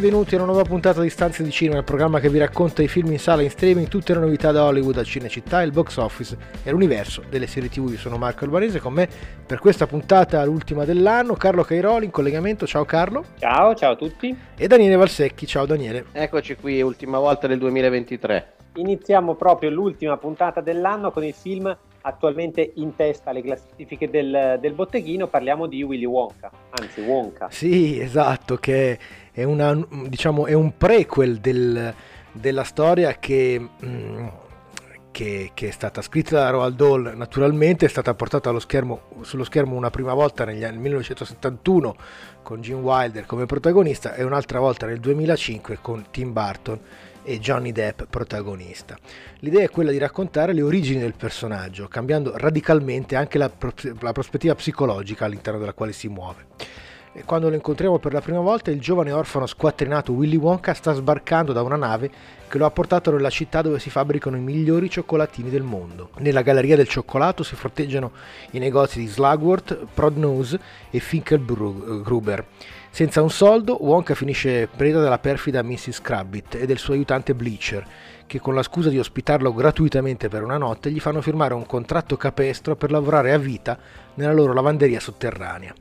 Benvenuti 0.00 0.34
a 0.34 0.38
una 0.38 0.46
nuova 0.46 0.62
puntata 0.62 1.02
di 1.02 1.10
Stanze 1.10 1.42
di 1.42 1.50
Cinema, 1.50 1.76
il 1.76 1.84
programma 1.84 2.20
che 2.20 2.30
vi 2.30 2.38
racconta 2.38 2.82
i 2.82 2.88
film 2.88 3.12
in 3.12 3.18
sala 3.18 3.42
e 3.42 3.44
in 3.44 3.50
streaming, 3.50 3.86
tutte 3.86 4.14
le 4.14 4.20
novità 4.20 4.50
da 4.50 4.64
Hollywood 4.64 4.96
al 4.96 5.04
Cinecittà, 5.04 5.60
il 5.60 5.72
box 5.72 5.98
office 5.98 6.38
e 6.64 6.70
l'universo 6.70 7.22
delle 7.28 7.46
serie 7.46 7.68
TV. 7.68 7.90
Io 7.90 7.98
sono 7.98 8.16
Marco 8.16 8.44
Albanese, 8.44 8.80
con 8.80 8.94
me 8.94 9.06
per 9.46 9.58
questa 9.58 9.86
puntata, 9.86 10.42
l'ultima 10.46 10.86
dell'anno, 10.86 11.34
Carlo 11.34 11.64
Cairoli 11.64 12.06
in 12.06 12.10
collegamento. 12.10 12.66
Ciao 12.66 12.86
Carlo. 12.86 13.26
Ciao, 13.38 13.74
ciao 13.74 13.92
a 13.92 13.96
tutti. 13.96 14.34
E 14.56 14.66
Daniele 14.66 14.96
Valsecchi. 14.96 15.46
Ciao 15.46 15.66
Daniele. 15.66 16.06
Eccoci 16.12 16.56
qui, 16.56 16.80
ultima 16.80 17.18
volta 17.18 17.46
del 17.46 17.58
2023. 17.58 18.52
Iniziamo 18.76 19.34
proprio 19.34 19.68
l'ultima 19.68 20.16
puntata 20.16 20.62
dell'anno 20.62 21.10
con 21.10 21.24
il 21.24 21.34
film 21.34 21.76
attualmente 22.02 22.72
in 22.76 22.94
testa 22.94 23.30
alle 23.30 23.42
classifiche 23.42 24.08
del, 24.08 24.58
del 24.60 24.72
botteghino, 24.72 25.26
parliamo 25.26 25.66
di 25.66 25.82
Willy 25.82 26.06
Wonka, 26.06 26.50
anzi 26.70 27.00
Wonka. 27.02 27.48
Sì, 27.50 28.00
esatto, 28.00 28.56
che 28.56 28.98
è, 29.40 29.44
una, 29.44 29.74
diciamo, 30.06 30.46
è 30.46 30.52
un 30.52 30.76
prequel 30.76 31.38
del, 31.38 31.94
della 32.32 32.64
storia 32.64 33.14
che, 33.14 33.60
mm, 33.84 34.26
che, 35.10 35.50
che, 35.54 35.68
è 35.68 35.70
stata 35.70 36.02
scritta 36.02 36.36
da 36.36 36.50
Roald 36.50 36.76
Dahl, 36.76 37.12
naturalmente 37.16 37.86
è 37.86 37.88
stata 37.88 38.14
portata 38.14 38.56
schermo, 38.60 39.02
sullo 39.22 39.44
schermo 39.44 39.76
una 39.76 39.90
prima 39.90 40.12
volta 40.12 40.44
negli 40.44 40.62
anni 40.62 40.78
1971 40.78 41.96
con 42.42 42.60
Gene 42.60 42.80
Wilder 42.80 43.24
come 43.26 43.46
protagonista 43.46 44.14
e 44.14 44.24
un'altra 44.24 44.60
volta 44.60 44.86
nel 44.86 45.00
2005 45.00 45.78
con 45.80 46.06
Tim 46.10 46.32
Burton 46.32 46.80
e 47.22 47.38
Johnny 47.38 47.72
Depp 47.72 48.02
protagonista. 48.10 48.98
L'idea 49.40 49.62
è 49.62 49.70
quella 49.70 49.90
di 49.90 49.98
raccontare 49.98 50.52
le 50.52 50.62
origini 50.62 51.00
del 51.00 51.14
personaggio, 51.14 51.88
cambiando 51.88 52.36
radicalmente 52.36 53.16
anche 53.16 53.38
la, 53.38 53.50
la 54.00 54.12
prospettiva 54.12 54.54
psicologica 54.54 55.24
all'interno 55.24 55.58
della 55.58 55.72
quale 55.72 55.92
si 55.92 56.08
muove. 56.08 56.46
E 57.12 57.24
quando 57.24 57.48
lo 57.48 57.56
incontriamo 57.56 57.98
per 57.98 58.12
la 58.12 58.20
prima 58.20 58.38
volta, 58.38 58.70
il 58.70 58.80
giovane 58.80 59.10
orfano 59.10 59.46
squattrinato 59.46 60.12
Willy 60.12 60.36
Wonka 60.36 60.74
sta 60.74 60.92
sbarcando 60.92 61.52
da 61.52 61.60
una 61.60 61.74
nave 61.74 62.08
che 62.46 62.56
lo 62.56 62.66
ha 62.66 62.70
portato 62.70 63.10
nella 63.10 63.30
città 63.30 63.62
dove 63.62 63.80
si 63.80 63.90
fabbricano 63.90 64.36
i 64.36 64.40
migliori 64.40 64.88
cioccolatini 64.88 65.50
del 65.50 65.64
mondo. 65.64 66.10
Nella 66.18 66.42
galleria 66.42 66.76
del 66.76 66.86
cioccolato 66.86 67.42
si 67.42 67.56
fronteggiano 67.56 68.12
i 68.52 68.60
negozi 68.60 69.00
di 69.00 69.08
Slugworth, 69.08 69.86
Prodnose 69.92 70.60
e 70.88 71.00
Finkelgruber. 71.00 72.46
Senza 72.90 73.22
un 73.22 73.30
soldo, 73.30 73.84
Wonka 73.84 74.14
finisce 74.14 74.68
preda 74.68 75.00
della 75.00 75.18
perfida 75.18 75.64
Mrs. 75.64 76.00
Crabbit 76.00 76.54
e 76.54 76.66
del 76.66 76.78
suo 76.78 76.94
aiutante 76.94 77.34
Bleacher, 77.34 77.84
che 78.24 78.38
con 78.38 78.54
la 78.54 78.62
scusa 78.62 78.88
di 78.88 79.00
ospitarlo 79.00 79.52
gratuitamente 79.52 80.28
per 80.28 80.44
una 80.44 80.58
notte 80.58 80.92
gli 80.92 81.00
fanno 81.00 81.20
firmare 81.20 81.54
un 81.54 81.66
contratto 81.66 82.16
capestro 82.16 82.76
per 82.76 82.92
lavorare 82.92 83.32
a 83.32 83.38
vita 83.38 83.76
nella 84.14 84.32
loro 84.32 84.52
lavanderia 84.52 85.00
sotterranea. 85.00 85.74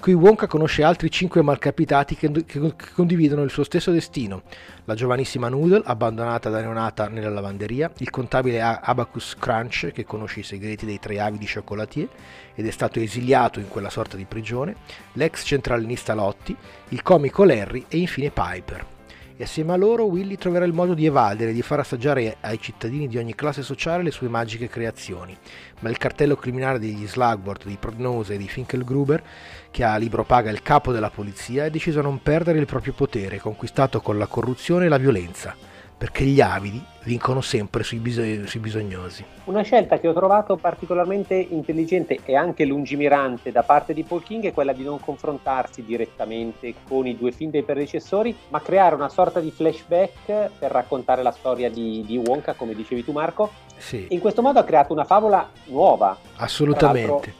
Qui 0.00 0.14
Wonka 0.14 0.46
conosce 0.46 0.82
altri 0.82 1.10
cinque 1.10 1.42
malcapitati 1.42 2.16
che, 2.16 2.30
che, 2.30 2.58
che, 2.58 2.74
condividono 2.94 3.42
il 3.42 3.50
suo 3.50 3.64
stesso 3.64 3.90
destino. 3.90 4.44
La 4.86 4.94
giovanissima 4.94 5.50
Noodle, 5.50 5.82
abbandonata 5.84 6.48
da 6.48 6.62
neonata 6.62 7.08
nella 7.08 7.28
lavanderia, 7.28 7.92
il 7.98 8.08
contabile 8.08 8.62
Abacus 8.62 9.36
Crunch, 9.38 9.90
che 9.92 10.04
conosce 10.04 10.40
i 10.40 10.44
segreti 10.44 10.86
dei 10.86 10.98
tre 10.98 11.20
avidi 11.20 11.44
cioccolatier 11.44 12.08
ed 12.54 12.66
è 12.66 12.70
stato 12.70 12.98
esiliato 12.98 13.60
in 13.60 13.68
quella 13.68 13.90
sorta 13.90 14.16
di 14.16 14.24
prigione, 14.24 14.74
l'ex 15.12 15.44
centralinista 15.44 16.14
Lotti, 16.14 16.56
il 16.88 17.02
comico 17.02 17.44
Larry 17.44 17.84
e 17.86 17.98
infine 17.98 18.30
Piper 18.30 18.98
e 19.40 19.44
assieme 19.44 19.72
a 19.72 19.76
loro 19.76 20.04
Willy 20.04 20.36
troverà 20.36 20.66
il 20.66 20.74
modo 20.74 20.92
di 20.92 21.06
evadere 21.06 21.52
e 21.52 21.54
di 21.54 21.62
far 21.62 21.78
assaggiare 21.78 22.36
ai 22.42 22.60
cittadini 22.60 23.08
di 23.08 23.16
ogni 23.16 23.34
classe 23.34 23.62
sociale 23.62 24.02
le 24.02 24.10
sue 24.10 24.28
magiche 24.28 24.68
creazioni. 24.68 25.34
Ma 25.78 25.88
il 25.88 25.96
cartello 25.96 26.36
criminale 26.36 26.78
degli 26.78 27.06
Slugworth, 27.06 27.64
di 27.64 27.78
Prognose 27.80 28.34
e 28.34 28.36
di 28.36 28.46
Finkelgruber, 28.46 29.22
che 29.70 29.82
a 29.82 29.96
libro 29.96 30.24
paga 30.24 30.50
il 30.50 30.60
capo 30.60 30.92
della 30.92 31.08
polizia, 31.08 31.64
è 31.64 31.70
deciso 31.70 32.00
a 32.00 32.02
non 32.02 32.20
perdere 32.20 32.58
il 32.58 32.66
proprio 32.66 32.92
potere, 32.92 33.38
conquistato 33.38 34.02
con 34.02 34.18
la 34.18 34.26
corruzione 34.26 34.84
e 34.84 34.88
la 34.90 34.98
violenza 34.98 35.69
perché 36.00 36.24
gli 36.24 36.40
avidi 36.40 36.82
vincono 37.04 37.42
sempre 37.42 37.82
sui, 37.82 37.98
bis- 37.98 38.44
sui, 38.44 38.58
bisognosi. 38.58 39.22
Una 39.44 39.60
scelta 39.60 39.98
che 39.98 40.08
ho 40.08 40.14
trovato 40.14 40.56
particolarmente 40.56 41.34
intelligente 41.34 42.20
e 42.24 42.34
anche 42.34 42.64
lungimirante 42.64 43.52
da 43.52 43.62
parte 43.62 43.92
di 43.92 44.02
Paul 44.02 44.22
King 44.22 44.46
è 44.46 44.54
quella 44.54 44.72
di 44.72 44.82
non 44.82 44.98
confrontarsi 44.98 45.84
direttamente 45.84 46.72
con 46.88 47.06
i 47.06 47.18
due 47.18 47.32
film 47.32 47.50
dei 47.50 47.64
predecessori, 47.64 48.34
ma 48.48 48.62
creare 48.62 48.94
una 48.94 49.10
sorta 49.10 49.40
di 49.40 49.50
flashback 49.50 50.52
per 50.58 50.70
raccontare 50.70 51.22
la 51.22 51.32
storia 51.32 51.68
di, 51.68 52.02
di 52.06 52.16
Wonka, 52.16 52.54
come 52.54 52.74
dicevi 52.74 53.04
tu 53.04 53.12
Marco. 53.12 53.50
Sì. 53.76 54.06
In 54.08 54.20
questo 54.20 54.40
modo 54.40 54.58
ha 54.58 54.64
creato 54.64 54.94
una 54.94 55.04
favola 55.04 55.50
nuova. 55.66 56.16
Assolutamente. 56.36 57.39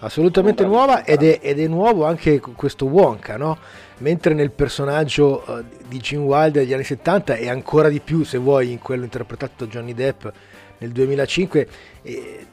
Assolutamente 0.00 0.64
nuova 0.64 1.04
ed 1.04 1.22
è, 1.22 1.40
ed 1.42 1.60
è 1.60 1.66
nuovo 1.66 2.06
anche 2.06 2.40
questo 2.40 2.86
Wonka, 2.86 3.36
no? 3.36 3.58
mentre 4.00 4.34
nel 4.34 4.50
personaggio 4.50 5.44
uh, 5.46 5.64
di 5.86 5.98
Gene 5.98 6.24
Wilder 6.24 6.62
degli 6.62 6.72
anni 6.72 6.84
70 6.84 7.34
e 7.34 7.48
ancora 7.48 7.88
di 7.88 8.00
più 8.00 8.24
se 8.24 8.38
vuoi 8.38 8.72
in 8.72 8.78
quello 8.78 9.04
interpretato 9.04 9.64
da 9.64 9.70
Johnny 9.70 9.94
Depp 9.94 10.26
nel 10.78 10.90
2005 10.90 11.68
eh, 12.02 12.46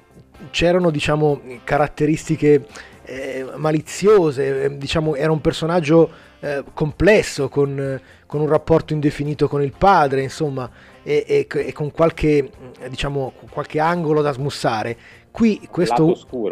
c'erano 0.51 0.89
diciamo 0.89 1.41
caratteristiche 1.63 2.65
eh, 3.03 3.45
maliziose 3.55 4.63
eh, 4.63 4.77
diciamo 4.77 5.15
era 5.15 5.31
un 5.31 5.41
personaggio 5.41 6.09
eh, 6.39 6.63
complesso 6.73 7.47
con, 7.49 7.99
con, 8.25 8.41
un 8.41 8.47
rapporto 8.47 8.93
indefinito 8.93 9.47
con 9.47 9.61
il 9.61 9.73
padre 9.75 10.21
insomma 10.21 10.69
e, 11.01 11.23
e, 11.25 11.47
e 11.49 11.71
con 11.71 11.91
qualche 11.91 12.49
diciamo 12.89 13.33
qualche 13.49 13.79
angolo 13.79 14.21
da 14.21 14.33
smussare 14.33 14.97
Qui 15.37 15.67
questo. 15.69 16.03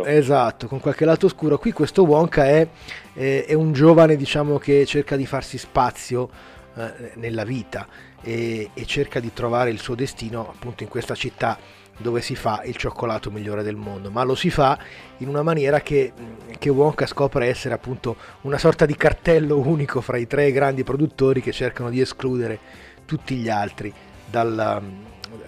Esatto, 0.06 0.68
con 0.68 0.80
qualche 0.80 1.06
lato 1.06 1.26
oscuro. 1.26 1.58
Qui 1.58 1.72
questo 1.72 2.04
Wonka 2.04 2.46
è, 2.46 2.68
è, 3.14 3.46
è 3.48 3.54
un 3.54 3.74
giovane, 3.74 4.16
diciamo, 4.16 4.60
che 4.60 4.86
cerca 4.86 5.16
di 5.16 5.26
farsi 5.26 5.58
spazio 5.58 6.30
eh, 6.76 7.14
nella 7.16 7.44
vita 7.46 7.88
e, 8.22 8.70
e, 8.76 8.86
cerca 8.86 9.20
di 9.20 9.34
trovare 9.34 9.72
il 9.72 9.80
suo 9.80 9.96
destino 9.96 10.48
appunto 10.48 10.84
in 10.84 10.90
questa 10.90 11.16
città 11.16 11.58
dove 11.98 12.22
si 12.22 12.36
fa 12.36 12.62
il 12.64 12.76
cioccolato 12.76 13.32
migliore 13.32 13.64
del 13.64 13.76
mondo, 13.76 14.12
ma 14.12 14.22
lo 14.22 14.36
si 14.36 14.52
fa 14.52 14.78
in 15.18 15.30
una 15.30 15.42
maniera 15.42 15.82
che, 15.82 16.14
che 16.60 16.70
Wonka 16.70 17.08
scopre 17.08 17.48
essere 17.48 17.74
appunto 17.74 18.16
una 18.42 18.60
sorta 18.60 18.86
di 18.86 18.96
cartello 18.96 19.58
unico 19.58 20.00
fra 20.00 20.18
i 20.18 20.28
tre 20.28 20.52
grandi 20.52 20.84
produttori 20.84 21.42
che 21.42 21.52
cercano 21.52 21.90
di 21.90 22.02
escludere 22.02 22.60
tutti 23.06 23.34
gli 23.34 23.50
altri 23.50 23.92
dalla, 24.30 24.80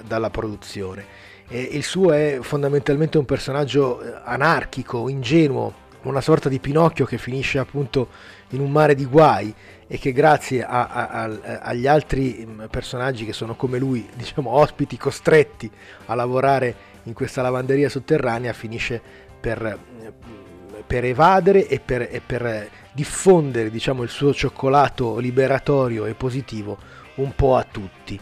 dalla 0.08 0.32
produzione. 0.32 1.27
Eh, 1.50 1.62
il 1.62 1.84
suo 1.84 2.12
è 2.12 2.40
fondamentalmente 2.42 3.18
un 3.18 3.26
personaggio 3.26 4.02
eh, 4.02 4.22
anarchico, 4.26 5.08
ingenuo, 5.08 5.86
una 6.02 6.20
sorta 6.22 6.50
di 6.50 6.60
Pinocchio 6.60 7.06
che 7.06 7.18
finisce 7.18 7.58
appunto 7.58 8.10
in 8.50 8.60
un 8.60 8.72
mare 8.72 8.96
di 8.96 9.06
guai 9.06 9.54
e 9.88 9.98
che 9.98 10.12
grazie 10.12 10.64
a, 10.64 10.88
a, 10.88 11.08
a, 11.08 11.60
agli 11.62 11.88
altri 11.88 12.46
mm, 12.46 12.64
personaggi 12.70 13.26
che 13.26 13.32
sono 13.32 13.56
come 13.56 13.78
lui, 13.78 14.08
diciamo 14.16 14.50
ospiti 14.52 14.98
costretti 14.98 15.72
a 16.08 16.16
lavorare 16.16 16.96
in 17.04 17.14
questa 17.14 17.42
lavanderia 17.42 17.88
sotterranea, 17.88 18.52
finisce 18.52 19.02
per, 19.40 19.80
mm, 20.04 20.82
per 20.86 21.06
evadere 21.06 21.66
e 21.68 21.80
per, 21.80 22.02
e 22.12 22.22
per 22.26 22.70
diffondere 22.92 23.70
diciamo, 23.70 24.04
il 24.04 24.10
suo 24.10 24.34
cioccolato 24.34 25.18
liberatorio 25.20 26.06
e 26.06 26.14
positivo 26.14 26.78
un 27.16 27.34
po' 27.34 27.56
a 27.56 27.64
tutti. 27.64 28.20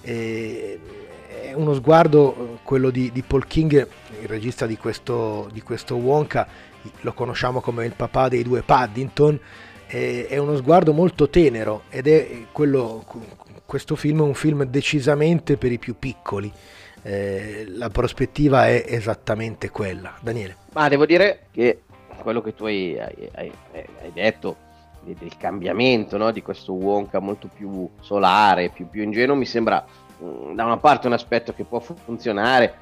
E 0.00 0.80
uno 1.54 1.74
sguardo, 1.74 2.34
eh, 2.34 2.58
quello 2.62 2.90
di, 2.90 3.10
di, 3.12 3.22
Paul 3.22 3.46
King, 3.46 3.86
il 4.20 4.28
regista 4.28 4.66
di 4.66 4.76
questo, 4.76 5.48
di 5.52 5.62
questo 5.62 5.96
Wonka, 5.96 6.46
lo 7.00 7.12
conosciamo 7.12 7.60
come 7.60 7.84
il 7.84 7.94
papà 7.94 8.28
dei 8.28 8.42
due 8.42 8.62
Paddington, 8.62 9.38
è, 9.86 10.26
è 10.28 10.36
uno 10.38 10.56
sguardo 10.56 10.92
molto 10.92 11.28
tenero 11.28 11.82
ed 11.90 12.08
è 12.08 12.46
quello, 12.52 13.04
questo 13.66 13.96
film 13.96 14.20
è 14.20 14.22
un 14.22 14.34
film 14.34 14.64
decisamente 14.64 15.56
per 15.56 15.72
i 15.72 15.78
più 15.78 15.96
piccoli. 15.98 16.52
Eh, 17.04 17.64
la 17.68 17.88
prospettiva 17.88 18.68
è 18.68 18.84
esattamente 18.86 19.70
quella. 19.70 20.14
Daniele. 20.20 20.56
Ma 20.72 20.88
devo 20.88 21.04
dire 21.04 21.46
che 21.50 21.82
quello 22.22 22.40
che 22.40 22.54
tu 22.54 22.64
hai, 22.66 22.98
hai, 22.98 23.30
hai, 23.34 24.12
detto 24.12 24.56
del 25.02 25.36
cambiamento 25.36 26.16
no? 26.16 26.30
di 26.30 26.42
questo 26.42 26.72
Wonka 26.72 27.18
molto 27.18 27.48
più 27.52 27.88
solare, 28.00 28.70
più, 28.70 28.88
più 28.88 29.02
ingenuo, 29.02 29.34
mi 29.34 29.46
sembra 29.46 29.84
da 30.54 30.64
una 30.64 30.76
parte 30.76 31.08
un 31.08 31.12
aspetto 31.12 31.52
che 31.52 31.64
può 31.64 31.80
funzionare 31.80 32.74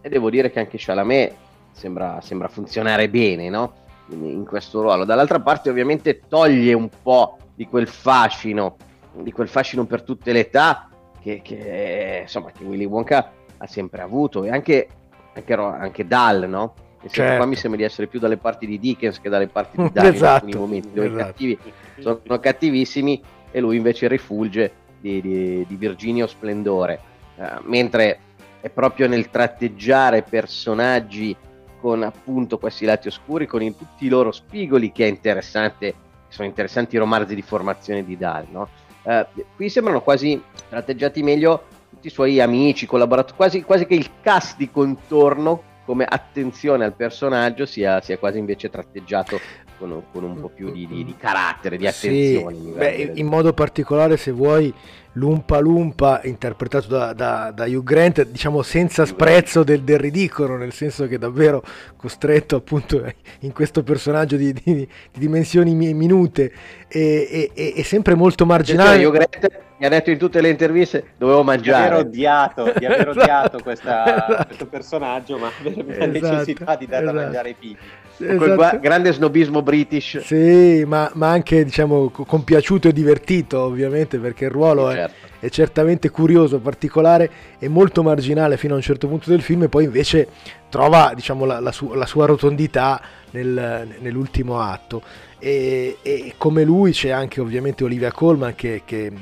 e 0.00 0.08
devo 0.08 0.28
dire 0.28 0.50
che 0.50 0.58
anche 0.58 0.76
Chalamet 0.78 1.34
sembra, 1.72 2.20
sembra 2.20 2.48
funzionare 2.48 3.08
bene 3.08 3.48
no? 3.48 3.72
in, 4.08 4.24
in, 4.24 4.44
questo 4.44 4.82
ruolo 4.82 5.04
dall'altra 5.04 5.40
parte 5.40 5.70
ovviamente 5.70 6.22
toglie 6.28 6.72
un 6.72 6.88
po' 7.02 7.38
di 7.54 7.66
quel 7.66 7.86
fascino, 7.86 8.76
di 9.12 9.30
quel 9.30 9.48
fascino 9.48 9.84
per 9.84 10.02
tutte 10.02 10.32
le 10.32 10.40
età 10.40 10.88
che, 11.20 11.40
che, 11.42 12.20
insomma, 12.22 12.50
che 12.50 12.64
Willy 12.64 12.84
Wonka 12.84 13.30
ha 13.56 13.66
sempre 13.66 14.02
avuto 14.02 14.44
e 14.44 14.50
anche, 14.50 14.88
anche, 15.34 15.54
anche 15.54 16.06
Dal, 16.06 16.48
no? 16.48 16.74
Certo. 17.06 17.36
Qua 17.36 17.44
mi 17.44 17.54
sembra 17.54 17.78
di 17.78 17.84
essere 17.84 18.06
più 18.06 18.18
dalle 18.18 18.38
parti 18.38 18.66
di 18.66 18.78
Dickens 18.78 19.20
che 19.20 19.28
dalle 19.28 19.46
parti 19.46 19.76
di 19.76 19.90
Dal 19.92 20.06
esatto. 20.06 20.46
in 20.46 20.54
alcuni 20.54 20.54
momenti 20.54 20.92
dove 20.92 21.06
esatto. 21.06 21.20
i 21.20 21.24
cattivi 21.24 21.58
sono 21.98 22.40
cattivissimi 22.40 23.22
e 23.50 23.60
lui 23.60 23.76
invece 23.76 24.08
rifulge 24.08 24.72
di, 25.04 25.20
di, 25.20 25.66
di 25.68 25.76
Virginio 25.76 26.26
Splendore, 26.26 26.98
uh, 27.36 27.42
mentre 27.64 28.18
è 28.62 28.70
proprio 28.70 29.06
nel 29.06 29.28
tratteggiare 29.28 30.22
personaggi 30.22 31.36
con 31.78 32.02
appunto 32.02 32.56
questi 32.56 32.86
lati 32.86 33.08
oscuri, 33.08 33.46
con 33.46 33.60
in 33.60 33.76
tutti 33.76 34.06
i 34.06 34.08
loro 34.08 34.32
spigoli 34.32 34.90
che 34.90 35.04
è 35.04 35.08
interessante, 35.08 35.94
sono 36.28 36.48
interessanti 36.48 36.94
i 36.94 36.98
romanzi 36.98 37.34
di 37.34 37.42
formazione 37.42 38.02
di 38.02 38.16
Dal, 38.16 38.46
no? 38.50 38.68
uh, 39.02 39.26
qui 39.54 39.68
sembrano 39.68 40.00
quasi 40.00 40.42
tratteggiati 40.70 41.22
meglio 41.22 41.64
tutti 41.90 42.06
i 42.06 42.10
suoi 42.10 42.40
amici, 42.40 42.86
collaboratori, 42.86 43.36
quasi, 43.36 43.62
quasi 43.62 43.84
che 43.84 43.94
il 43.94 44.10
cast 44.22 44.56
di 44.56 44.70
contorno 44.70 45.72
come 45.84 46.06
attenzione 46.08 46.86
al 46.86 46.94
personaggio 46.94 47.66
sia, 47.66 48.00
sia 48.00 48.16
quasi 48.16 48.38
invece 48.38 48.70
tratteggiato 48.70 49.38
con, 49.78 50.02
con, 50.12 50.24
un 50.24 50.40
po' 50.40 50.48
più 50.48 50.70
di, 50.70 50.86
di, 50.86 51.04
di 51.04 51.14
carattere, 51.16 51.76
di 51.76 51.86
attenzione. 51.86 52.56
Sì, 52.56 52.72
beh, 52.76 53.12
in 53.14 53.26
modo 53.26 53.52
particolare 53.52 54.16
se 54.16 54.30
vuoi 54.30 54.72
l'Umpa 55.14 55.58
Lumpa 55.58 56.20
interpretato 56.24 56.88
da, 56.88 57.12
da, 57.12 57.52
da, 57.54 57.64
Hugh 57.64 57.82
Grant, 57.82 58.26
diciamo 58.26 58.62
senza 58.62 59.04
sprezzo 59.04 59.62
del, 59.62 59.82
del, 59.82 59.98
ridicolo, 59.98 60.56
nel 60.56 60.72
senso 60.72 61.06
che 61.06 61.18
davvero 61.18 61.62
costretto 61.96 62.56
appunto 62.56 63.04
in 63.40 63.52
questo 63.52 63.82
personaggio 63.82 64.36
di, 64.36 64.52
di, 64.52 64.62
di 64.74 64.88
dimensioni 65.12 65.74
minute 65.74 66.52
e, 66.88 67.50
e, 67.54 67.74
e, 67.76 67.84
sempre 67.84 68.14
molto 68.14 68.46
marginale. 68.46 69.04
Hugh 69.04 69.12
Grant 69.12 69.62
mi 69.76 69.86
ha 69.86 69.88
detto 69.88 70.10
in 70.10 70.18
tutte 70.18 70.40
le 70.40 70.48
interviste 70.48 71.12
dovevo 71.16 71.42
mangiare. 71.42 71.88
Di 71.88 71.92
aver 71.92 72.06
odiato, 72.06 72.72
di 72.78 72.86
aver 72.86 73.08
esatto. 73.10 73.20
odiato 73.20 73.58
questa, 73.62 74.04
esatto. 74.04 74.44
questo 74.46 74.66
personaggio, 74.66 75.38
ma 75.38 75.50
avere 75.58 75.84
la 75.84 76.04
esatto. 76.06 76.32
necessità 76.32 76.76
di 76.76 76.86
dare 76.86 77.02
esatto. 77.02 77.16
da 77.16 77.22
mangiare 77.24 77.48
ai 77.48 77.56
figli. 77.58 77.76
Esatto. 78.16 78.78
grande 78.80 79.12
snobismo 79.12 79.62
british. 79.62 80.20
Sì, 80.20 80.84
ma, 80.86 81.10
ma, 81.14 81.30
anche 81.30 81.64
diciamo 81.64 82.10
compiaciuto 82.10 82.88
e 82.88 82.92
divertito 82.92 83.60
ovviamente 83.60 84.18
perché 84.18 84.44
il 84.44 84.50
ruolo 84.50 84.90
sì, 84.90 84.96
certo. 84.96 85.14
è, 85.40 85.46
è, 85.46 85.48
certamente 85.48 86.10
curioso, 86.10 86.60
particolare 86.60 87.30
e 87.58 87.68
molto 87.68 88.02
marginale 88.02 88.56
fino 88.56 88.74
a 88.74 88.76
un 88.76 88.82
certo 88.82 89.08
punto 89.08 89.30
del 89.30 89.42
film 89.42 89.64
e 89.64 89.68
poi 89.68 89.84
invece 89.84 90.28
trova 90.68 91.12
diciamo, 91.14 91.44
la, 91.44 91.58
la, 91.60 91.72
su, 91.72 91.92
la 91.92 92.06
sua 92.06 92.26
rotondità 92.26 93.00
nel, 93.30 93.96
nell'ultimo 93.98 94.60
atto. 94.60 95.02
E, 95.38 95.98
e, 96.02 96.34
come 96.38 96.64
lui 96.64 96.92
c'è 96.92 97.10
anche 97.10 97.40
ovviamente 97.40 97.84
Olivia 97.84 98.12
Colman 98.12 98.54
che, 98.54 98.82
che 98.84 99.12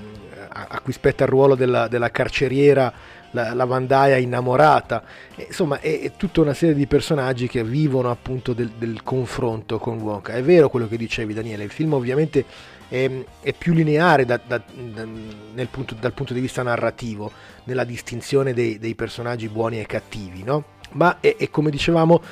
a 0.54 0.80
cui 0.80 0.92
spetta 0.92 1.24
il 1.24 1.30
ruolo 1.30 1.54
della, 1.54 1.88
della 1.88 2.10
carceriera 2.10 2.92
la, 3.32 3.52
la 3.54 3.64
Mandaia 3.64 4.16
innamorata, 4.16 5.02
e, 5.34 5.46
insomma 5.48 5.80
è, 5.80 6.00
è, 6.00 6.12
tutta 6.16 6.40
una 6.40 6.54
serie 6.54 6.74
di 6.74 6.86
personaggi 6.86 7.48
che 7.48 7.62
vivono 7.62 8.10
appunto 8.10 8.52
del, 8.52 8.70
del, 8.78 9.02
confronto 9.02 9.78
con 9.78 9.98
Wonka. 10.00 10.32
È 10.32 10.42
vero 10.42 10.70
quello 10.70 10.88
che 10.88 10.96
dicevi 10.96 11.34
Daniele, 11.34 11.64
il 11.64 11.70
film 11.70 11.94
ovviamente 11.94 12.44
è, 12.88 13.10
è 13.40 13.52
più 13.52 13.72
lineare 13.72 14.24
da, 14.24 14.40
da, 14.44 14.60
da, 14.94 15.66
punto, 15.70 15.94
dal 15.98 16.12
punto 16.12 16.32
di 16.32 16.40
vista 16.40 16.62
narrativo, 16.62 17.30
nella 17.64 17.84
distinzione 17.84 18.54
dei, 18.54 18.78
dei 18.78 18.94
personaggi 18.94 19.48
buoni 19.48 19.80
e 19.80 19.86
cattivi, 19.86 20.42
no? 20.42 20.64
ma 20.92 21.18
è, 21.20 21.36
è 21.36 21.50
come 21.50 21.70
dicevamo 21.70 22.22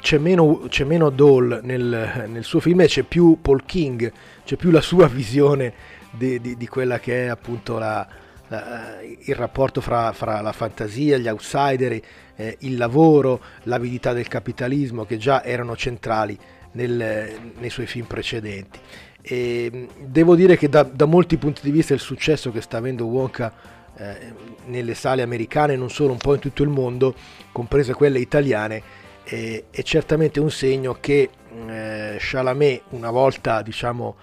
c'è 0.00 0.18
meno, 0.18 0.66
c'è 0.68 0.84
meno 0.84 1.08
Dole 1.08 1.60
nel, 1.62 2.26
nel, 2.28 2.44
suo 2.44 2.60
film 2.60 2.82
e 2.82 2.86
c'è 2.86 3.02
più 3.02 3.38
Paul 3.40 3.64
King, 3.64 4.12
c'è 4.44 4.56
più 4.56 4.70
la 4.70 4.82
sua 4.82 5.08
visione 5.08 5.72
di, 6.10 6.38
di, 6.40 6.56
di 6.56 6.68
quella 6.68 7.00
che 7.00 7.24
è 7.24 7.28
appunto 7.28 7.78
la, 7.78 8.06
eh, 8.54 9.18
il 9.24 9.34
rapporto 9.34 9.80
fra, 9.80 10.12
fra, 10.12 10.40
la 10.40 10.52
fantasia, 10.52 11.18
gli 11.18 11.28
outsider, 11.28 12.00
eh, 12.36 12.56
il 12.60 12.76
lavoro, 12.76 13.40
l'avidità 13.64 14.12
del 14.12 14.28
capitalismo 14.28 15.04
che 15.04 15.16
già 15.16 15.42
erano 15.44 15.76
centrali 15.76 16.38
nel, 16.72 17.32
nei 17.58 17.70
suoi 17.70 17.86
film 17.86 18.06
precedenti. 18.06 18.78
E 19.20 19.88
devo 20.00 20.34
dire 20.34 20.56
che 20.56 20.68
da, 20.68 20.82
da, 20.82 21.06
molti 21.06 21.38
punti 21.38 21.62
di 21.62 21.70
vista 21.70 21.94
il 21.94 22.00
successo 22.00 22.50
che 22.50 22.60
sta 22.60 22.76
avendo 22.76 23.06
Wonka 23.06 23.52
eh, 23.96 24.32
nelle 24.66 24.94
sale 24.94 25.22
americane, 25.22 25.76
non 25.76 25.90
solo 25.90 26.12
un 26.12 26.18
po' 26.18 26.34
in 26.34 26.40
tutto 26.40 26.62
il 26.62 26.68
mondo, 26.68 27.14
comprese 27.52 27.94
quelle 27.94 28.18
italiane, 28.18 28.82
eh, 29.24 29.64
è 29.70 29.82
certamente 29.82 30.40
un 30.40 30.50
segno 30.50 30.98
che 31.00 31.30
eh, 31.68 32.16
Chalamet 32.18 32.82
una 32.90 33.10
volta 33.10 33.62
diciamo 33.62 34.16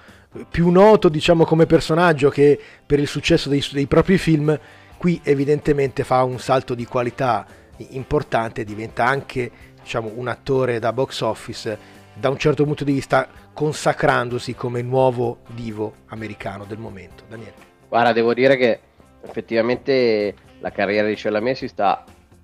più 0.50 0.70
noto 0.70 1.10
diciamo 1.10 1.44
come 1.44 1.66
personaggio 1.66 2.30
che 2.30 2.60
per 2.86 3.00
il 3.00 3.08
successo 3.08 3.50
dei, 3.50 3.64
dei 3.72 3.88
propri 3.88 4.18
film, 4.18 4.58
qui 4.98 5.20
evidentemente 5.24 6.04
fa 6.04 6.24
un 6.24 6.40
salto 6.40 6.74
di 6.74 6.86
qualità 6.86 7.46
importante, 7.90 8.64
diventa 8.64 9.06
anche 9.06 9.52
diciamo, 9.82 10.12
un 10.16 10.28
attore 10.28 10.80
da 10.80 10.94
box 10.94 11.22
office 11.22 12.00
da 12.14 12.30
un 12.30 12.38
certo 12.38 12.66
punto 12.66 12.84
di 12.84 12.94
vista 12.94 13.28
consacrandosi 13.54 14.54
come 14.54 14.82
nuovo 14.82 15.40
divo 15.48 15.96
americano 16.08 16.66
del 16.66 16.78
momento. 16.78 17.24
Daniele. 17.28 17.54
Guarda, 17.88 18.14
devo 18.14 18.34
dire 18.34 18.58
che 18.58 18.80
effettivamente 19.22 20.36
la 20.60 20.72
carriera 20.72 21.08
di 21.08 21.16
Chalamet 21.16 21.56
si 21.56 21.68
sta 21.68 22.04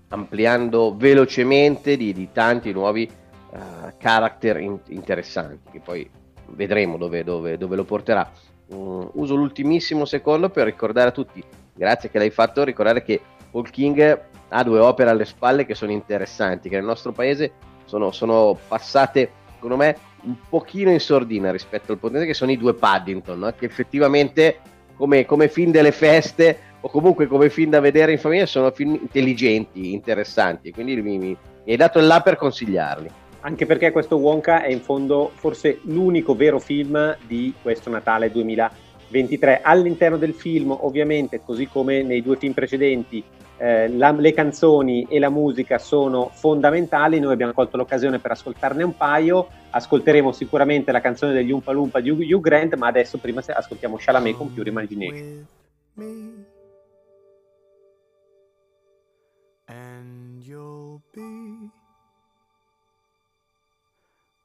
ampliando 0.10 0.96
velocemente 0.96 1.98
di, 1.98 2.14
di 2.14 2.30
tanti 2.32 2.72
nuovi 2.72 3.10
uh, 3.52 3.58
character 3.98 4.58
in, 4.58 4.80
interessanti 4.88 5.70
che 5.72 5.80
poi 5.80 6.10
vedremo 6.50 6.98
dove, 6.98 7.24
dove, 7.24 7.58
dove 7.58 7.76
lo 7.76 7.84
porterà. 7.84 8.30
Um, 8.68 9.10
uso 9.14 9.36
l'ultimissimo 9.36 10.06
secondo 10.06 10.50
per 10.50 10.66
ricordare 10.66 11.10
a 11.10 11.12
tutti, 11.12 11.44
grazie 11.74 12.10
che 12.10 12.18
l'hai 12.18 12.30
fatto, 12.30 12.64
ricordare 12.64 13.04
che 13.04 13.22
Paul 13.50 13.70
King 13.70 14.22
ha 14.50 14.64
due 14.64 14.80
opere 14.80 15.10
alle 15.10 15.26
spalle 15.26 15.66
che 15.66 15.76
sono 15.76 15.92
interessanti, 15.92 16.70
che 16.70 16.76
nel 16.76 16.86
nostro 16.86 17.12
paese 17.12 17.52
sono, 17.86 18.12
sono 18.12 18.58
passate, 18.68 19.32
secondo 19.54 19.78
me, 19.78 19.98
un 20.24 20.36
pochino 20.50 20.92
in 20.92 21.00
sordina 21.00 21.52
rispetto 21.52 21.92
al 21.92 21.98
potente, 21.98 22.26
che 22.26 22.34
sono 22.34 22.52
i 22.52 22.58
due 22.58 22.74
Paddington, 22.74 23.40
no? 23.40 23.54
che 23.54 23.66
effettivamente 23.66 24.60
come, 24.96 25.26
come 25.26 25.48
film 25.48 25.72
delle 25.72 25.92
feste 25.92 26.60
o 26.82 26.90
comunque 26.90 27.28
come 27.28 27.50
film 27.50 27.72
da 27.72 27.80
vedere 27.80 28.12
in 28.12 28.20
famiglia 28.20 28.46
sono 28.46 28.72
film 28.72 28.94
intelligenti, 28.96 29.94
interessanti, 29.94 30.72
quindi 30.72 30.96
mi, 31.02 31.18
mi, 31.18 31.28
mi 31.28 31.72
hai 31.72 31.78
dato 31.78 32.00
il 32.00 32.08
là 32.08 32.22
per 32.22 32.36
consigliarli 32.36 33.10
anche 33.48 33.66
perché 33.66 33.92
questo 33.92 34.18
Wonka 34.18 34.62
è 34.62 34.70
in 34.70 34.82
fondo 34.82 35.32
forse 35.34 35.80
l'unico 35.84 36.36
vero 36.36 36.60
film 36.60 37.16
di 37.26 37.54
questo 37.62 37.90
Natale 37.90 38.30
2023. 38.30 39.62
All'interno 39.64 40.18
del 40.18 40.34
film, 40.34 40.76
ovviamente, 40.78 41.42
così 41.42 41.66
come 41.68 42.04
nei 42.04 42.22
due 42.22 42.36
film 42.36 42.52
precedenti, 42.52 43.24
eh, 43.56 43.88
la, 43.88 44.12
le 44.12 44.34
canzoni 44.34 45.08
e 45.10 45.18
la 45.18 45.30
musica 45.30 45.78
sono 45.78 46.30
fondamentali. 46.34 47.22
Noi 47.22 47.32
abbiamo 47.32 47.54
colto 47.54 47.78
l'occasione 47.78 48.20
per 48.20 48.32
ascoltarne 48.32 48.84
un 48.84 48.98
paio. 48.98 49.48
Ascolteremo 49.70 50.34
sicuramente 50.34 50.92
la 50.92 51.00
canzone 51.00 51.32
degli 51.32 51.52
Umpa 51.52 51.72
Lumpa 51.72 52.02
di 52.02 52.10
Hugh 52.10 52.42
Grant, 52.42 52.76
ma 52.76 52.88
adesso 52.88 53.18
prima 53.18 53.42
ascoltiamo 53.46 53.96
Chalamet 53.98 54.36
con 54.36 54.54
Pure 54.54 54.70
Imagination. 54.70 55.46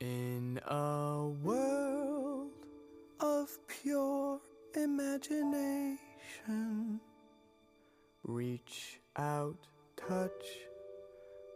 In 0.02 0.58
a 0.66 1.28
world 1.44 2.50
of 3.20 3.56
pure 3.68 4.40
imagination, 4.74 6.00
reach 8.24 8.98
out, 9.14 9.68
touch 9.96 10.66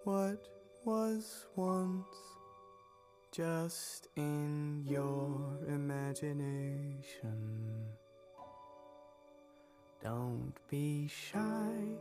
what 0.05 0.47
was 0.85 1.47
once 1.57 2.07
just 3.33 4.07
in 4.15 4.85
your 4.89 5.59
imagination. 5.67 6.95
Don't 10.01 10.55
be 10.71 11.09
shy, 11.09 11.99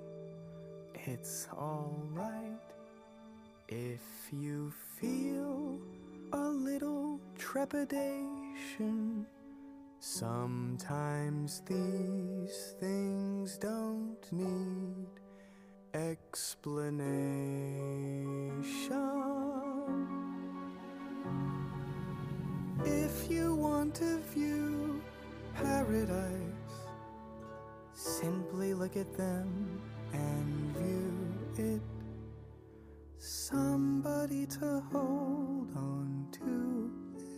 it's 0.93 1.47
alright 1.51 2.61
if 3.67 4.03
you 4.31 4.71
feel 4.99 5.79
a 6.35 6.49
little 6.49 7.19
trepidation. 7.37 9.25
Sometimes 9.99 11.61
these 11.65 12.75
things 12.77 13.57
don't 13.57 14.17
need 14.33 15.07
explanation. 15.93 16.75
If 22.83 23.31
you 23.31 23.55
want 23.55 23.95
to 23.95 24.19
view 24.33 25.01
paradise, 25.53 26.75
simply 27.93 28.73
look 28.73 28.97
at 28.97 29.15
them 29.15 29.81
and 30.11 30.75
view 30.75 31.13
it 31.65 31.94
somebody 33.49 34.47
to 34.47 34.81
hold 34.91 35.69
on 35.75 36.27
to. 36.31 36.91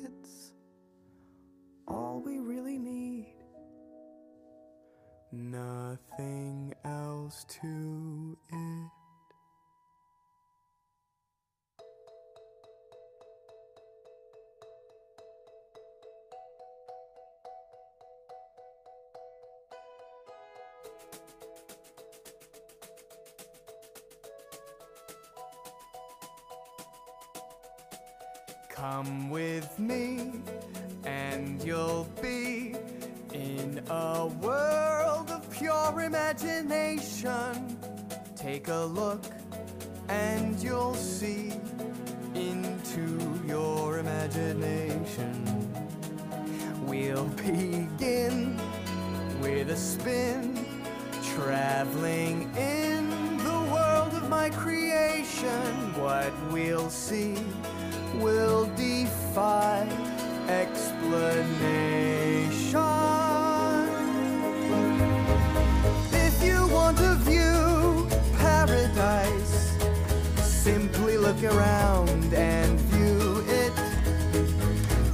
It's 0.06 0.54
all 1.86 2.22
we 2.26 2.40
really 2.40 2.78
need. 2.78 3.36
Nothing 5.34 6.74
else 6.86 7.46
to 7.62 8.38
it. 8.50 8.97
Take 38.58 38.70
a 38.70 38.86
look, 38.86 39.24
and 40.10 40.58
you'll 40.58 40.96
see 40.96 41.54
into 42.34 43.06
your 43.46 44.00
imagination. 44.00 45.46
We'll 46.88 47.28
begin 47.36 48.60
with 49.42 49.70
a 49.70 49.78
spin, 49.78 50.58
traveling 51.36 52.52
in 52.58 53.38
the 53.44 53.60
world 53.72 54.16
of 54.16 54.28
my 54.28 54.50
creation. 54.50 55.94
What 56.02 56.34
we'll 56.52 56.90
see 56.90 57.36
will 58.16 58.66
defy 58.76 59.88
explanation. 60.50 61.77
Look 71.42 71.54
around 71.54 72.34
and 72.34 72.80
view 72.80 73.44
it. 73.48 73.74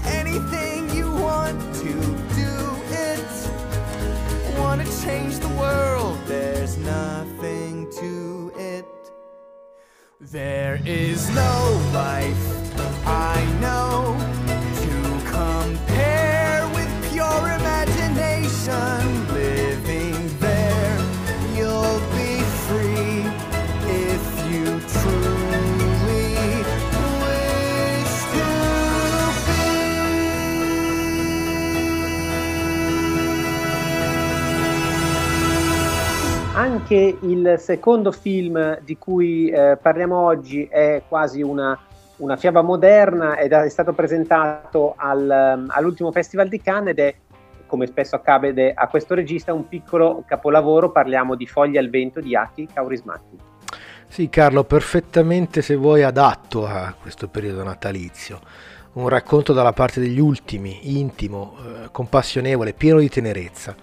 Anything 0.05 0.89
you 0.95 1.11
want 1.11 1.59
to 1.75 1.93
do 2.35 2.51
it. 2.91 4.57
Want 4.57 4.85
to 4.85 5.05
change 5.05 5.39
the 5.39 5.49
world, 5.59 6.17
there's 6.25 6.77
nothing 6.77 7.91
to 7.99 8.53
it. 8.57 8.85
There 10.21 10.79
is 10.85 11.29
no 11.29 11.91
life 11.93 13.05
I 13.05 13.43
know 13.59 14.32
Anche 36.73 37.19
il 37.21 37.55
secondo 37.59 38.11
film 38.11 38.79
di 38.79 38.97
cui 38.97 39.47
eh, 39.47 39.77
parliamo 39.79 40.17
oggi 40.17 40.65
è 40.65 41.03
quasi 41.07 41.43
una, 41.43 41.77
una 42.17 42.35
fiaba 42.35 42.63
moderna 42.63 43.37
ed 43.37 43.51
è 43.51 43.69
stato 43.69 43.93
presentato 43.93 44.95
al, 44.97 45.67
all'ultimo 45.67 46.11
Festival 46.11 46.47
di 46.47 46.59
Cannes 46.59 46.89
ed 46.93 46.99
è, 46.99 47.15
come 47.67 47.85
spesso 47.85 48.15
accade 48.15 48.73
a 48.73 48.87
questo 48.87 49.13
regista, 49.13 49.53
un 49.53 49.67
piccolo 49.67 50.23
capolavoro. 50.25 50.91
Parliamo 50.91 51.35
di 51.35 51.45
Foglie 51.45 51.77
al 51.77 51.91
vento 51.91 52.19
di 52.19 52.35
Aki 52.35 52.69
Kaurismäki. 52.73 53.37
Sì, 54.07 54.27
Carlo, 54.29 54.63
perfettamente 54.63 55.61
se 55.61 55.75
vuoi 55.75 56.01
adatto 56.01 56.65
a 56.65 56.91
questo 56.99 57.27
periodo 57.27 57.61
natalizio. 57.61 58.39
Un 58.93 59.09
racconto 59.09 59.53
dalla 59.53 59.73
parte 59.73 59.99
degli 59.99 60.19
ultimi, 60.19 60.97
intimo, 60.99 61.53
eh, 61.59 61.89
compassionevole, 61.91 62.73
pieno 62.73 62.97
di 62.97 63.09
tenerezza. 63.09 63.75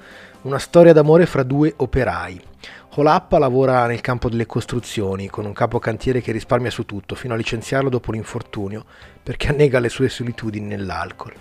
Una 0.43 0.59
storia 0.59 0.93
d'amore 0.93 1.27
fra 1.27 1.45
due 1.45 1.73
operai. 1.77 2.49
Holappa 2.93 3.39
lavora 3.39 3.87
nel 3.87 4.01
campo 4.01 4.29
delle 4.29 4.47
costruzioni, 4.47 5.29
con 5.29 5.45
un 5.45 5.53
capocantiere 5.53 6.21
che 6.21 6.33
risparmia 6.33 6.73
su 6.73 6.85
tutto, 6.85 7.15
fino 7.15 7.35
a 7.35 7.37
licenziarlo 7.37 7.89
dopo 7.89 8.11
l'infortunio, 8.11 8.85
perché 9.23 9.47
annega 9.47 9.79
le 9.79 9.89
sue 9.89 10.09
solitudini 10.09 10.67
nell'alcol. 10.67 11.33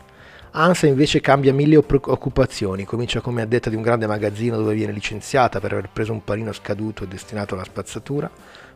Ansa 0.52 0.86
invece 0.86 1.22
cambia 1.22 1.52
mille 1.52 1.78
occupazioni, 1.78 2.84
comincia 2.84 3.22
come 3.22 3.42
addetta 3.42 3.72
di 3.72 3.76
un 3.76 3.82
grande 3.82 4.06
magazzino 4.06 4.58
dove 4.58 4.76
viene 4.76 4.94
licenziata 4.94 5.60
per 5.60 5.72
aver 5.72 5.90
preso 5.92 6.12
un 6.12 6.24
panino 6.24 6.52
scaduto 6.54 7.04
e 7.04 7.08
destinato 7.08 7.56
alla 7.56 7.64
spazzatura, 7.64 8.30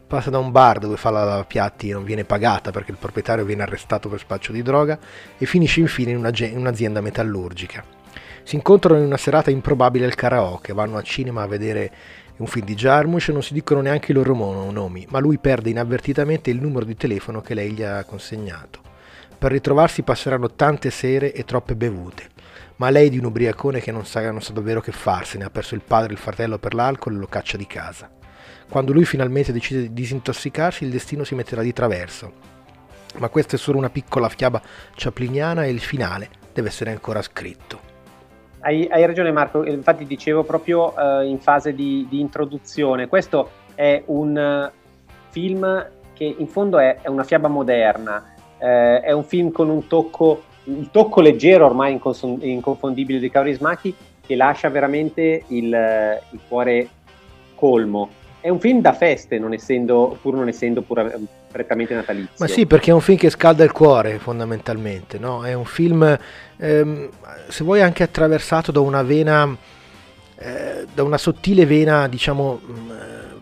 passa 0.07 0.31
da 0.31 0.39
un 0.39 0.51
bar 0.51 0.79
dove 0.79 0.97
fa 0.97 1.11
la 1.11 1.23
lavapiatti 1.23 1.89
e 1.89 1.93
non 1.93 2.03
viene 2.03 2.25
pagata 2.25 2.71
perché 2.71 2.89
il 2.89 2.97
proprietario 2.97 3.45
viene 3.45 3.61
arrestato 3.61 4.09
per 4.09 4.17
spaccio 4.17 4.51
di 4.51 4.63
droga 4.63 4.97
e 5.37 5.45
finisce 5.45 5.79
infine 5.79 6.09
in, 6.09 6.17
in 6.17 6.57
un'azienda 6.57 7.01
metallurgica. 7.01 8.01
Si 8.45 8.55
incontrano 8.55 8.99
in 8.99 9.05
una 9.05 9.17
serata 9.17 9.49
improbabile 9.49 10.05
al 10.05 10.15
karaoke, 10.15 10.73
vanno 10.73 10.97
al 10.97 11.03
cinema 11.03 11.43
a 11.43 11.47
vedere 11.47 11.91
un 12.37 12.47
film 12.47 12.65
di 12.65 12.73
Jarmusch 12.73 13.29
non 13.29 13.43
si 13.43 13.53
dicono 13.53 13.81
neanche 13.81 14.11
i 14.11 14.15
loro 14.15 14.33
nomi, 14.33 15.05
ma 15.09 15.19
lui 15.19 15.37
perde 15.37 15.69
inavvertitamente 15.69 16.49
il 16.49 16.59
numero 16.59 16.83
di 16.83 16.95
telefono 16.95 17.41
che 17.41 17.53
lei 17.53 17.71
gli 17.73 17.83
ha 17.83 18.03
consegnato. 18.05 18.81
Per 19.37 19.51
ritrovarsi 19.51 20.01
passeranno 20.01 20.51
tante 20.51 20.89
sere 20.89 21.31
e 21.31 21.45
troppe 21.45 21.75
bevute, 21.75 22.29
ma 22.77 22.89
lei 22.89 23.09
di 23.09 23.19
un 23.19 23.25
ubriacone 23.25 23.81
che 23.81 23.91
non 23.91 24.05
sa, 24.05 24.31
non 24.31 24.41
sa 24.41 24.51
davvero 24.51 24.81
che 24.81 24.91
farsene, 24.91 25.43
ha 25.43 25.49
perso 25.51 25.75
il 25.75 25.83
padre 25.85 26.09
e 26.09 26.13
il 26.13 26.19
fratello 26.19 26.57
per 26.57 26.73
l'alcol 26.73 27.13
e 27.13 27.17
lo 27.17 27.27
caccia 27.27 27.57
di 27.57 27.67
casa. 27.67 28.09
Quando 28.67 28.93
lui 28.93 29.05
finalmente 29.05 29.51
decide 29.51 29.81
di 29.81 29.93
disintossicarsi, 29.93 30.85
il 30.85 30.89
destino 30.89 31.23
si 31.23 31.35
metterà 31.35 31.61
di 31.61 31.73
traverso. 31.73 32.33
Ma 33.17 33.29
questa 33.29 33.57
è 33.57 33.59
solo 33.59 33.77
una 33.77 33.91
piccola 33.91 34.27
fiaba 34.27 34.59
chapliniana 34.95 35.65
e 35.65 35.69
il 35.69 35.81
finale 35.81 36.29
deve 36.51 36.69
essere 36.69 36.89
ancora 36.89 37.21
scritto. 37.21 37.92
Hai, 38.65 38.87
hai, 38.89 39.05
ragione 39.05 39.29
Marco, 39.33 39.65
infatti 39.65 40.05
dicevo 40.05 40.43
proprio 40.43 40.93
uh, 40.95 41.21
in 41.21 41.37
fase 41.37 41.73
di, 41.73 42.07
di, 42.09 42.21
introduzione, 42.21 43.09
questo 43.09 43.49
è 43.75 44.01
un 44.05 44.71
uh, 44.71 44.71
film 45.31 45.89
che 46.13 46.35
in 46.37 46.47
fondo 46.47 46.79
è, 46.79 46.99
è 47.01 47.09
una 47.09 47.25
fiaba 47.25 47.49
moderna, 47.49 48.23
uh, 48.57 48.63
è 48.63 49.11
un 49.11 49.25
film 49.25 49.51
con 49.51 49.67
un 49.67 49.85
tocco, 49.87 50.43
il 50.63 50.87
tocco 50.91 51.19
leggero 51.19 51.65
ormai 51.65 51.91
incons- 51.91 52.37
inconfondibile 52.39 53.19
di 53.19 53.29
Kaurismaki 53.29 53.93
che 54.25 54.35
lascia 54.37 54.69
veramente 54.69 55.43
il, 55.49 55.67
il 56.29 56.39
cuore 56.47 56.87
colmo 57.55 58.21
è 58.43 58.49
un 58.49 58.59
film 58.59 58.81
da 58.81 58.91
feste, 58.91 59.39
non 59.39 59.53
essendo, 59.53 60.17
pur 60.21 60.33
non 60.33 60.49
essendo 60.49 60.81
pura, 60.81 61.09
prettamente 61.49 61.95
natalizio. 61.95 62.33
Ma 62.39 62.47
sì, 62.47 62.65
perché 62.65 62.91
è 62.91 62.93
un 62.93 62.99
film 62.99 63.17
che 63.17 63.29
scalda 63.29 63.63
il 63.63 63.71
cuore 63.71 64.19
fondamentalmente, 64.19 65.17
no? 65.17 65.45
È 65.45 65.53
un 65.53 65.63
film, 65.63 66.17
ehm, 66.63 67.09
se 67.49 67.63
vuoi, 67.63 67.81
anche 67.81 68.03
attraversato 68.03 68.71
da 68.71 68.79
una 68.79 69.03
vena, 69.03 69.55
eh, 70.35 70.87
da 70.93 71.03
una 71.03 71.17
sottile 71.17 71.65
vena, 71.65 72.07
diciamo, 72.07 72.61
mh, 72.63 72.71
mm, 72.71 72.91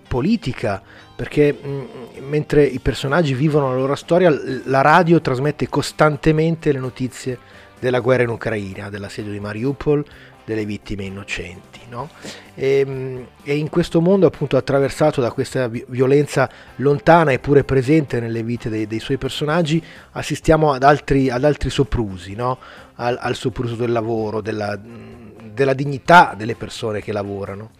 politica, 0.07 0.81
perché 1.15 1.53
mh, 1.53 1.69
mm, 1.69 2.27
mentre 2.27 2.63
i 2.63 2.79
personaggi 2.79 3.33
vivono 3.33 3.69
la 3.69 3.75
loro 3.75 3.95
storia, 3.95 4.33
la 4.65 4.81
radio 4.81 5.21
trasmette 5.21 5.69
costantemente 5.69 6.71
le 6.71 6.79
notizie 6.79 7.37
della 7.79 7.99
guerra 7.99 8.23
in 8.23 8.29
Ucraina, 8.29 8.89
dell'assedio 8.89 9.31
di 9.31 9.39
Mariupol, 9.39 10.05
delle 10.43 10.65
vittime 10.65 11.03
innocenti. 11.03 11.79
No? 11.89 12.09
E, 12.55 12.79
ehm, 12.79 13.27
e, 13.43 13.55
in 13.55 13.69
questo 13.69 14.01
mondo 14.01 14.25
appunto 14.25 14.57
attraversato 14.57 15.21
da 15.21 15.31
questa 15.31 15.67
violenza 15.67 16.49
lontana 16.77 17.33
eppure 17.33 17.63
presente 17.63 18.19
nelle 18.19 18.43
vite 18.43 18.69
dei, 18.69 18.87
dei 18.87 18.99
suoi 18.99 19.17
personaggi, 19.17 19.83
assistiamo 20.11 20.71
ad 20.71 20.83
altri, 20.83 21.29
ad 21.29 21.43
altri 21.43 21.69
soprusi, 21.69 22.33
no? 22.35 22.57
Al, 22.95 23.17
al, 23.19 23.35
sopruso 23.35 23.75
del 23.75 23.91
lavoro, 23.91 24.41
della, 24.41 24.77
della, 24.77 25.73
dignità 25.73 26.33
delle 26.35 26.55
persone 26.55 27.01
che 27.01 27.11
lavorano, 27.11 27.71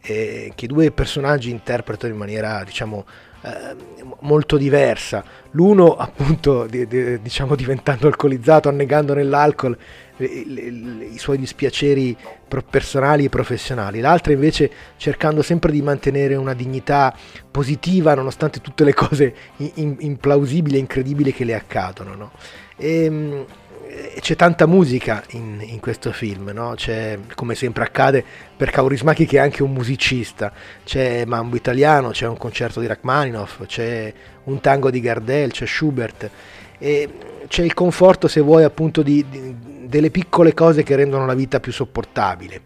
e 0.00 0.52
che 0.54 0.66
due 0.66 0.90
personaggi 0.92 1.50
interpretano 1.50 2.12
in 2.12 2.18
maniera 2.18 2.62
diciamo 2.64 3.04
eh, 3.46 3.76
molto 4.20 4.56
diversa. 4.56 5.22
L'uno 5.52 5.96
appunto 5.96 6.66
di, 6.66 6.86
di, 6.86 7.20
diciamo 7.20 7.54
diventando 7.54 8.08
alcolizzato, 8.08 8.68
annegando 8.68 9.14
nell'alcol 9.14 9.76
i, 10.16 11.10
i 11.12 11.18
suoi 11.18 11.38
dispiaceri 11.38 12.16
personali 12.68 13.26
e 13.26 13.28
professionali, 13.28 14.00
l'altra 14.00 14.32
invece 14.32 14.70
cercando 14.96 15.42
sempre 15.42 15.70
di 15.70 15.82
mantenere 15.82 16.34
una 16.34 16.54
dignità 16.54 17.14
positiva 17.50 18.14
nonostante 18.14 18.60
tutte 18.60 18.82
le 18.84 18.94
cose 18.94 19.34
implausibili 19.56 20.76
e 20.76 20.80
incredibili 20.80 21.32
che 21.32 21.44
le 21.44 21.54
accadono. 21.54 22.14
No? 22.14 22.32
E, 22.76 23.04
ehm, 23.04 23.44
c'è 24.20 24.36
tanta 24.36 24.66
musica 24.66 25.22
in, 25.30 25.62
in 25.64 25.80
questo 25.80 26.12
film, 26.12 26.50
no? 26.52 26.74
c'è 26.74 27.18
come 27.34 27.54
sempre 27.54 27.84
accade 27.84 28.24
per 28.56 28.70
Kaurismaki 28.70 29.26
che 29.26 29.36
è 29.36 29.40
anche 29.40 29.62
un 29.62 29.72
musicista, 29.72 30.52
c'è 30.84 31.24
Mambo 31.24 31.56
Italiano, 31.56 32.10
c'è 32.10 32.26
un 32.26 32.36
concerto 32.36 32.80
di 32.80 32.86
Rachmaninoff, 32.86 33.64
c'è 33.66 34.12
un 34.44 34.60
tango 34.60 34.90
di 34.90 35.00
Gardel, 35.00 35.52
c'è 35.52 35.66
Schubert 35.66 36.30
e 36.78 37.08
c'è 37.48 37.62
il 37.62 37.74
conforto 37.74 38.28
se 38.28 38.40
vuoi 38.40 38.64
appunto 38.64 39.02
di, 39.02 39.24
di, 39.28 39.54
delle 39.86 40.10
piccole 40.10 40.52
cose 40.52 40.82
che 40.82 40.96
rendono 40.96 41.24
la 41.24 41.34
vita 41.34 41.60
più 41.60 41.72
sopportabile. 41.72 42.60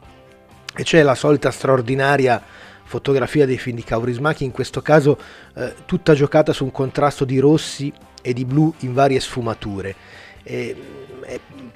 e 0.75 0.83
c'è 0.83 1.03
la 1.03 1.15
solita 1.15 1.51
straordinaria 1.51 2.43
fotografia 2.85 3.47
dei 3.47 3.59
film 3.59 3.77
di 3.77 3.85
Kaurismäki, 3.85 4.43
in 4.43 4.51
questo 4.51 4.83
caso 4.83 5.17
eh, 5.55 5.75
tutta 5.87 6.13
giocata 6.15 6.53
su 6.53 6.65
un 6.65 6.73
contrasto 6.73 7.25
di 7.25 7.39
rossi 7.39 7.93
e 8.21 8.33
di 8.33 8.45
blu 8.45 8.75
in 8.81 8.95
varie 8.95 9.21
sfumature. 9.21 9.95
E, 10.43 10.75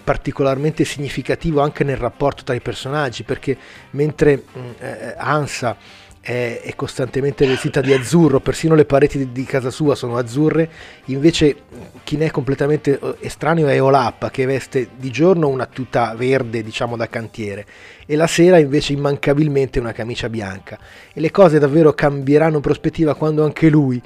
particolarmente 0.04 0.84
significativo 0.84 1.62
anche 1.62 1.82
nel 1.82 1.96
rapporto 1.96 2.44
tra 2.44 2.54
i 2.54 2.60
personaggi 2.60 3.22
perché 3.22 3.56
mentre 3.90 4.36
mm, 4.36 4.70
eh, 4.78 5.14
Ansa 5.16 5.76
è, 6.24 6.62
è, 6.62 6.74
costantemente 6.74 7.46
vestita 7.46 7.82
di 7.82 7.92
azzurro, 7.92 8.40
persino 8.40 8.74
le 8.74 8.86
pareti 8.86 9.18
di, 9.18 9.32
di, 9.32 9.44
casa 9.44 9.68
sua 9.68 9.94
sono 9.94 10.16
azzurre, 10.16 10.70
invece 11.06 11.54
chi 12.02 12.16
ne 12.16 12.26
è 12.26 12.30
completamente 12.30 12.98
eh, 12.98 13.16
estraneo 13.20 13.66
è 13.66 13.82
Olappa 13.82 14.30
che 14.30 14.46
veste 14.46 14.88
di 14.96 15.10
giorno 15.10 15.48
una 15.48 15.66
tuta 15.66 16.14
verde 16.14 16.62
diciamo 16.62 16.96
da 16.96 17.08
cantiere 17.08 17.66
e 18.06 18.16
la 18.16 18.26
sera 18.26 18.58
invece 18.58 18.94
immancabilmente 18.94 19.78
una 19.78 19.92
camicia 19.92 20.30
bianca. 20.30 20.78
E 21.12 21.20
le 21.20 21.30
cose 21.30 21.58
davvero 21.58 21.92
cambieranno 21.92 22.60
prospettiva 22.60 23.14
quando 23.14 23.44
anche 23.44 23.68
lui, 23.68 24.00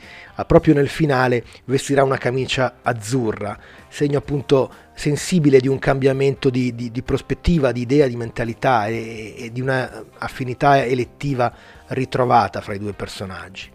proprio 0.44 0.74
nel 0.74 0.88
finale, 0.88 1.44
vestirà 1.66 2.02
una 2.02 2.18
camicia 2.18 2.78
azzurra, 2.82 3.56
segno 3.88 4.18
appunto 4.18 4.72
sensibile 4.98 5.60
di 5.60 5.68
un 5.68 5.78
cambiamento 5.78 6.50
di, 6.50 6.74
di, 6.74 6.90
di 6.90 7.02
prospettiva, 7.02 7.70
di 7.70 7.82
idea, 7.82 8.08
di 8.08 8.16
mentalità 8.16 8.88
e, 8.88 9.32
e 9.38 9.52
di 9.52 9.60
una 9.60 10.04
affinità 10.18 10.84
elettiva 10.84 11.52
ritrovata 11.88 12.60
fra 12.60 12.74
i 12.74 12.80
due 12.80 12.94
personaggi. 12.94 13.70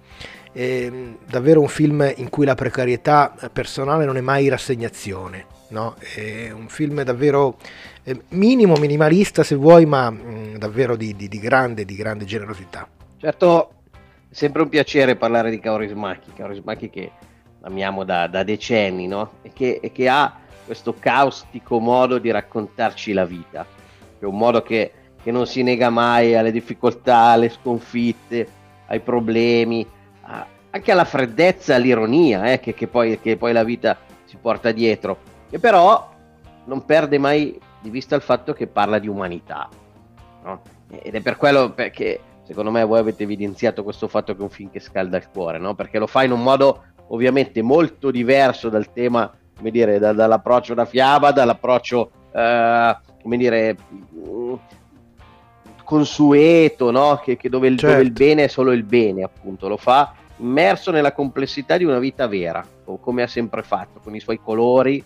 È 0.51 0.91
davvero 1.25 1.61
un 1.61 1.69
film 1.69 2.13
in 2.17 2.29
cui 2.29 2.45
la 2.45 2.55
precarietà 2.55 3.33
personale 3.53 4.03
non 4.03 4.17
è 4.17 4.21
mai 4.21 4.49
rassegnazione, 4.49 5.45
no? 5.69 5.95
è 6.13 6.51
un 6.51 6.67
film 6.67 7.01
davvero 7.03 7.57
eh, 8.03 8.19
minimo, 8.31 8.75
minimalista 8.75 9.43
se 9.43 9.55
vuoi, 9.55 9.85
ma 9.85 10.11
mm, 10.11 10.55
davvero 10.57 10.97
di, 10.97 11.15
di, 11.15 11.39
grande, 11.39 11.85
di 11.85 11.95
grande 11.95 12.25
generosità. 12.25 12.85
Certo, 13.17 13.71
sempre 14.29 14.61
un 14.61 14.67
piacere 14.67 15.15
parlare 15.15 15.49
di 15.49 15.59
Kaurismäki, 15.59 16.33
Kaurismäki 16.35 16.89
che 16.89 17.11
amiamo 17.61 18.03
da, 18.03 18.27
da 18.27 18.43
decenni, 18.43 19.07
no? 19.07 19.35
e, 19.41 19.51
che, 19.53 19.79
e 19.81 19.93
che 19.93 20.09
ha 20.09 20.41
questo 20.65 20.95
caustico 20.97 21.79
modo 21.79 22.17
di 22.17 22.31
raccontarci 22.31 23.13
la 23.13 23.25
vita, 23.25 23.65
è 24.19 24.25
un 24.25 24.37
modo 24.37 24.61
che 24.61 24.91
che 25.23 25.31
non 25.31 25.47
si 25.47 25.63
nega 25.63 25.89
mai 25.89 26.35
alle 26.35 26.51
difficoltà, 26.51 27.17
alle 27.17 27.47
sconfitte, 27.47 28.45
ai 28.87 28.99
problemi, 28.99 29.87
a, 30.21 30.45
anche 30.69 30.91
alla 30.91 31.05
freddezza, 31.05 31.75
all'ironia 31.75 32.51
eh, 32.51 32.59
che, 32.59 32.73
che, 32.73 32.87
poi, 32.87 33.17
che, 33.21 33.37
poi, 33.37 33.53
la 33.53 33.63
vita 33.63 33.97
si 34.25 34.35
porta 34.35 34.73
dietro, 34.73 35.17
che 35.49 35.59
però 35.59 36.11
non 36.65 36.83
perde 36.83 37.17
mai 37.17 37.57
di 37.81 37.89
vista 37.89 38.15
il 38.15 38.21
fatto 38.21 38.51
che 38.51 38.67
parla 38.67 38.99
di 38.99 39.07
umanità. 39.07 39.69
No? 40.43 40.61
Ed 40.89 41.15
è 41.15 41.21
per 41.21 41.37
quello 41.37 41.73
che 41.73 42.19
secondo 42.43 42.69
me 42.69 42.83
voi 42.83 42.99
avete 42.99 43.23
evidenziato 43.23 43.83
questo 43.83 44.09
fatto 44.09 44.33
che 44.33 44.39
è 44.39 44.43
un 44.43 44.49
film 44.49 44.69
che 44.71 44.81
scalda 44.81 45.15
il 45.15 45.29
cuore, 45.29 45.57
no? 45.57 45.73
perché 45.73 45.99
lo 45.99 46.07
fa 46.07 46.23
in 46.23 46.33
un 46.33 46.43
modo 46.43 46.83
ovviamente 47.07 47.61
molto 47.61 48.11
diverso 48.11 48.67
dal 48.67 48.91
tema, 48.91 49.31
come 49.63 49.71
dire, 49.71 49.97
da, 49.97 50.11
dall'approccio 50.11 50.73
da 50.73 50.83
fiaba, 50.83 51.31
dall'approccio, 51.31 52.11
eh, 52.33 52.97
come 53.21 53.37
dire, 53.37 53.77
consueto, 55.85 56.91
no? 56.91 57.21
che, 57.23 57.37
che 57.37 57.47
dove, 57.47 57.69
il, 57.69 57.77
certo. 57.77 57.95
dove, 57.95 58.07
il, 58.07 58.11
bene 58.11 58.43
è 58.43 58.47
solo 58.47 58.73
il 58.73 58.83
bene, 58.83 59.23
appunto, 59.23 59.69
lo 59.69 59.77
fa 59.77 60.15
immerso 60.37 60.91
nella 60.91 61.13
complessità 61.13 61.77
di 61.77 61.85
una 61.85 61.99
vita 61.99 62.27
vera, 62.27 62.65
come 62.99 63.23
ha 63.23 63.27
sempre 63.27 63.63
fatto, 63.63 64.01
con 64.03 64.13
i 64.13 64.19
suoi 64.19 64.41
colori, 64.43 65.01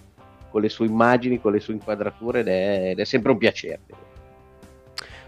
con 0.49 0.61
le 0.61 0.69
sue 0.69 0.87
immagini, 0.87 1.39
con 1.39 1.51
le 1.51 1.59
sue 1.59 1.75
inquadrature, 1.75 2.39
ed 2.39 2.47
è, 2.47 2.89
ed 2.91 2.99
è 2.99 3.05
sempre 3.05 3.33
un 3.33 3.37
piacere. 3.37 3.81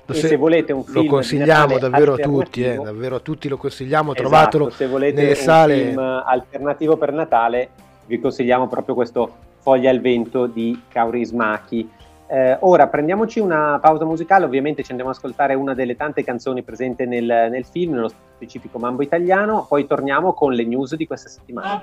Se, 0.07 0.27
se, 0.27 0.36
volete 0.38 0.74
un 0.74 0.83
film 0.83 1.03
lo 1.03 1.05
consigliamo 1.05 1.77
davvero 1.77 2.13
a 2.13 2.17
tutti, 2.17 2.63
eh, 2.63 2.77
davvero 2.77 3.17
a 3.17 3.19
tutti 3.19 3.48
lo 3.48 3.57
consigliamo, 3.57 4.13
esatto, 4.15 4.27
trovatelo 4.27 4.69
se 4.71 4.88
volete 4.88 5.21
nelle 5.21 5.36
sale. 5.36 5.73
un 5.75 5.88
film 5.89 5.99
alternativo 5.99 6.97
per 6.97 7.13
Natale, 7.13 7.69
vi 8.10 8.19
consigliamo 8.19 8.67
proprio 8.67 8.95
questo 8.95 9.48
Foglia 9.60 9.91
al 9.91 10.02
vento 10.02 10.48
di 10.48 10.82
Kaurismaki 10.89 11.89
eh, 12.32 12.58
ora 12.60 12.88
prendiamoci 12.88 13.39
una 13.39 13.80
pausa 13.82 14.06
musicale, 14.06 14.45
ovviamente 14.45 14.84
ci 14.84 14.91
andiamo 14.91 15.10
ad 15.10 15.17
ascoltare 15.17 15.56
una 15.56 15.74
delle 15.74 15.95
tante 15.95 16.24
canzoni 16.24 16.62
presenti 16.62 17.08
nel, 17.08 17.26
nel 17.26 17.65
film, 17.65 17.93
nello 17.93 18.10
specifico 18.36 18.78
Mambo 18.78 19.02
Italiano, 19.02 19.65
poi 19.67 19.88
torniamo 19.88 20.34
con 20.34 20.54
le 20.54 20.63
news 20.63 20.95
di 20.95 21.08
questa 21.08 21.28
settimana. 21.28 21.82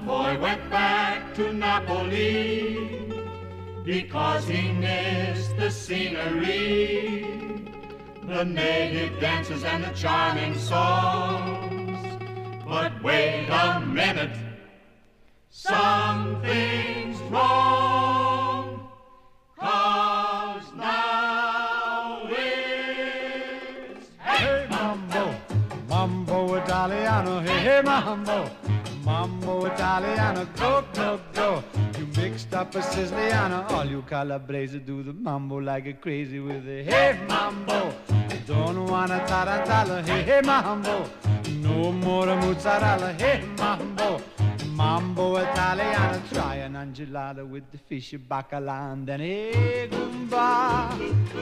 because 3.85 4.49
he 4.49 4.73
missed 4.73 5.57
the 5.57 5.71
scenery, 5.71 7.25
the 8.27 8.45
native 8.45 9.21
dances 9.21 9.63
and 9.63 9.85
the 9.85 9.93
charming 9.95 10.59
songs. 10.59 11.97
But 12.67 13.01
wait 13.01 13.47
a 13.49 13.81
minute, 13.87 14.33
something's 15.67 17.19
wrong. 17.31 18.89
Cause 19.59 20.69
now 20.77 22.23
it's 22.29 24.09
Hey 24.19 24.67
Mambo, 24.71 25.35
Mambo 25.89 26.55
Italiano, 26.55 27.41
hey, 27.41 27.59
hey 27.61 27.83
Mambo, 27.83 28.49
Mambo 29.05 29.67
Italiano, 29.67 30.47
go, 30.57 30.85
go, 30.95 31.21
go. 31.33 31.65
You 31.99 32.07
mixed 32.17 32.55
up 32.55 32.75
a 32.75 32.83
Siciliano, 32.83 33.69
all 33.73 33.87
you 33.87 34.03
Calabrese 34.03 34.79
do 34.79 35.03
the 35.03 35.13
mambo 35.13 35.57
like 35.57 35.87
a 35.87 35.95
crazy 35.95 36.39
with 36.39 36.69
a 36.69 36.85
hey 36.85 37.19
Mambo. 37.29 37.93
Don't 38.47 38.87
wanna 38.87 39.19
tarantella, 39.27 40.05
hey, 40.07 40.23
hey 40.23 40.41
Mambo. 40.45 41.09
No 41.61 41.91
more 41.91 42.27
mozzarella, 42.37 43.13
hey 43.15 43.45
Mambo. 43.59 44.21
Mambo 44.77 45.39
Italiano, 45.39 46.21
try 46.31 46.57
an 46.57 46.75
angelada 46.75 47.49
with 47.49 47.65
the 47.73 47.79
fish 47.79 48.13
bacala 48.29 48.93
and 48.93 49.07
then 49.07 49.21
hey 49.21 49.89
Goomba. 49.91 50.93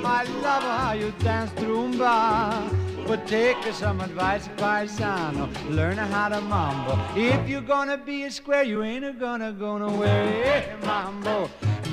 I 0.04 0.22
love 0.40 0.62
how 0.62 0.92
you 0.92 1.12
dance 1.18 1.50
Roomba. 1.54 2.70
But 3.08 3.26
take 3.26 3.60
some 3.72 4.00
advice, 4.00 4.46
paisano, 4.56 5.50
learn 5.68 5.98
how 5.98 6.28
to 6.28 6.40
mambo. 6.42 6.96
If 7.16 7.48
you're 7.48 7.60
gonna 7.60 7.98
be 7.98 8.22
a 8.22 8.30
square, 8.30 8.62
you 8.62 8.84
ain't 8.84 9.18
gonna 9.18 9.50
go 9.50 9.78
nowhere. 9.78 10.44
Hey 10.44 10.76
Mambo, 10.86 11.50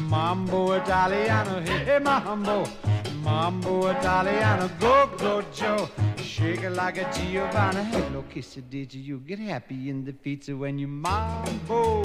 Mambo 0.10 0.74
Italiano, 0.74 1.60
hey 1.62 1.98
Mambo. 1.98 2.68
Mambo 3.22 3.88
Italiano, 3.88 4.70
go, 4.80 5.08
go, 5.18 5.44
Joe. 5.54 5.88
Shake 6.18 6.64
it 6.64 6.72
like 6.72 6.98
a 6.98 7.08
Giovanna. 7.14 7.84
Hello, 7.84 8.24
kiss 8.34 8.58
it, 8.58 8.70
did 8.70 8.94
you? 8.96 9.20
Get 9.20 9.38
happy 9.38 9.90
in 9.90 10.04
the 10.04 10.12
pizza 10.14 10.56
when 10.56 10.80
you 10.80 10.88
mambo 10.88 12.04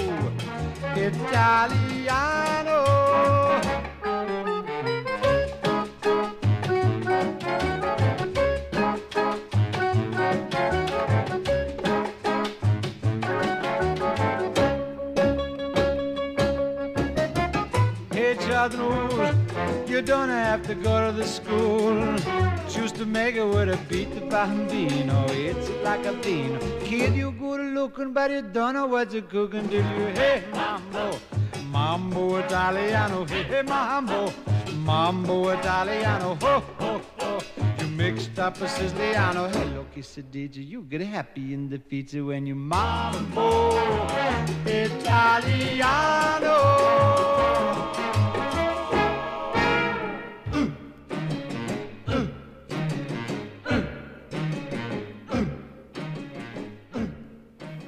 Italiano. 0.95 2.37
You 19.97 20.03
don't 20.03 20.29
have 20.29 20.61
to 20.67 20.75
go 20.75 21.07
to 21.07 21.11
the 21.11 21.25
school. 21.25 21.97
Choose 22.69 22.91
to 22.91 23.05
make 23.07 23.33
it 23.35 23.43
with 23.43 23.69
a 23.69 23.77
beat 23.89 24.13
the 24.13 24.21
bambino. 24.21 25.25
It's 25.29 25.71
like 25.83 26.05
a 26.05 26.13
bean. 26.13 26.59
Kid, 26.81 27.15
you 27.15 27.31
good 27.31 27.73
looking, 27.73 28.13
but 28.13 28.29
you 28.29 28.43
don't 28.43 28.75
know 28.75 28.85
what 28.85 29.11
you're 29.11 29.23
cooking 29.23 29.67
till 29.69 29.83
you 29.97 30.05
hey 30.13 30.43
mambo. 30.53 31.17
Mambo 31.71 32.35
Italiano, 32.37 33.25
hey 33.25 33.41
hey 33.41 33.63
mambo. 33.63 34.31
Mambo 34.85 35.49
Italiano, 35.49 36.35
ho 36.41 36.63
ho 36.77 37.01
ho. 37.17 37.39
You 37.79 37.87
mixed 37.87 38.37
up 38.37 38.61
a 38.61 38.67
Siciliano. 38.67 39.47
Hello, 39.49 39.87
kiss 39.95 40.19
it, 40.19 40.29
did 40.31 40.55
you? 40.57 40.63
You 40.63 40.81
get 40.83 41.01
happy 41.01 41.55
in 41.55 41.69
the 41.69 41.79
pizza 41.79 42.23
when 42.23 42.45
you 42.45 42.53
mambo 42.53 43.71
Italiano. 44.63 46.37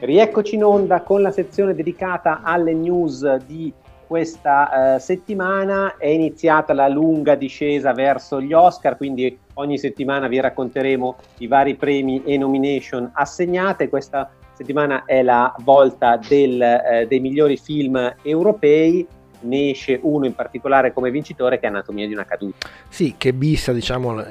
Rieccoci 0.09 0.55
in 0.55 0.63
onda 0.63 1.03
con 1.03 1.21
la 1.21 1.29
sezione 1.29 1.75
dedicata 1.75 2.41
alle 2.41 2.73
news 2.73 3.35
di 3.45 3.71
questa 4.07 4.95
eh, 4.95 4.99
settimana. 4.99 5.97
È 5.97 6.07
iniziata 6.07 6.73
la 6.73 6.87
lunga 6.87 7.35
discesa 7.35 7.93
verso 7.93 8.41
gli 8.41 8.51
Oscar, 8.51 8.97
quindi 8.97 9.37
ogni 9.53 9.77
settimana 9.77 10.27
vi 10.27 10.39
racconteremo 10.39 11.15
i 11.37 11.45
vari 11.47 11.75
premi 11.75 12.23
e 12.23 12.39
nomination 12.39 13.11
assegnate. 13.13 13.87
Questa 13.87 14.31
settimana 14.53 15.05
è 15.05 15.21
la 15.21 15.53
volta 15.59 16.19
del, 16.27 16.59
eh, 16.59 17.05
dei 17.07 17.19
migliori 17.19 17.55
film 17.57 18.15
europei. 18.23 19.05
ne 19.41 19.69
esce 19.69 19.99
uno 20.01 20.25
in 20.25 20.33
particolare 20.33 20.91
come 20.91 21.11
vincitore 21.11 21.59
che 21.59 21.67
è 21.67 21.69
Anatomia 21.69 22.07
di 22.07 22.13
una 22.13 22.25
caduta. 22.25 22.67
Sì, 22.89 23.13
che 23.15 23.31
bissa 23.31 23.71
diciamo, 23.73 24.15
la, 24.15 24.27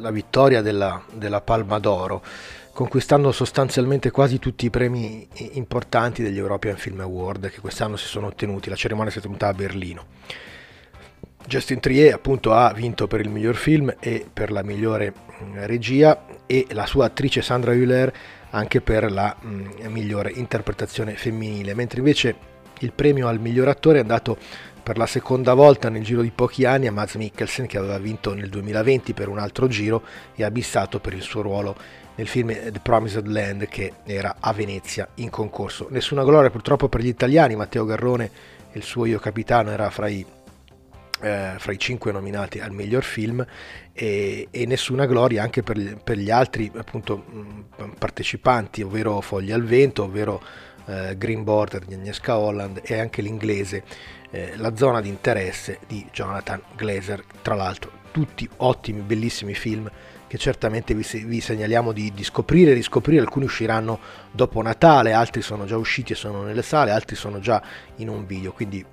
la 0.00 0.10
vittoria 0.10 0.62
della, 0.62 1.02
della 1.12 1.42
Palma 1.42 1.78
d'Oro 1.78 2.22
conquistando 2.78 3.32
sostanzialmente 3.32 4.12
quasi 4.12 4.38
tutti 4.38 4.66
i 4.66 4.70
premi 4.70 5.26
importanti 5.54 6.22
degli 6.22 6.38
European 6.38 6.76
Film 6.76 7.00
Award 7.00 7.50
che 7.50 7.60
quest'anno 7.60 7.96
si 7.96 8.06
sono 8.06 8.28
ottenuti, 8.28 8.70
la 8.70 8.76
cerimonia 8.76 9.10
si 9.10 9.18
è 9.18 9.20
tenuta 9.20 9.48
a 9.48 9.52
Berlino. 9.52 10.04
Justin 11.44 11.80
Trier 11.80 12.14
appunto 12.14 12.52
ha 12.52 12.72
vinto 12.72 13.08
per 13.08 13.18
il 13.18 13.30
miglior 13.30 13.56
film 13.56 13.92
e 13.98 14.24
per 14.32 14.52
la 14.52 14.62
migliore 14.62 15.12
mm, 15.12 15.64
regia 15.64 16.24
e 16.46 16.68
la 16.70 16.86
sua 16.86 17.06
attrice 17.06 17.42
Sandra 17.42 17.72
Hüller 17.72 18.12
anche 18.50 18.80
per 18.80 19.10
la 19.10 19.34
mh, 19.36 19.48
mm, 19.48 19.92
migliore 19.92 20.30
interpretazione 20.30 21.16
femminile, 21.16 21.74
mentre 21.74 21.98
invece 21.98 22.36
il 22.78 22.92
premio 22.92 23.26
al 23.26 23.40
miglior 23.40 23.66
attore 23.66 23.98
è 23.98 24.02
andato 24.02 24.38
per 24.84 24.96
la 24.96 25.06
seconda 25.06 25.52
volta 25.52 25.88
nel 25.88 26.04
giro 26.04 26.22
di 26.22 26.30
pochi 26.30 26.64
anni 26.64 26.86
a 26.86 26.92
Mads 26.92 27.16
Mikkelsen 27.16 27.66
che 27.66 27.76
aveva 27.76 27.98
vinto 27.98 28.34
nel 28.34 28.48
2020 28.48 29.14
per 29.14 29.26
un 29.26 29.40
altro 29.40 29.66
giro 29.66 30.04
e 30.36 30.44
abissato 30.44 31.00
per 31.00 31.12
il 31.12 31.22
suo 31.22 31.42
ruolo 31.42 31.76
nel 32.18 32.26
film 32.26 32.48
The 32.48 32.80
Promised 32.82 33.26
Land 33.26 33.68
che 33.68 33.92
era 34.04 34.36
a 34.40 34.52
Venezia 34.52 35.08
in 35.14 35.30
concorso. 35.30 35.86
Nessuna 35.90 36.24
gloria 36.24 36.50
purtroppo 36.50 36.88
per 36.88 37.00
gli 37.00 37.06
italiani, 37.06 37.54
Matteo 37.54 37.84
Garrone 37.84 38.30
e 38.72 38.78
il 38.78 38.82
suo 38.82 39.06
Io 39.06 39.20
Capitano 39.20 39.70
era 39.70 39.88
fra 39.88 40.08
i, 40.08 40.26
eh, 41.20 41.54
fra 41.56 41.72
i 41.72 41.78
cinque 41.78 42.10
nominati 42.10 42.58
al 42.58 42.72
miglior 42.72 43.04
film 43.04 43.46
e, 43.92 44.48
e 44.50 44.66
nessuna 44.66 45.06
gloria 45.06 45.44
anche 45.44 45.62
per 45.62 45.98
per 46.02 46.18
gli 46.18 46.30
altri 46.30 46.70
appunto, 46.74 47.18
mh, 47.18 47.92
partecipanti, 47.98 48.82
ovvero 48.82 49.20
Fogli 49.20 49.52
al 49.52 49.62
Vento, 49.62 50.02
ovvero 50.02 50.42
eh, 50.86 51.14
Green 51.16 51.44
Border 51.44 51.84
di 51.84 51.94
Agnieszka 51.94 52.36
Holland 52.36 52.80
e 52.82 52.98
anche 52.98 53.22
l'inglese 53.22 53.84
eh, 54.32 54.56
La 54.56 54.74
zona 54.74 55.00
di 55.00 55.08
interesse 55.08 55.78
di 55.86 56.04
Jonathan 56.10 56.60
Glazer, 56.74 57.22
tra 57.42 57.54
l'altro 57.54 57.92
tutti 58.10 58.48
ottimi, 58.56 59.02
bellissimi 59.02 59.54
film 59.54 59.88
che 60.28 60.38
certamente 60.38 60.94
vi, 60.94 61.04
vi 61.24 61.40
segnaliamo 61.40 61.90
di, 61.90 62.12
di, 62.14 62.22
scoprire 62.22 62.70
e 62.70 62.74
riscoprire, 62.74 63.20
alcuni 63.20 63.46
usciranno 63.46 63.98
dopo 64.30 64.62
Natale, 64.62 65.12
altri 65.12 65.42
sono 65.42 65.64
già 65.64 65.76
usciti 65.76 66.12
e 66.12 66.16
sono 66.16 66.42
nelle 66.42 66.62
sale, 66.62 66.90
altri 66.92 67.16
sono 67.16 67.40
già 67.40 67.60
in 67.96 68.08
un 68.08 68.26
video, 68.26 68.52
quindi 68.52 68.84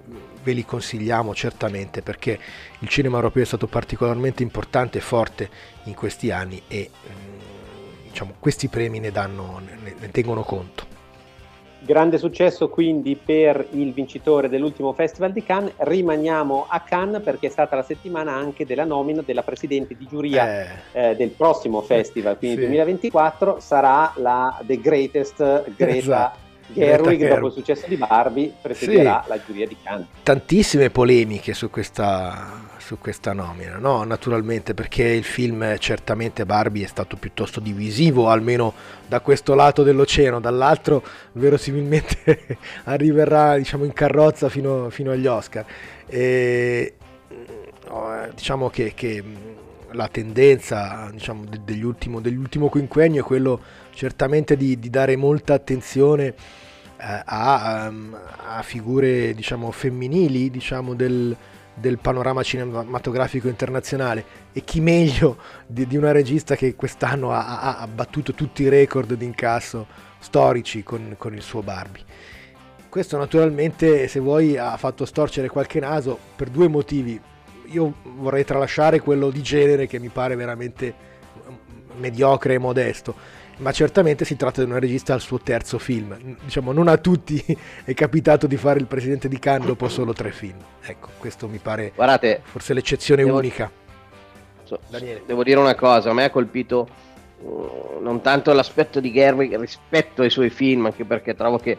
ve 0.41 0.54
li 0.54 0.65
consigliamo 0.65 1.36
certamente 1.36 2.02
perché 2.02 2.39
il 2.80 2.88
cinema 2.88 3.17
europeo 3.17 3.43
è 3.43 3.45
stato 3.45 3.67
particolarmente 3.67 4.43
importante 4.43 4.98
e 4.98 5.02
forte 5.02 5.50
in 5.84 5.93
questi 5.93 6.32
anni 6.32 6.62
e 6.67 6.89
diciamo, 8.08 8.36
questi 8.39 8.69
premi 8.69 9.00
ne, 9.00 9.12
danno, 9.12 9.60
ne, 9.60 9.93
ne 10.00 10.12
tengono 10.12 10.41
conto. 10.43 10.95
Grande 11.86 12.17
successo 12.17 12.67
quindi 12.67 13.15
per 13.15 13.67
il 13.74 13.93
vincitore 13.93 14.50
dell'ultimo 14.50 14.91
Festival 14.93 15.32
di 15.32 15.43
Cannes. 15.43 15.74
Rimaniamo 15.78 16.65
a 16.67 16.80
Cannes 16.80 17.21
perché 17.21 17.45
è 17.45 17.50
stata 17.52 17.76
la 17.76 17.84
settimana 17.84 18.34
anche 18.34 18.65
della 18.65 18.86
nomina 18.86 19.21
della 19.21 19.43
presidente 19.43 19.95
di 19.95 20.08
giuria 20.10 20.63
eh. 20.63 21.10
Eh, 21.10 21.15
del 21.15 21.30
prossimo 21.30 21.82
festival, 21.82 22.39
quindi 22.39 22.58
sì. 22.58 22.62
2024, 22.63 23.60
sarà 23.60 24.12
la 24.15 24.60
The 24.65 24.82
Greatest 24.82 25.36
Greta 25.76 25.95
esatto. 25.95 26.43
Gerwig, 26.74 27.30
dopo 27.30 27.45
il 27.45 27.52
successo 27.52 27.86
di 27.88 27.98
Barbie, 27.98 28.52
presiederà 28.60 29.21
sì. 29.24 29.30
la 29.30 29.39
giuria 29.45 29.67
di 29.67 29.78
Cannes. 29.84 30.08
Tantissime 30.24 30.89
polemiche 30.89 31.54
su 31.54 31.69
questa, 31.69 32.63
su 32.86 33.00
questa 33.00 33.34
nomina, 33.34 33.78
no? 33.78 34.04
naturalmente 34.04 34.76
perché 34.76 35.06
il 35.06 35.24
film 35.24 35.76
certamente 35.80 36.45
Barbie 36.45 36.84
è 36.84 36.88
stato 36.88 37.17
piuttosto 37.17 37.60
divisivo, 37.60 38.30
almeno 38.30 38.76
da 39.08 39.21
questo 39.21 39.56
lato 39.56 39.82
dell'oceano, 39.82 40.39
dall'altro 40.39 41.04
verosimilmente 41.32 42.60
arriverà 42.86 43.58
diciamo, 43.58 43.86
in 43.86 43.93
carrozza 43.93 44.50
fino, 44.50 44.91
fino 44.91 45.10
agli 45.10 45.26
Oscar. 45.26 45.65
E, 46.06 46.93
diciamo 48.36 48.69
che, 48.69 48.93
che 48.93 49.24
la 49.93 50.08
tendenza 50.08 51.10
diciamo, 51.12 51.43
dell'ultimo, 51.63 52.21
dell'ultimo 52.21 52.69
quinquennio 52.69 53.21
è 53.21 53.26
quello 53.26 53.60
certamente 53.95 54.56
di, 54.56 54.78
di 54.78 54.91
dare 54.91 55.15
molta 55.15 55.56
attenzione 55.56 56.36
eh, 56.98 57.21
a, 57.26 57.88
um, 57.89 58.15
a, 58.45 58.62
figure 58.62 59.34
diciamo, 59.34 59.71
femminili 59.71 60.52
diciamo, 60.52 60.93
del, 60.93 61.36
del, 61.76 61.98
panorama 62.00 62.42
cinematografico 62.42 63.48
internazionale 63.48 64.26
e 64.52 64.62
chi 64.64 64.80
meglio 64.80 65.38
di, 65.68 65.86
di 65.86 65.98
una 65.98 66.12
regista 66.12 66.56
che 66.56 66.76
quest'anno 66.76 67.32
ha, 67.32 67.60
ha, 67.60 67.78
ha, 67.80 67.88
battuto 67.88 68.34
tutti 68.34 68.64
i 68.64 68.70
record 68.70 69.14
di 69.14 69.26
incasso 69.26 69.86
storici 70.20 70.84
con, 70.84 71.16
con 71.18 71.36
il 71.36 71.42
suo 71.42 71.62
Barbie. 71.62 72.04
Questo 72.90 73.18
naturalmente, 73.18 74.08
se 74.08 74.20
vuoi, 74.20 74.58
ha 74.58 74.78
fatto 74.78 75.06
storcere 75.06 75.50
qualche 75.50 75.80
naso 75.80 76.18
per 76.36 76.50
due 76.50 76.68
motivi. 76.70 77.20
Io 77.68 77.94
vorrei 78.16 78.46
tralasciare 78.46 79.02
quello 79.02 79.30
di 79.30 79.42
genere 79.42 79.86
che 79.86 80.00
mi 80.00 80.08
pare 80.08 80.36
veramente 80.36 81.14
mediocre 81.98 82.54
e 82.54 82.58
modesto 82.58 83.44
ma 83.58 83.72
certamente 83.72 84.26
si 84.26 84.36
tratta 84.36 84.63
di 84.63 84.70
una 84.70 84.80
regista 84.80 85.13
al 85.13 85.22
suo 85.22 85.39
terzo 85.39 85.78
film. 85.78 86.38
Diciamo, 86.44 86.72
non 86.72 86.88
a 86.88 86.98
tutti 86.98 87.44
è 87.84 87.94
capitato 87.94 88.48
di 88.48 88.58
fare 88.58 88.80
il 88.80 88.88
presidente 88.88 89.28
di 89.28 89.39
Cannes 89.39 89.68
dopo 89.68 89.88
solo 89.88 90.13
tre 90.13 90.32
film. 90.32 90.58
Ecco, 90.82 91.10
questo 91.18 91.48
mi 91.48 91.58
pare 91.58 91.91
Guardate, 91.96 92.41
forse 92.44 92.74
l'eccezione 92.74 93.24
devo, 93.24 93.38
unica. 93.38 93.72
So, 94.63 94.80
devo 95.26 95.44
dire 95.44 95.60
una 95.60 95.76
cosa, 95.76 96.10
a 96.10 96.13
me 96.13 96.26
ha 96.26 96.30
colpito 96.30 96.88
uh, 97.41 98.00
non 98.02 98.22
tanto 98.22 98.52
l'aspetto 98.52 99.00
di 99.00 99.12
Gerwig 99.12 99.58
rispetto 99.58 100.22
ai 100.22 100.30
suoi 100.30 100.50
film, 100.50 100.86
anche 100.86 101.06
perché 101.06 101.36
trovo 101.36 101.58
che 101.58 101.78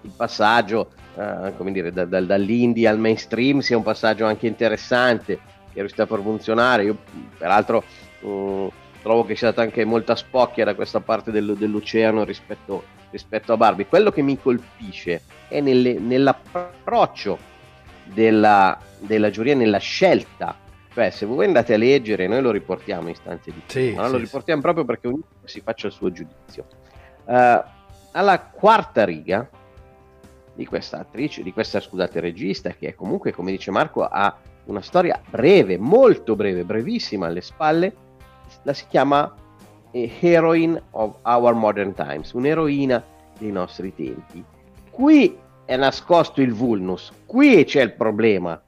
il 0.00 0.12
passaggio, 0.16 0.92
uh, 1.14 1.54
come 1.56 1.72
dire, 1.72 1.92
da, 1.92 2.04
da, 2.04 2.20
dall'indie 2.20 2.88
al 2.88 2.98
mainstream 2.98 3.58
sia 3.58 3.76
un 3.76 3.82
passaggio 3.82 4.24
anche 4.24 4.46
interessante, 4.46 5.34
che 5.36 5.74
è 5.74 5.78
riuscito 5.80 6.02
a 6.02 6.06
far 6.06 6.22
funzionare. 6.22 6.84
Io, 6.84 6.96
peraltro... 7.36 7.84
Uh, 8.20 8.72
trovo 9.02 9.24
che 9.24 9.36
sia 9.36 9.50
stata 9.50 9.62
anche 9.62 9.84
molta 9.84 10.16
spocchia 10.16 10.64
da 10.64 10.74
questa 10.74 11.00
parte 11.00 11.30
del, 11.30 11.56
dell'oceano 11.56 12.24
rispetto, 12.24 12.84
rispetto, 13.10 13.52
a 13.52 13.56
Barbie. 13.56 13.86
Quello 13.86 14.10
che 14.10 14.22
mi 14.22 14.38
colpisce 14.38 15.22
è 15.48 15.60
nelle, 15.60 15.94
nell'approccio 15.98 17.38
della, 18.04 18.78
della 18.98 19.30
giuria, 19.30 19.54
nella 19.54 19.78
scelta. 19.78 20.56
Cioè, 20.92 21.10
se 21.10 21.26
voi 21.26 21.46
andate 21.46 21.74
a 21.74 21.76
leggere, 21.76 22.26
noi 22.26 22.42
lo 22.42 22.50
riportiamo 22.50 23.02
in 23.02 23.10
istanze 23.10 23.52
di 23.52 23.62
sì, 23.66 23.92
ma 23.94 24.06
sì, 24.06 24.12
lo 24.12 24.18
riportiamo 24.18 24.60
sì. 24.60 24.64
proprio 24.64 24.84
perché 24.84 25.06
ognuno 25.06 25.24
si 25.44 25.60
faccia 25.60 25.86
il 25.86 25.92
suo 25.92 26.10
giudizio. 26.10 26.66
Uh, 27.24 27.62
alla 28.12 28.40
quarta 28.40 29.04
riga 29.04 29.48
di 30.54 30.66
questa 30.66 30.98
attrice, 30.98 31.42
di 31.42 31.52
questa 31.52 31.78
scusate 31.78 32.18
regista, 32.18 32.70
che 32.70 32.94
comunque, 32.96 33.32
come 33.32 33.52
dice 33.52 33.70
Marco, 33.70 34.02
ha 34.04 34.36
una 34.64 34.80
storia 34.82 35.20
breve, 35.30 35.78
molto 35.78 36.34
breve, 36.34 36.64
brevissima 36.64 37.26
alle 37.26 37.42
spalle, 37.42 37.94
la 38.62 38.72
si 38.72 38.84
chiama 38.88 39.34
eh, 39.90 40.10
Heroine 40.20 40.82
of 40.92 41.16
Our 41.22 41.54
Modern 41.54 41.94
Times, 41.94 42.32
un'eroina 42.32 43.02
dei 43.38 43.50
nostri 43.50 43.94
tempi. 43.94 44.44
Qui 44.90 45.36
è 45.64 45.76
nascosto 45.76 46.40
il 46.40 46.52
vulnus, 46.52 47.12
qui 47.26 47.64
c'è 47.64 47.82
il 47.82 47.92
problema. 47.92 48.60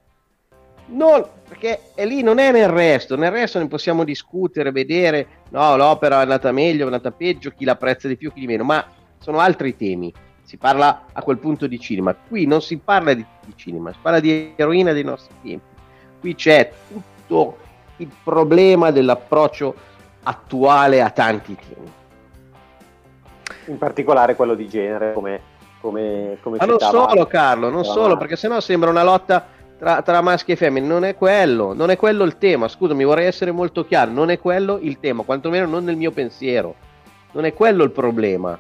Non, 0.93 1.25
perché 1.49 1.93
è 1.95 2.05
lì, 2.05 2.23
non 2.23 2.39
è 2.39 2.51
nel 2.51 2.69
resto, 2.69 3.17
nel 3.17 3.31
resto 3.31 3.59
ne 3.59 3.69
possiamo 3.69 4.03
discutere, 4.03 4.73
vedere, 4.73 5.27
no, 5.51 5.77
l'opera 5.77 6.19
è 6.19 6.23
andata 6.23 6.51
meglio, 6.51 6.83
è 6.83 6.85
andata 6.87 7.13
peggio, 7.13 7.51
chi 7.51 7.65
l'apprezza 7.65 8.09
di 8.09 8.17
più, 8.17 8.33
chi 8.33 8.41
di 8.41 8.47
meno, 8.47 8.65
ma 8.65 8.85
sono 9.19 9.39
altri 9.39 9.77
temi. 9.77 10.13
Si 10.43 10.57
parla 10.57 11.05
a 11.13 11.23
quel 11.23 11.39
punto 11.39 11.69
di 11.69 11.79
cinema. 11.79 12.13
Qui 12.13 12.45
non 12.45 12.61
si 12.61 12.77
parla 12.79 13.15
di, 13.15 13.25
di 13.47 13.53
cinema, 13.55 13.93
si 13.93 13.99
parla 14.03 14.19
di 14.19 14.53
eroina 14.57 14.93
dei 14.93 15.05
nostri 15.05 15.33
tempi. 15.43 15.67
Qui 16.19 16.35
c'è 16.35 16.73
tutto 16.89 17.59
il 18.01 18.11
problema 18.23 18.91
dell'approccio 18.91 19.75
attuale 20.23 21.01
a 21.03 21.11
tanti 21.11 21.57
temi. 21.57 21.93
In 23.67 23.79
particolare 23.79 24.35
quello 24.37 24.55
di 24.55 24.69
genere, 24.69 25.13
come, 25.13 25.41
come, 25.81 26.39
come 26.43 26.57
Ma 26.59 26.65
non 26.65 26.79
solo 26.79 27.27
Carlo, 27.27 27.71
non 27.71 27.85
solo, 27.85 28.17
perché 28.17 28.37
sennò 28.37 28.61
sembra 28.61 28.91
una 28.91 29.03
lotta 29.03 29.47
tra, 29.79 30.03
tra, 30.03 30.21
maschi 30.21 30.53
e 30.53 30.57
femmine, 30.57 30.87
non 30.87 31.05
è 31.05 31.15
quello, 31.15 31.73
non 31.73 31.91
è 31.91 31.97
quello 31.97 32.25
il 32.25 32.39
tema, 32.39 32.69
scusami, 32.69 33.05
vorrei 33.05 33.27
essere 33.27 33.51
molto 33.51 33.85
chiaro, 33.85 34.11
non 34.11 34.31
è 34.31 34.39
quello 34.39 34.79
il 34.81 34.99
tema, 34.99 35.23
quantomeno 35.23 35.67
non 35.67 35.85
nel 35.85 35.97
mio 35.97 36.11
pensiero, 36.11 36.75
non 37.33 37.45
è 37.45 37.55
quello 37.55 37.85
il 37.85 37.91
problema, 37.91 38.59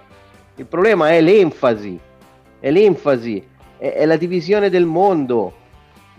il 0.56 0.66
problema 0.66 1.10
è 1.10 1.20
l'enfasi, 1.20 1.98
è 2.58 2.70
l'enfasi, 2.70 3.46
è, 3.76 3.92
è 3.92 4.06
la 4.06 4.16
divisione 4.16 4.70
del 4.70 4.86
mondo, 4.86 5.54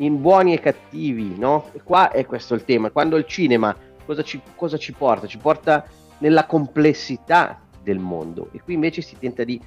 in 0.02 0.22
buoni 0.22 0.54
e 0.54 0.60
cattivi, 0.60 1.38
no? 1.38 1.70
E 1.74 1.82
qua 1.84 2.12
è 2.12 2.26
questo 2.26 2.54
il 2.54 2.66
tema. 2.66 2.90
Quando 2.90 3.18
il 3.18 3.26
cinema 3.26 3.76
cosa 4.06 4.24
ci, 4.24 4.42
cosa 4.56 4.78
ci 4.78 4.94
porta? 4.94 5.28
Ci 5.28 5.38
porta 5.38 5.86
nella 6.20 6.46
complessità 6.46 7.60
del 7.84 8.00
mondo 8.00 8.50
e 8.52 8.62
qui 8.64 8.76
invece 8.76 9.02
si 9.02 9.18
tenta 9.18 9.44
di, 9.44 9.60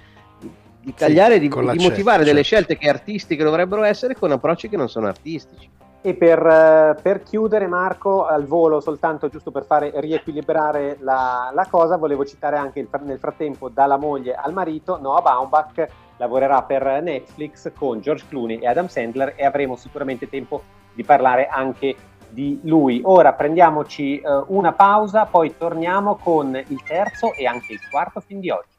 di 0.81 0.94
tagliare, 0.94 1.35
sì, 1.35 1.40
di, 1.40 1.49
di 1.49 1.55
motivare 1.59 1.92
certo. 1.94 2.25
delle 2.25 2.42
scelte 2.42 2.77
che 2.77 2.88
artistiche 2.88 3.42
dovrebbero 3.42 3.83
essere 3.83 4.14
con 4.14 4.31
approcci 4.31 4.68
che 4.68 4.77
non 4.77 4.88
sono 4.88 5.07
artistici. 5.07 5.70
E 6.07 6.14
per, 6.14 6.38
eh, 6.38 7.01
per, 7.01 7.23
chiudere, 7.23 7.66
Marco, 7.66 8.27
al 8.27 8.44
volo, 8.44 8.81
soltanto 8.81 9.29
giusto 9.29 9.51
per 9.51 9.64
fare 9.64 9.90
riequilibrare 9.94 10.99
la, 11.01 11.51
la 11.55 11.66
cosa, 11.70 11.97
volevo 11.97 12.27
citare 12.27 12.59
anche 12.59 12.81
il, 12.81 12.88
nel 13.05 13.18
frattempo 13.18 13.70
dalla 13.70 13.97
moglie 13.97 14.35
al 14.35 14.53
marito 14.53 14.99
Noah 15.01 15.23
Baumbach 15.23 15.88
lavorerà 16.16 16.62
per 16.62 17.00
Netflix 17.03 17.72
con 17.77 18.00
George 18.00 18.24
Clooney 18.29 18.59
e 18.59 18.66
Adam 18.66 18.87
Sandler 18.87 19.35
e 19.37 19.44
avremo 19.44 19.77
sicuramente 19.77 20.29
tempo 20.29 20.62
di 20.92 21.05
parlare 21.05 21.46
anche 21.46 21.96
di 22.29 22.61
lui. 22.64 23.00
Ora 23.05 23.33
prendiamoci 23.33 24.20
uh, 24.22 24.44
una 24.48 24.72
pausa, 24.72 25.24
poi 25.27 25.57
torniamo 25.57 26.16
con 26.16 26.55
il 26.55 26.83
terzo 26.83 27.33
e 27.33 27.46
anche 27.46 27.72
il 27.72 27.81
quarto 27.90 28.20
film 28.20 28.40
di 28.40 28.50
oggi. 28.50 28.72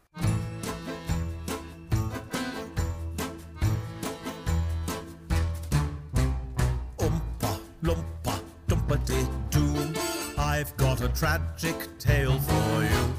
I've 10.37 10.73
got 10.77 11.01
a 11.01 11.09
tragic 11.09 11.97
tale 11.97 12.39
for 12.39 12.83
you. 12.83 13.13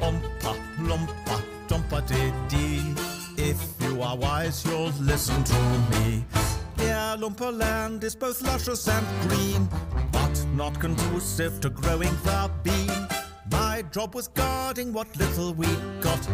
Oompa, 0.00 0.56
loompa, 0.78 1.44
dumpity 1.68 2.32
dee. 2.48 3.19
If 3.42 3.56
you 3.80 4.02
are 4.02 4.16
wise, 4.16 4.66
you'll 4.66 4.92
listen 5.00 5.42
to 5.42 5.60
me. 5.92 6.24
Yeah, 6.76 7.16
Lumperland 7.18 8.04
is 8.04 8.14
both 8.14 8.42
luscious 8.42 8.86
and 8.86 9.06
green, 9.28 9.66
but 10.12 10.46
not 10.54 10.78
conducive 10.78 11.58
to 11.62 11.70
growing 11.70 12.12
the 12.22 12.50
bean. 12.62 13.08
My 13.50 13.82
job 13.92 14.14
was 14.14 14.28
guarding 14.28 14.92
what 14.92 15.08
little 15.16 15.54
we 15.54 15.68
got. 16.02 16.28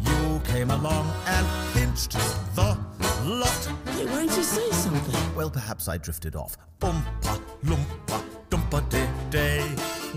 You 0.00 0.40
came 0.46 0.70
along 0.70 1.12
and 1.26 1.46
pinched 1.74 2.12
the 2.54 2.78
lot. 3.22 3.70
Hey, 3.88 4.06
why 4.06 4.22
didn't 4.22 4.36
you 4.36 4.42
say 4.42 4.70
something? 4.70 5.36
Well, 5.36 5.50
perhaps 5.50 5.88
I 5.88 5.98
drifted 5.98 6.36
off. 6.36 6.56
Oompa, 6.80 7.38
loompa, 7.64 8.22
dumpa 8.48 8.88
day. 8.88 9.08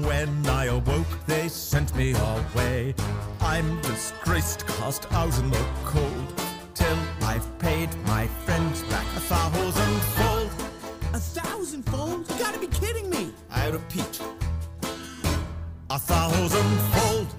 When 0.06 0.48
I 0.48 0.66
awoke, 0.66 1.08
they 1.28 1.50
sent 1.50 1.94
me 1.94 2.14
away. 2.14 2.96
I'm 3.42 3.82
disgraced, 3.82 4.66
cast 4.66 5.12
out 5.12 5.38
in 5.40 5.50
the 5.50 5.66
cold. 5.84 6.34
Till 6.74 6.98
I've 7.22 7.48
paid 7.60 7.90
my 8.06 8.28
friends 8.46 8.82
back 8.84 9.06
a 9.18 9.20
thousandfold. 9.20 10.52
A 11.14 11.20
thousandfold? 11.20 12.30
You 12.30 12.40
gotta 12.40 12.60
be 12.60 12.68
kidding 12.68 13.10
me! 13.10 13.34
I 13.52 13.68
repeat, 13.68 14.22
a 15.90 16.00
thousandfold. 16.00 17.38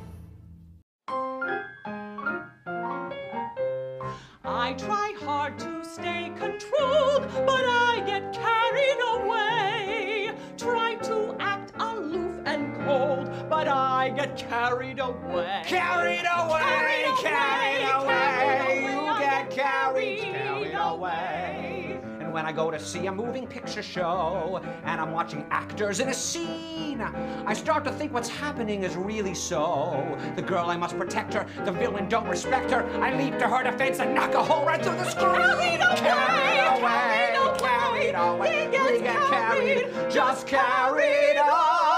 I 14.00 14.08
get 14.08 14.34
carried 14.34 14.98
away. 14.98 15.62
Carried 15.66 16.24
away, 16.24 17.04
carried 17.20 17.84
away, 17.84 18.80
you 18.82 18.98
I 18.98 19.20
get 19.20 19.50
carried, 19.50 20.20
carried 20.20 20.32
carried 20.32 20.74
away. 20.74 22.00
And 22.18 22.32
when 22.32 22.46
I 22.46 22.52
go 22.52 22.70
to 22.70 22.80
see 22.80 23.08
a 23.08 23.12
moving 23.12 23.46
picture 23.46 23.82
show 23.82 24.62
and 24.84 24.98
I'm 25.02 25.12
watching 25.12 25.44
actors 25.50 26.00
in 26.00 26.08
a 26.08 26.14
scene, 26.14 27.02
I 27.02 27.52
start 27.52 27.84
to 27.84 27.92
think 27.92 28.14
what's 28.14 28.30
happening 28.30 28.84
is 28.84 28.96
really 28.96 29.34
so. 29.34 30.18
The 30.34 30.40
girl, 30.40 30.70
I 30.70 30.78
must 30.78 30.96
protect 30.96 31.34
her. 31.34 31.46
The 31.66 31.72
villain, 31.72 32.08
don't 32.08 32.26
respect 32.26 32.70
her. 32.70 32.86
I 33.02 33.14
leap 33.22 33.38
to 33.38 33.48
her 33.48 33.62
defense 33.62 34.00
and 34.00 34.14
knock 34.14 34.32
a 34.32 34.42
hole 34.42 34.64
right 34.64 34.82
through 34.82 34.96
the 34.96 35.10
screen. 35.10 35.78
Carried 35.98 36.80
away, 36.80 37.36
carried 37.58 38.14
away, 38.14 38.14
carried 38.14 38.14
carried 38.14 38.14
away. 38.14 38.64
away. 38.64 38.96
We 38.96 39.02
get 39.02 39.20
carried, 39.28 39.90
carried. 39.90 40.10
just 40.10 40.46
carried 40.46 41.36
away. 41.36 41.89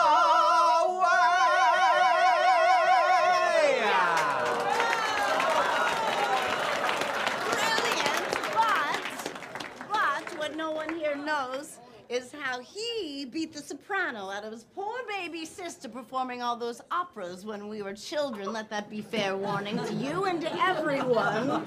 What 10.43 10.57
no 10.57 10.73
one 10.73 10.93
here 10.97 11.15
knows 11.15 11.79
is 12.09 12.33
how 12.33 12.59
he 12.59 13.25
beat 13.27 13.53
the 13.53 13.63
soprano 13.63 14.29
out 14.29 14.43
of 14.43 14.51
his 14.51 14.65
poor 14.75 14.93
baby 15.09 15.45
sister 15.47 15.89
performing 15.89 16.43
all 16.43 16.57
those 16.57 16.81
operas 16.91 17.47
when 17.47 17.69
we 17.69 17.81
were 17.81 17.95
children. 17.95 18.53
Let 18.53 18.69
that 18.71 18.91
be 18.91 19.03
fair 19.03 19.37
warning 19.37 19.77
to 19.77 19.95
you 19.95 20.25
and 20.25 20.41
to 20.41 20.53
everyone. 20.61 21.65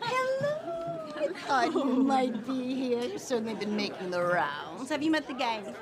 Hello. 0.00 1.04
I 1.18 1.28
thought 1.46 1.74
you 1.74 1.84
might 2.14 2.46
be 2.46 2.74
here. 2.74 3.02
You've 3.02 3.20
certainly 3.20 3.56
been 3.56 3.76
making 3.76 4.10
the 4.10 4.22
rounds. 4.22 4.88
Have 4.88 5.02
you 5.02 5.10
met 5.10 5.26
the 5.26 5.34
gang? 5.34 5.76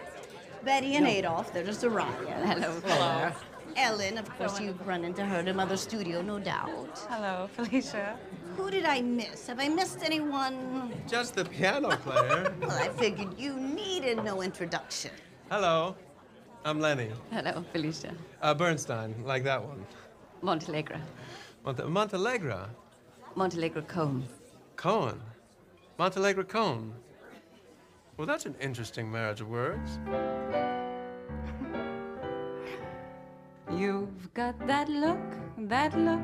Betty 0.65 0.97
and 0.97 1.07
Adolf, 1.07 1.53
they're 1.53 1.63
just 1.63 1.85
arrived. 1.85 2.29
Hello. 2.29 2.81
Hello. 2.85 3.33
Ellen, 3.77 4.19
of 4.19 4.29
course, 4.37 4.59
you've 4.59 4.85
run 4.85 5.05
into 5.05 5.25
her 5.25 5.37
at 5.37 5.55
Mother 5.55 5.77
Studio, 5.77 6.23
no 6.23 6.41
doubt. 6.41 6.99
Hello, 7.09 7.49
Felicia. 7.55 8.19
Who 8.57 8.71
did 8.71 8.85
I 8.85 9.03
miss? 9.03 9.47
Have 9.49 9.61
I 9.61 9.69
missed 9.69 10.03
anyone? 10.03 10.93
Just 11.07 11.35
the 11.35 11.45
piano 11.45 11.91
player. 11.99 12.55
Well, 12.61 12.71
I 12.71 12.89
figured 12.89 13.39
you 13.39 13.55
needed 13.59 14.23
no 14.25 14.43
introduction. 14.43 15.11
Hello, 15.51 15.95
I'm 16.65 16.81
Lenny. 16.81 17.11
Hello, 17.31 17.65
Felicia. 17.73 18.15
Uh, 18.43 18.55
Bernstein, 18.55 19.15
like 19.25 19.45
that 19.45 19.63
one. 19.63 19.85
Montalegre. 20.43 21.01
Monte- 21.65 21.85
Montalegre. 21.85 22.69
Montalegre 23.35 23.83
Cone. 23.83 24.25
Cohen. 24.77 25.21
Montalegre 25.99 26.45
Cohen. 26.45 26.93
Well, 28.17 28.27
that's 28.27 28.47
an 28.47 28.55
interesting 28.61 29.11
marriage 29.11 29.41
of 29.43 29.49
words. 29.49 29.99
You've 33.75 34.33
got 34.35 34.67
that 34.67 34.89
look, 34.89 35.19
that 35.59 35.99
look 35.99 36.23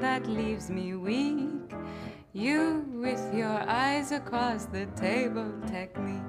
that 0.00 0.26
leaves 0.26 0.70
me 0.70 0.94
weak. 0.94 1.72
You 2.34 2.84
with 2.92 3.34
your 3.34 3.58
eyes 3.68 4.12
across 4.12 4.66
the 4.66 4.86
table 4.94 5.50
technique. 5.66 6.22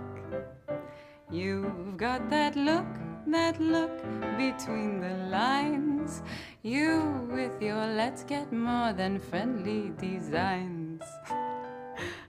You've 1.29 1.97
got 1.97 2.29
that 2.29 2.55
look, 2.55 2.87
that 3.27 3.59
look 3.59 3.97
between 4.37 5.01
the 5.01 5.15
lines. 5.29 6.23
You 6.63 7.27
with 7.29 7.61
your 7.61 7.85
let's 7.85 8.23
get 8.23 8.51
more 8.51 8.93
than 8.93 9.19
friendly 9.19 9.91
designs. 9.99 11.01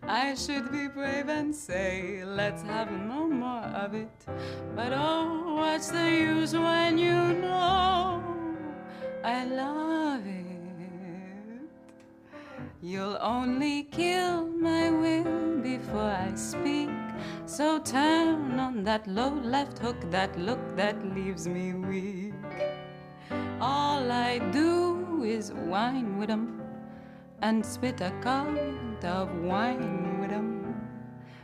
I 0.09 0.35
should 0.37 0.71
be 0.71 0.87
brave 0.87 1.29
and 1.29 1.53
say, 1.53 2.23
let's 2.25 2.63
have 2.63 2.93
no 2.93 3.27
more 3.27 3.67
of 3.75 3.93
it. 3.93 4.09
But 4.77 4.93
oh, 4.93 5.57
what's 5.57 5.91
the 5.91 6.09
use 6.09 6.53
when 6.53 6.97
you 6.97 7.33
know 7.35 8.23
I 9.25 9.45
love 9.47 10.25
it? 10.25 10.47
You'll 12.81 13.19
only 13.21 13.83
kill 13.85 14.47
my 14.47 14.91
will 14.91 15.59
before 15.61 16.13
I 16.13 16.33
speak. 16.37 16.91
So 17.47 17.81
turn 17.81 18.61
on 18.61 18.85
that 18.85 19.09
low 19.09 19.35
left 19.43 19.79
hook, 19.79 19.97
that 20.13 20.39
look 20.39 20.61
that 20.77 21.05
leaves 21.17 21.49
me 21.49 21.73
weak. 21.73 22.35
All 23.61 24.13
I 24.13 24.39
do 24.53 25.25
is 25.25 25.53
whine 25.53 26.17
with 26.17 26.31
'em 26.31 26.66
and 27.43 27.65
spit 27.65 28.01
a 28.01 28.11
cup 28.21 28.49
of 29.05 29.35
wine 29.43 30.21
with 30.21 30.33
'em. 30.33 30.75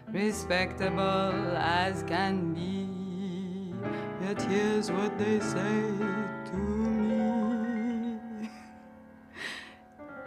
Respectable 0.09 1.57
as 1.57 2.03
can 2.03 2.55
be. 2.55 3.75
Yet 4.23 4.43
here's 4.43 4.91
what 4.91 5.19
they 5.19 5.41
say 5.41 5.81
to 6.51 6.57
me. 6.57 8.19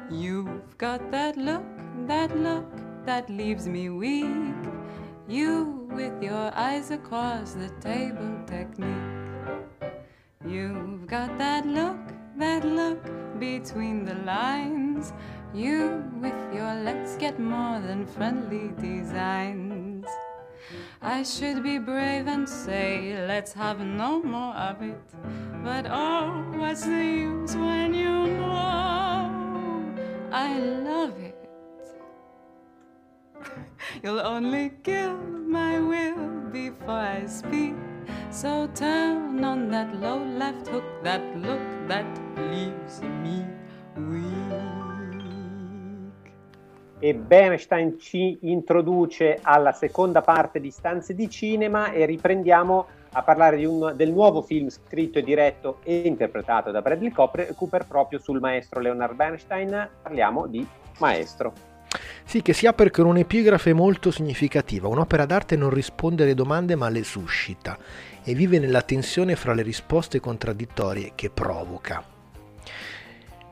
You've 0.23 0.77
got 0.77 1.11
that 1.11 1.37
look, 1.37 1.65
that 2.07 2.35
look 2.37 2.85
that 3.05 3.29
leaves 3.29 3.67
me 3.67 3.89
weak. 3.89 4.25
You 5.27 5.87
with 5.91 6.21
your 6.21 6.51
eyes 6.55 6.91
across 6.91 7.53
the 7.53 7.69
table 7.79 8.39
technique. 8.47 8.89
You've 10.45 11.07
got 11.07 11.37
that 11.37 11.65
look, 11.65 11.99
that 12.37 12.65
look 12.65 12.99
between 13.39 14.05
the 14.05 14.15
lines. 14.15 15.13
You 15.55 16.03
with 16.19 16.35
your 16.53 16.75
let's 16.83 17.15
get 17.15 17.39
more 17.39 17.79
than 17.79 18.05
friendly 18.05 18.73
designs. 18.77 20.05
I 21.01 21.23
should 21.23 21.63
be 21.63 21.77
brave 21.77 22.27
and 22.27 22.47
say, 22.47 23.15
let's 23.25 23.53
have 23.53 23.79
no 23.79 24.21
more 24.21 24.53
of 24.53 24.81
it. 24.81 24.99
But 25.63 25.85
oh, 25.89 26.43
what's 26.57 26.83
the 26.83 27.05
use 27.05 27.55
when 27.55 27.93
you 27.93 28.27
know 28.35 29.95
I 30.29 30.59
love 30.59 31.17
it? 31.23 31.37
You'll 34.03 34.19
only 34.19 34.73
kill 34.83 35.15
my 35.15 35.79
will 35.79 36.51
before 36.51 36.99
I 37.15 37.27
speak. 37.27 37.75
So 38.29 38.67
turn 38.75 39.41
on 39.45 39.69
that 39.69 39.95
low 40.01 40.17
left 40.17 40.67
hook, 40.67 40.83
that 41.03 41.23
look 41.37 41.61
that 41.87 42.05
leaves 42.35 42.99
me 43.23 43.45
weak. 43.95 44.34
E 46.99 47.13
Bernstein 47.13 47.99
ci 47.99 48.37
introduce 48.41 49.39
alla 49.41 49.73
seconda 49.73 50.21
parte 50.21 50.59
di 50.59 50.71
Stanze 50.71 51.13
di 51.13 51.29
Cinema 51.29 51.91
e 51.91 52.05
riprendiamo 52.05 52.87
a 53.11 53.21
parlare 53.21 53.63
un- 53.65 53.93
del 53.95 54.11
nuovo 54.11 54.41
film 54.41 54.69
scritto 54.69 55.19
e 55.19 55.23
diretto 55.23 55.79
e 55.83 56.03
interpretato 56.05 56.71
da 56.71 56.81
Bradley 56.81 57.11
Cooper 57.11 57.85
proprio 57.87 58.19
sul 58.19 58.39
maestro 58.39 58.79
Leonard 58.79 59.15
Bernstein. 59.15 59.89
Parliamo 60.01 60.47
di 60.47 60.65
Maestro. 60.99 61.53
Sì, 62.23 62.41
che 62.41 62.53
si 62.53 62.65
apre 62.65 62.91
con 62.91 63.05
un'epigrafe 63.05 63.71
molto 63.71 64.11
significativa. 64.11 64.87
Un'opera 64.87 65.25
d'arte 65.25 65.55
non 65.55 65.69
risponde 65.69 66.23
alle 66.23 66.33
domande 66.33 66.75
ma 66.75 66.89
le 66.89 67.03
suscita 67.03 67.77
e 68.23 68.33
vive 68.33 68.57
nella 68.59 68.81
tensione 68.81 69.35
fra 69.35 69.53
le 69.53 69.61
risposte 69.61 70.19
contraddittorie 70.19 71.11
che 71.15 71.29
provoca. 71.29 72.03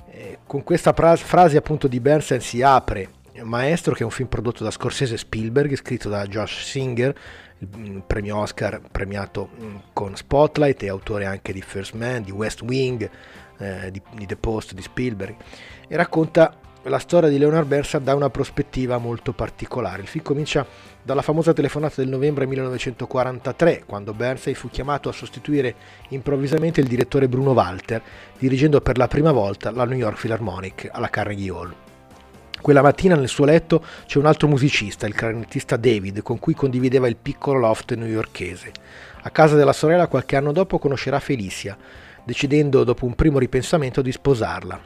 Eh, 0.10 0.40
con 0.46 0.64
questa 0.64 0.94
pra- 0.94 1.16
frase 1.16 1.58
appunto 1.58 1.88
di 1.88 2.00
Bernstein 2.00 2.42
si 2.42 2.62
apre 2.62 3.10
Maestro, 3.44 3.94
che 3.94 4.02
è 4.02 4.06
un 4.06 4.12
film 4.12 4.28
prodotto 4.28 4.64
da 4.64 4.72
Scorsese 4.72 5.18
Spielberg, 5.18 5.76
scritto 5.76 6.10
da 6.10 6.26
Josh 6.26 6.64
Singer, 6.64 7.16
premio 8.06 8.38
Oscar 8.38 8.82
premiato 8.92 9.50
mm, 9.62 9.76
con 9.94 10.16
Spotlight 10.16 10.84
e 10.84 10.90
autore 10.90 11.26
anche 11.26 11.54
di 11.54 11.62
First 11.62 11.94
Man, 11.94 12.24
di 12.24 12.32
West 12.32 12.62
Wing, 12.62 13.10
eh, 13.58 13.92
di, 13.92 14.02
di 14.16 14.26
The 14.26 14.36
Post 14.36 14.74
di 14.74 14.82
Spielberg, 14.82 15.36
e 15.88 15.96
racconta 15.96 16.58
la 16.84 17.00
storia 17.00 17.30
di 17.30 17.38
Leonard 17.38 17.68
Bernstein 17.68 18.04
da 18.04 18.14
una 18.16 18.30
prospettiva 18.30 18.98
molto 18.98 19.32
particolare. 19.32 20.02
Il 20.02 20.08
film 20.08 20.24
comincia 20.24 20.66
dalla 21.02 21.22
famosa 21.22 21.54
telefonata 21.54 21.96
del 21.98 22.10
novembre 22.10 22.46
1943, 22.46 23.84
quando 23.86 24.14
Bernstein 24.14 24.56
fu 24.56 24.70
chiamato 24.70 25.10
a 25.10 25.14
sostituire 25.14 25.76
improvvisamente 26.10 26.82
il 26.82 26.88
direttore 26.88 27.30
Bruno 27.30 27.52
Walter, 27.52 28.02
dirigendo 28.38 28.82
per 28.82 28.98
la 28.98 29.08
prima 29.08 29.32
volta 29.32 29.72
la 29.72 29.86
New 29.86 29.98
York 29.98 30.20
Philharmonic 30.20 30.90
alla 30.92 31.10
Carnegie 31.10 31.50
Hall. 31.50 31.83
Quella 32.64 32.82
mattina 32.82 33.16
nel 33.16 33.28
suo 33.28 33.44
letto 33.44 33.84
c'è 34.06 34.20
un 34.20 34.26
altro 34.26 34.48
musicista, 34.48 35.06
il 35.06 35.14
clarinettista 35.14 35.76
David, 35.76 36.22
con 36.22 36.40
cui 36.40 36.54
condivideva 36.54 37.10
il 37.10 37.18
piccolo 37.18 37.60
loft 37.60 37.94
newyorkese. 37.94 38.72
A 39.24 39.30
casa 39.32 39.58
della 39.58 39.74
sorella 39.74 40.08
qualche 40.08 40.38
anno 40.38 40.54
dopo 40.54 40.80
conoscerà 40.80 41.20
Felicia, 41.20 41.76
decidendo 42.24 42.86
dopo 42.86 43.04
un 43.04 43.16
primo 43.16 43.38
ripensamento 43.38 44.02
di 44.02 44.14
sposarla. 44.14 44.80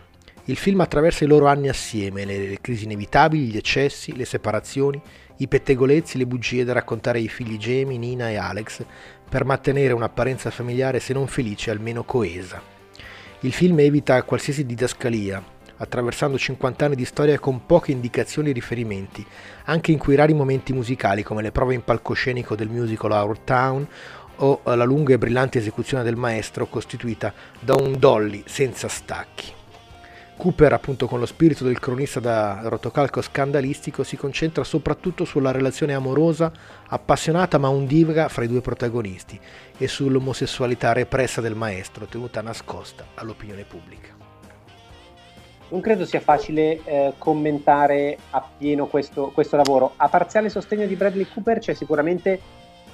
Il 0.45 0.55
film 0.55 0.81
attraversa 0.81 1.23
i 1.23 1.27
loro 1.27 1.45
anni 1.45 1.69
assieme, 1.69 2.25
le, 2.25 2.57
crisi 2.61 2.85
inevitabili, 2.85 3.45
gli 3.45 3.57
eccessi, 3.57 4.15
le 4.15 4.25
separazioni, 4.25 4.99
i 5.37 5.47
pettegolezzi, 5.47 6.17
le 6.17 6.25
bugie 6.25 6.63
da 6.63 6.73
raccontare 6.73 7.19
ai 7.19 7.27
figli 7.27 7.57
Jamie, 7.57 7.99
Nina 7.99 8.31
e 8.31 8.37
Alex, 8.37 8.83
per 9.29 9.45
mantenere 9.45 9.93
un'apparenza 9.93 10.49
familiare 10.49 10.99
se 10.99 11.13
non 11.13 11.27
felice 11.27 11.69
almeno 11.69 12.03
coesa. 12.03 12.59
Il 13.41 13.53
film 13.53 13.77
evita 13.77 14.23
qualsiasi 14.23 14.65
didascalia, 14.65 15.55
attraversando 15.77 16.37
50 16.37 16.85
anni 16.85 16.95
di 16.95 17.05
storia 17.05 17.39
con 17.39 17.65
poche 17.65 17.91
indicazioni 17.91 18.49
e 18.49 18.53
riferimenti, 18.53 19.25
anche 19.65 19.91
in 19.91 19.97
quei 19.97 20.15
rari 20.15 20.33
momenti 20.33 20.73
musicali 20.73 21.23
come 21.23 21.41
le 21.41 21.51
prove 21.51 21.73
in 21.73 21.83
palcoscenico 21.83 22.55
del 22.55 22.69
musical 22.69 23.11
Our 23.11 23.39
Town 23.39 23.87
o 24.37 24.61
la 24.63 24.83
lunga 24.83 25.13
e 25.13 25.17
brillante 25.17 25.59
esecuzione 25.59 26.03
del 26.03 26.15
maestro 26.15 26.67
costituita 26.67 27.33
da 27.59 27.75
un 27.75 27.97
dolly 27.97 28.43
senza 28.45 28.87
stacchi. 28.87 29.55
Cooper, 30.37 30.71
appunto 30.71 31.07
con 31.07 31.19
lo 31.19 31.25
spirito 31.25 31.63
del 31.63 31.79
cronista 31.79 32.19
da 32.19 32.61
rotocalco 32.65 33.21
scandalistico, 33.21 34.03
si 34.03 34.15
concentra 34.15 34.63
soprattutto 34.63 35.25
sulla 35.25 35.49
relazione 35.49 35.95
amorosa, 35.95 36.51
appassionata 36.89 37.57
ma 37.57 37.69
undivaga 37.69 38.27
fra 38.27 38.43
i 38.43 38.47
due 38.47 38.61
protagonisti 38.61 39.39
e 39.75 39.87
sull'omosessualità 39.87 40.93
repressa 40.93 41.41
del 41.41 41.55
maestro, 41.55 42.05
tenuta 42.05 42.41
nascosta 42.41 43.07
all'opinione 43.15 43.63
pubblica. 43.63 44.16
Non 45.69 45.81
credo 45.81 46.05
sia 46.05 46.21
facile 46.21 46.81
eh, 46.85 47.13
commentare 47.17 48.17
appieno 48.29 48.87
questo, 48.87 49.31
questo 49.33 49.57
lavoro. 49.57 49.93
A 49.97 50.07
parziale 50.07 50.49
sostegno 50.49 50.85
di 50.85 50.95
Bradley 50.95 51.27
Cooper 51.31 51.59
c'è 51.59 51.73
sicuramente 51.73 52.39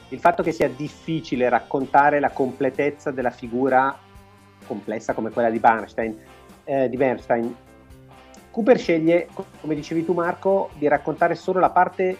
il 0.09 0.19
fatto 0.19 0.41
che 0.41 0.51
sia 0.51 0.67
difficile 0.69 1.49
raccontare 1.49 2.19
la 2.19 2.31
completezza 2.31 3.11
della 3.11 3.29
figura 3.29 3.95
complessa 4.65 5.13
come 5.13 5.29
quella 5.29 5.51
di 5.51 5.59
Bernstein. 5.59 6.17
Eh, 6.63 6.89
di 6.89 6.97
Bernstein. 6.97 7.55
Cooper 8.49 8.77
sceglie, 8.77 9.27
come 9.61 9.75
dicevi 9.75 10.05
tu 10.05 10.13
Marco, 10.13 10.69
di 10.73 10.87
raccontare 10.87 11.35
solo 11.35 11.59
la 11.59 11.69
parte 11.69 12.17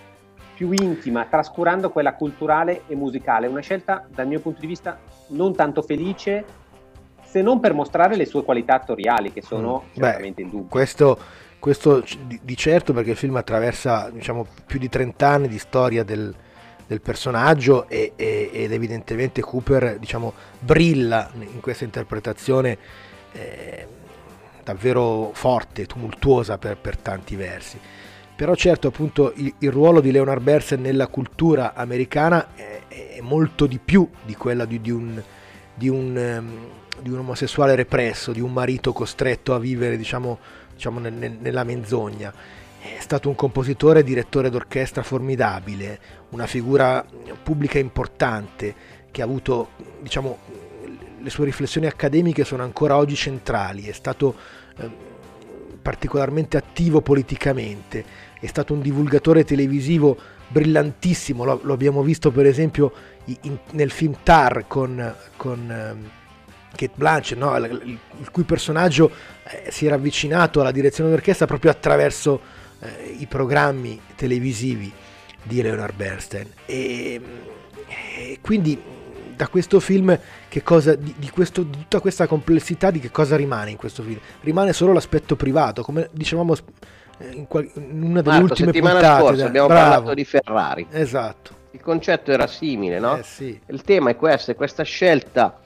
più 0.56 0.72
intima, 0.72 1.26
trascurando 1.26 1.90
quella 1.90 2.14
culturale 2.14 2.84
e 2.88 2.96
musicale. 2.96 3.48
Una 3.48 3.62
scelta, 3.62 4.06
dal 4.08 4.28
mio 4.28 4.40
punto 4.40 4.60
di 4.60 4.68
vista, 4.68 5.00
non 5.30 5.56
tanto 5.56 5.82
felice, 5.82 6.46
se 7.34 7.42
non 7.42 7.60
per 7.60 7.74
mostrare 7.74 8.16
le 8.16 8.28
sue 8.28 8.44
qualità 8.44 8.76
attoriali, 8.76 9.34
che 9.34 9.42
sono 9.42 9.86
mm. 9.88 9.94
certamente 9.96 10.42
indubbie. 10.44 10.70
Questo, 10.70 11.18
questo 11.58 12.04
di, 12.28 12.40
di, 12.44 12.56
certo 12.56 12.94
perché 12.94 13.10
il 13.10 13.18
film 13.18 13.36
attraversa 13.38 14.12
diciamo, 14.12 14.46
più 14.68 14.78
di 14.78 14.88
30 14.88 15.28
anni 15.28 15.48
di 15.48 15.58
storia 15.58 16.04
del, 16.04 16.32
del 16.86 17.02
personaggio 17.02 17.90
e, 17.90 18.14
e, 18.16 18.52
ed 18.54 18.72
evidentemente 18.72 19.42
Cooper 19.42 19.98
diciamo, 19.98 20.32
brilla 20.60 21.32
in 21.34 21.60
questa 21.60 21.86
interpretazione 21.86 22.78
eh, 23.32 23.88
davvero 24.64 25.32
forte, 25.34 25.88
tumultuosa 25.88 26.60
per, 26.60 26.78
per, 26.78 26.98
tanti 26.98 27.36
versi. 27.36 27.80
Però 28.36 28.54
certo 28.54 28.90
appunto 28.90 29.34
il, 29.38 29.52
il 29.58 29.72
ruolo 29.72 30.02
di 30.02 30.12
Leonard 30.12 30.44
Bernstein 30.44 30.82
nella 30.82 31.08
cultura 31.08 31.74
americana 31.74 32.50
è, 32.54 32.82
è 32.88 33.22
molto 33.22 33.66
di 33.66 33.80
più 33.84 34.08
di 34.24 34.36
quella 34.36 34.66
di, 34.66 34.80
di 34.80 34.92
un, 34.92 35.20
di 35.74 35.90
un 35.90 36.16
um, 36.16 36.82
di 37.04 37.10
un 37.10 37.20
omosessuale 37.20 37.76
represso, 37.76 38.32
di 38.32 38.40
un 38.40 38.54
marito 38.54 38.94
costretto 38.94 39.54
a 39.54 39.60
vivere 39.60 39.98
diciamo, 39.98 40.40
diciamo 40.74 41.00
nel, 41.00 41.14
nel, 41.14 41.38
nella 41.40 41.64
menzogna. 41.64 42.34
È 42.80 43.00
stato 43.00 43.30
un 43.30 43.36
compositore 43.36 44.00
e 44.00 44.04
direttore 44.04 44.50
d'orchestra 44.50 45.04
formidabile, 45.04 46.00
una 46.30 46.48
figura 46.48 47.06
pubblica 47.44 47.78
importante 47.78 48.74
che 49.12 49.22
ha 49.22 49.26
avuto, 49.26 49.70
diciamo, 50.02 50.38
le 51.20 51.30
sue 51.30 51.46
riflessioni 51.46 51.88
accademiche 51.88 52.44
sono 52.44 52.64
ancora 52.64 52.98
oggi 52.98 53.16
centrali, 53.16 53.84
è 53.88 53.94
stato 53.94 54.36
eh, 54.78 54.90
particolarmente 55.82 56.58
attivo 56.58 57.02
politicamente, 57.02 58.04
è 58.40 58.48
stato 58.48 58.74
un 58.74 58.82
divulgatore 58.82 59.44
televisivo 59.46 60.18
brillantissimo, 60.48 61.44
lo, 61.46 61.60
lo 61.64 61.74
abbiamo 61.74 62.02
visto 62.02 62.32
per 62.32 62.46
esempio 62.46 62.92
in, 63.42 63.58
nel 63.72 63.92
film 63.92 64.16
Tar 64.24 64.66
con, 64.68 65.16
con 65.38 65.72
eh, 65.72 66.22
Kate 66.76 66.94
Blanchett, 66.96 67.38
no? 67.38 67.56
il, 67.58 68.00
cui 68.32 68.44
personaggio 68.44 69.12
eh, 69.44 69.72
si 69.72 69.86
era 69.86 69.96
avvicinato 69.96 70.62
alla 70.62 70.72
direzione 70.72 71.10
d'orchestra 71.10 71.46
proprio 71.46 71.72
attraverso 71.72 72.42
eh, 72.80 73.16
i 73.20 73.26
programmi 73.26 74.00
televisivi 74.16 74.92
di 75.44 75.62
Leonard 75.62 75.96
Bernstein. 75.96 76.48
E, 76.66 77.22
e 78.18 78.40
quindi 78.42 79.02
da 79.36 79.48
questo 79.48 79.80
film, 79.80 80.18
che 80.48 80.64
cosa, 80.64 80.96
di, 80.96 81.14
di, 81.18 81.30
questo, 81.30 81.64
di, 81.64 81.78
tutta 81.78 82.00
questa 82.00 82.28
complessità, 82.28 82.92
di 82.92 83.00
che 83.00 83.12
cosa 83.12 83.36
rimane 83.36 83.72
in 83.72 83.78
questo 83.78 84.04
film? 84.04 84.20
Rimane 84.42 84.74
solo 84.74 84.94
l'aspetto 84.94 85.36
privato, 85.36 85.84
come 85.84 86.10
dicevamo 86.12 86.54
eh, 87.18 87.32
in, 87.32 87.48
qual, 87.48 87.70
in 87.76 88.04
una 88.04 88.22
delle 88.22 88.40
Marco, 88.40 88.54
ultime 88.54 88.72
puntate. 88.72 89.22
Scorsa 89.22 89.46
abbiamo 89.46 89.68
Bravo. 89.68 89.90
parlato 89.90 90.14
di 90.14 90.26
Ferrari. 90.26 90.88
Esatto. 90.92 91.62
Il 91.72 91.82
concetto 91.82 92.32
era 92.32 92.48
simile, 92.48 93.00
no? 93.00 93.18
Eh, 93.18 93.24
sì. 93.24 93.60
Il 93.68 93.82
tema 93.82 94.12
è 94.12 94.16
questo, 94.16 94.52
è 94.52 94.56
questa 94.56 94.84
scelta 94.84 95.60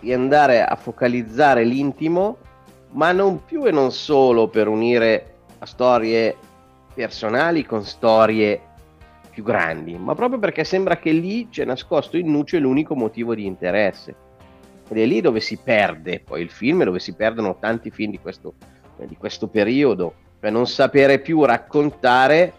di 0.00 0.12
andare 0.12 0.64
a 0.64 0.74
focalizzare 0.76 1.64
l'intimo, 1.64 2.38
ma 2.92 3.12
non 3.12 3.44
più 3.44 3.66
e 3.66 3.70
non 3.70 3.92
solo 3.92 4.48
per 4.48 4.66
unire 4.66 5.34
storie 5.62 6.36
personali 6.94 7.64
con 7.64 7.84
storie 7.84 8.60
più 9.30 9.42
grandi, 9.44 9.96
ma 9.96 10.14
proprio 10.14 10.38
perché 10.38 10.64
sembra 10.64 10.96
che 10.96 11.12
lì 11.12 11.48
c'è 11.48 11.64
nascosto 11.64 12.16
in 12.16 12.30
nuce 12.30 12.58
l'unico 12.58 12.94
motivo 12.94 13.34
di 13.34 13.46
interesse. 13.46 14.14
Ed 14.88 14.98
è 14.98 15.06
lì 15.06 15.20
dove 15.20 15.40
si 15.40 15.56
perde 15.56 16.20
poi 16.20 16.42
il 16.42 16.50
film, 16.50 16.82
dove 16.82 16.98
si 16.98 17.14
perdono 17.14 17.58
tanti 17.60 17.90
film 17.90 18.10
di 18.10 18.18
questo, 18.18 18.54
di 18.96 19.16
questo 19.16 19.46
periodo, 19.46 20.12
per 20.40 20.50
non 20.50 20.66
sapere 20.66 21.20
più 21.20 21.44
raccontare 21.44 22.52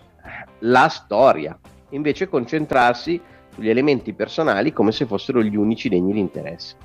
la 0.60 0.88
storia, 0.88 1.58
invece 1.90 2.30
concentrarsi 2.30 3.20
sugli 3.54 3.70
elementi 3.70 4.14
personali 4.14 4.72
come 4.72 4.94
se 4.94 5.06
fossero 5.06 5.44
gli 5.44 5.58
unici 5.58 5.90
degni 5.90 6.14
di 6.14 6.20
interesse. 6.20 6.76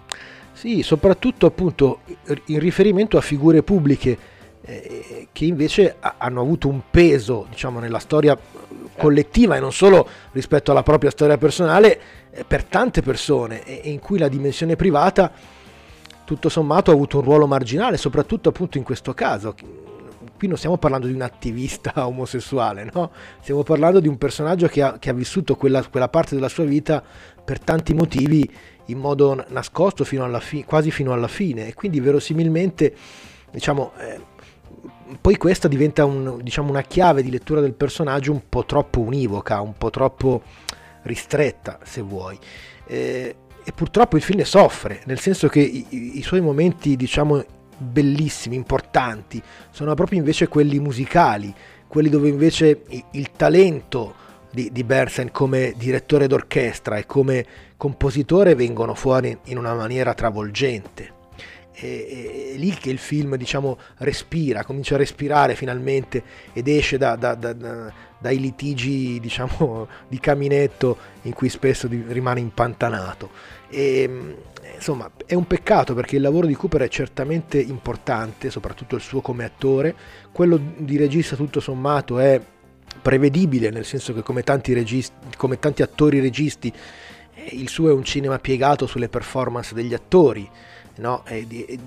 Sì, 0.57 0.83
soprattutto 0.83 1.45
appunto 1.45 2.01
in 2.47 2.59
riferimento 2.61 3.19
a 3.19 3.21
figure 3.21 3.62
pubbliche 3.62 4.19
eh, 4.62 5.29
che 5.31 5.45
invece 5.45 5.97
hanno 6.01 6.40
avuto 6.40 6.66
un 6.69 6.81
peso, 6.90 7.47
diciamo, 7.51 7.79
nella 7.79 7.99
storia 7.99 8.38
collettiva 8.97 9.55
e 9.55 9.61
non 9.61 9.71
solo 9.71 10.09
rispetto 10.33 10.71
alla 10.71 10.83
propria 10.83 11.11
storia 11.11 11.37
personale 11.37 12.01
eh, 12.31 12.45
per 12.45 12.64
tante 12.64 13.03
persone 13.03 13.64
e, 13.64 13.83
e 13.85 13.91
in 13.91 13.99
cui 13.99 14.16
la 14.16 14.28
dimensione 14.28 14.76
privata 14.76 15.31
tutto 16.24 16.49
sommato 16.49 16.91
ha 16.91 16.95
avuto 16.95 17.18
un 17.18 17.24
ruolo 17.24 17.47
marginale, 17.47 17.99
soprattutto 17.99 18.49
appunto 18.49 18.78
in 18.78 18.83
questo 18.83 19.12
caso. 19.12 19.55
Qui 20.39 20.49
non 20.49 20.57
stiamo 20.57 20.78
parlando 20.78 21.07
di 21.07 21.12
un 21.12 21.20
attivista 21.20 21.93
omosessuale, 22.09 22.91
no? 22.95 23.11
Stiamo 23.43 23.62
parlando 23.62 24.01
di 24.01 24.09
un 24.09 24.16
personaggio 24.16 24.68
che 24.68 24.81
ha, 24.81 24.99
che 24.99 25.11
ha 25.11 25.12
vissuto 25.12 25.55
quella, 25.55 25.87
quella 25.87 26.09
parte 26.09 26.35
della 26.35 26.49
sua 26.49 26.64
vita 26.64 27.05
per 27.45 27.61
tanti 27.61 27.93
motivi 27.93 28.51
in 28.87 28.99
modo 28.99 29.45
nascosto 29.49 30.05
fino 30.05 30.24
alla 30.24 30.41
fi- 30.41 30.64
quasi 30.64 30.91
fino 30.91 31.12
alla 31.12 31.28
fine 31.28 31.68
e 31.68 31.74
quindi 31.74 32.01
verosimilmente 32.01 32.95
diciamo 33.51 33.93
eh, 33.99 34.20
poi 35.20 35.37
questa 35.37 35.68
diventa 35.68 36.05
un, 36.05 36.41
diciamo, 36.43 36.68
una 36.68 36.82
chiave 36.82 37.22
di 37.22 37.30
lettura 37.30 37.61
del 37.61 37.74
personaggio 37.74 38.32
un 38.32 38.43
po' 38.49 38.64
troppo 38.64 39.01
univoca, 39.01 39.61
un 39.61 39.76
po' 39.76 39.91
troppo 39.91 40.43
ristretta 41.03 41.78
se 41.84 42.01
vuoi. 42.01 42.39
Eh, 42.87 43.37
e 43.64 43.72
purtroppo 43.72 44.16
il 44.16 44.22
film 44.22 44.39
ne 44.39 44.45
soffre, 44.45 45.03
nel 45.07 45.18
senso 45.18 45.49
che 45.49 45.61
i, 45.61 46.18
i 46.18 46.22
suoi 46.22 46.41
momenti 46.41 46.97
diciamo 46.97 47.45
bellissimi, 47.78 48.55
importanti, 48.55 49.43
sono 49.70 49.95
proprio 49.95 50.18
invece 50.18 50.49
quelli 50.49 50.78
musicali, 50.78 51.53
quelli 51.87 52.09
dove 52.09 52.28
invece 52.28 52.82
il, 52.89 53.05
il 53.12 53.30
talento 53.32 54.14
di, 54.51 54.70
di 54.72 54.84
Bernstein 54.84 55.30
come 55.30 55.74
direttore 55.76 56.26
d'orchestra 56.26 56.97
e 56.97 57.07
come 57.07 57.44
compositore 57.76 58.55
vengono 58.55 58.94
fuori 58.94 59.36
in 59.44 59.59
una 59.59 59.74
maniera 59.74 60.14
travolgente. 60.14 61.14
È 61.72 62.55
lì 62.57 62.70
che 62.70 62.88
il 62.88 62.99
film 62.99 63.36
diciamo 63.36 63.78
respira, 63.99 64.64
comincia 64.64 64.94
a 64.94 64.99
respirare 64.99 65.55
finalmente 65.55 66.22
ed 66.55 66.68
esce 66.68 66.97
da, 66.97 67.16
da, 67.16 67.34
da, 67.34 67.92
dai 68.18 68.40
litigi 68.40 69.20
diciamo 69.20 69.86
di 70.09 70.18
caminetto 70.18 70.97
in 71.22 71.34
cui 71.34 71.51
spesso 71.51 71.86
rimane 71.88 72.40
impantanato. 72.40 73.30
E, 73.68 74.34
insomma 74.74 75.11
è 75.26 75.34
un 75.34 75.47
peccato 75.47 75.94
perché 75.94 76.16
il 76.16 76.22
lavoro 76.22 76.47
di 76.47 76.55
Cooper 76.55 76.82
è 76.82 76.88
certamente 76.88 77.59
importante, 77.59 78.51
soprattutto 78.51 78.97
il 78.97 79.03
suo 79.03 79.20
come 79.20 79.44
attore, 79.44 79.94
quello 80.32 80.59
di 80.78 80.97
regista 80.97 81.36
tutto 81.36 81.61
sommato 81.61 82.18
è 82.18 82.40
prevedibile, 83.07 83.71
nel 83.71 83.85
senso 83.85 84.13
che 84.13 84.23
come 84.23 84.43
tanti, 84.43 84.73
registi, 84.73 85.15
come 85.37 85.61
tanti 85.61 85.83
attori 85.83 86.19
registi, 86.19 86.73
eh, 87.35 87.51
il 87.53 87.69
suo 87.69 87.89
è 87.89 87.93
un 87.93 88.03
cinema 88.03 88.41
piegato 88.41 88.89
sulle 88.89 89.09
performance 89.09 89.75
degli 89.75 89.95
attori, 89.95 90.51
no? 90.97 91.23
e, 91.25 91.47
e, 91.49 91.79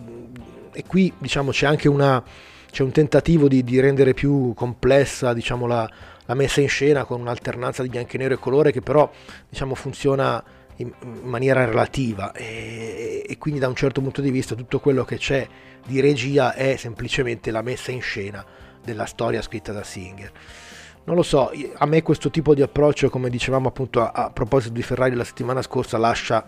e, 0.71 0.83
qui 0.87 1.11
diciamo 1.17 1.51
c'è 1.51 1.65
anche 1.65 1.89
una, 1.89 2.23
c'è 2.71 2.83
un 2.83 2.91
tentativo 2.91 3.49
di, 3.49 3.65
di 3.65 3.81
rendere 3.81 4.13
più 4.13 4.53
complessa 4.53 5.33
diciamo, 5.33 5.67
la, 5.67 5.89
la, 6.25 6.33
messa 6.35 6.61
in 6.61 6.69
scena 6.69 7.03
con 7.03 7.19
un'alternanza 7.19 7.83
di 7.83 7.89
bianco 7.89 8.15
e 8.15 8.17
nero 8.19 8.35
e 8.35 8.37
colore 8.37 8.71
che 8.71 8.79
però 8.79 9.11
diciamo, 9.49 9.75
funziona 9.75 10.41
in, 10.77 10.89
in 11.03 11.19
maniera 11.23 11.65
relativa 11.65 12.31
e, 12.31 13.25
e 13.27 13.37
quindi 13.37 13.59
da 13.59 13.67
un 13.67 13.75
certo 13.75 13.99
punto 13.99 14.21
di 14.21 14.31
vista 14.31 14.55
tutto 14.55 14.79
quello 14.79 15.03
che 15.03 15.17
c'è 15.17 15.45
di 15.85 15.99
regia 15.99 16.53
è 16.53 16.77
semplicemente 16.77 17.51
la 17.51 17.61
messa 17.61 17.91
in 17.91 17.99
scena 17.99 18.45
della 18.81 19.05
storia 19.05 19.41
scritta 19.41 19.73
da 19.73 19.83
Singer 19.83 20.31
non 21.05 21.15
lo 21.15 21.23
so, 21.23 21.51
a 21.73 21.85
me 21.85 22.01
questo 22.01 22.29
tipo 22.29 22.53
di 22.53 22.61
approccio, 22.61 23.09
come 23.09 23.29
dicevamo 23.29 23.67
appunto 23.67 24.01
a, 24.01 24.11
a, 24.11 24.29
proposito 24.29 24.73
di 24.73 24.83
Ferrari 24.83 25.15
la 25.15 25.23
settimana 25.23 25.61
scorsa, 25.61 25.97
lascia 25.97 26.45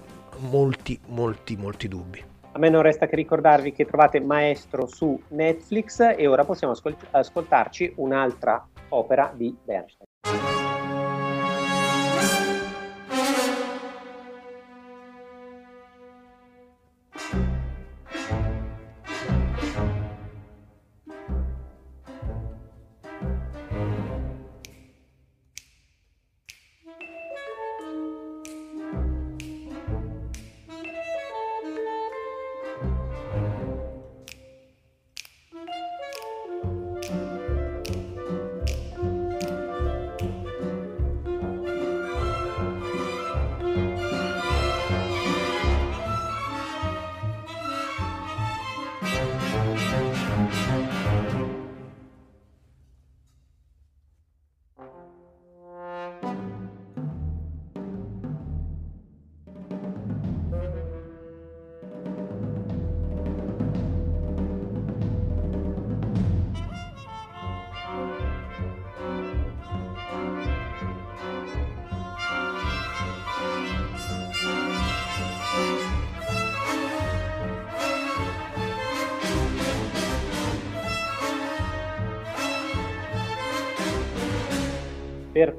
molti, 0.50 1.00
molti, 1.08 1.56
molti 1.56 1.88
dubbi. 1.88 2.24
A 2.54 2.60
me 2.60 2.70
non 2.70 2.82
resta 2.82 3.08
che 3.08 3.16
ricordarvi 3.16 3.72
che 3.72 3.86
trovate 3.86 4.20
Maestro 4.20 4.86
su 4.86 5.20
Netflix 5.30 6.16
e 6.18 6.28
ora 6.28 6.44
possiamo 6.44 6.74
ascolt- 6.74 7.08
ascoltarci 7.10 7.94
un'altra 7.96 8.68
opera 8.90 9.32
di 9.34 9.56
Bernstein. 9.64 10.10
Per 17.30 17.61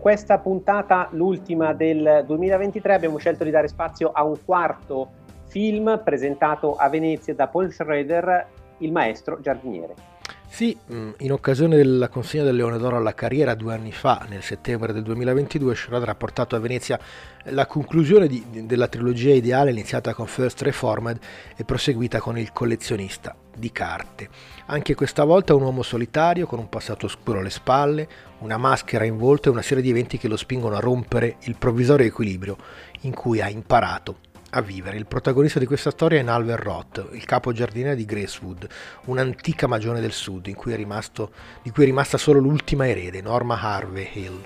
questa 0.02 0.40
puntata, 0.40 1.06
l'ultima 1.12 1.74
del 1.74 2.24
2023, 2.26 2.92
abbiamo 2.92 3.18
scelto 3.18 3.44
di 3.44 3.50
dare 3.50 3.68
spazio 3.68 4.10
a 4.10 4.24
un 4.24 4.34
quarto 4.44 5.12
film 5.46 6.02
presentato 6.02 6.74
a 6.74 6.88
Venezia 6.88 7.36
da 7.36 7.46
Paul 7.46 7.70
Schroeder, 7.70 8.48
Il 8.78 8.90
maestro 8.90 9.38
giardiniere. 9.40 9.94
Sì, 10.52 10.76
mm, 10.92 11.12
in 11.20 11.32
occasione 11.32 11.78
della 11.78 12.10
consegna 12.10 12.44
del 12.44 12.56
Leone 12.56 12.76
d'Oro 12.76 12.98
alla 12.98 13.14
carriera 13.14 13.54
due 13.54 13.72
anni 13.72 13.90
fa, 13.90 14.26
nel 14.28 14.42
settembre 14.42 14.92
del 14.92 15.02
2022, 15.02 15.74
Schroeder 15.74 16.10
ha 16.10 16.14
portato 16.14 16.54
a 16.54 16.58
Venezia 16.58 17.00
la 17.44 17.64
conclusione 17.64 18.26
di, 18.26 18.66
della 18.66 18.86
trilogia 18.86 19.32
ideale 19.32 19.70
iniziata 19.70 20.12
con 20.12 20.26
First 20.26 20.60
Reformed 20.60 21.18
e 21.56 21.64
proseguita 21.64 22.20
con 22.20 22.36
Il 22.36 22.52
collezionista 22.52 23.34
di 23.56 23.72
carte. 23.72 24.28
Anche 24.66 24.94
questa 24.94 25.24
volta 25.24 25.54
un 25.54 25.62
uomo 25.62 25.82
solitario 25.82 26.44
con 26.44 26.58
un 26.58 26.68
passato 26.68 27.06
oscuro 27.06 27.38
alle 27.38 27.48
spalle, 27.48 28.06
una 28.40 28.58
maschera 28.58 29.06
in 29.06 29.16
volto 29.16 29.48
e 29.48 29.52
una 29.52 29.62
serie 29.62 29.82
di 29.82 29.88
eventi 29.88 30.18
che 30.18 30.28
lo 30.28 30.36
spingono 30.36 30.76
a 30.76 30.80
rompere 30.80 31.36
il 31.44 31.56
provvisorio 31.56 32.04
equilibrio 32.04 32.58
in 33.00 33.14
cui 33.14 33.40
ha 33.40 33.48
imparato 33.48 34.18
a 34.54 34.60
vivere. 34.60 34.96
Il 34.96 35.06
protagonista 35.06 35.58
di 35.58 35.66
questa 35.66 35.90
storia 35.90 36.18
è 36.18 36.22
Nalver 36.22 36.58
Roth, 36.58 37.08
il 37.12 37.24
capo 37.24 37.52
giardiniere 37.52 37.96
di 37.96 38.04
Gracewood, 38.04 38.66
un'antica 39.06 39.66
magione 39.66 40.00
del 40.00 40.12
sud 40.12 40.46
cui 40.54 40.72
rimasto, 40.76 41.32
di 41.62 41.70
cui 41.70 41.84
è 41.84 41.86
rimasta 41.86 42.18
solo 42.18 42.40
l'ultima 42.40 42.88
erede, 42.88 43.20
Norma 43.20 43.60
Harvey 43.60 44.08
Hill. 44.12 44.44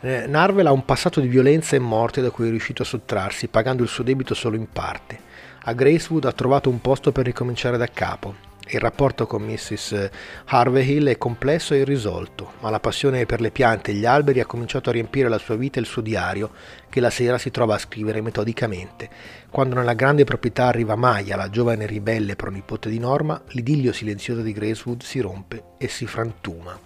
Eh, 0.00 0.26
Narvel 0.26 0.66
ha 0.66 0.72
un 0.72 0.84
passato 0.84 1.20
di 1.20 1.28
violenza 1.28 1.76
e 1.76 1.78
morte 1.78 2.20
da 2.20 2.30
cui 2.30 2.46
è 2.46 2.50
riuscito 2.50 2.82
a 2.82 2.86
sottrarsi, 2.86 3.48
pagando 3.48 3.82
il 3.82 3.88
suo 3.88 4.02
debito 4.02 4.34
solo 4.34 4.56
in 4.56 4.68
parte. 4.68 5.18
A 5.64 5.72
Gracewood 5.72 6.24
ha 6.24 6.32
trovato 6.32 6.68
un 6.68 6.80
posto 6.80 7.12
per 7.12 7.24
ricominciare 7.24 7.76
da 7.76 7.86
capo, 7.86 8.34
il 8.68 8.80
rapporto 8.80 9.26
con 9.26 9.42
Mrs. 9.42 10.10
Harvey 10.46 10.88
Hill 10.88 11.08
è 11.08 11.18
complesso 11.18 11.74
e 11.74 11.78
irrisolto, 11.78 12.52
ma 12.60 12.70
la 12.70 12.80
passione 12.80 13.26
per 13.26 13.40
le 13.40 13.50
piante 13.50 13.90
e 13.90 13.94
gli 13.94 14.06
alberi 14.06 14.40
ha 14.40 14.46
cominciato 14.46 14.88
a 14.88 14.92
riempire 14.92 15.28
la 15.28 15.38
sua 15.38 15.56
vita 15.56 15.78
e 15.78 15.80
il 15.80 15.86
suo 15.86 16.00
diario, 16.00 16.50
che 16.88 17.00
la 17.00 17.10
sera 17.10 17.38
si 17.38 17.50
trova 17.50 17.74
a 17.74 17.78
scrivere 17.78 18.20
metodicamente. 18.20 19.10
Quando 19.50 19.74
nella 19.74 19.94
grande 19.94 20.24
proprietà 20.24 20.66
arriva 20.66 20.94
Maya, 20.94 21.36
la 21.36 21.50
giovane 21.50 21.86
ribelle 21.86 22.36
pronipote 22.36 22.88
di 22.88 22.98
Norma, 22.98 23.42
l'idillio 23.48 23.92
silenzioso 23.92 24.40
di 24.40 24.52
Gracewood 24.52 25.02
si 25.02 25.20
rompe 25.20 25.64
e 25.76 25.88
si 25.88 26.06
frantuma. 26.06 26.78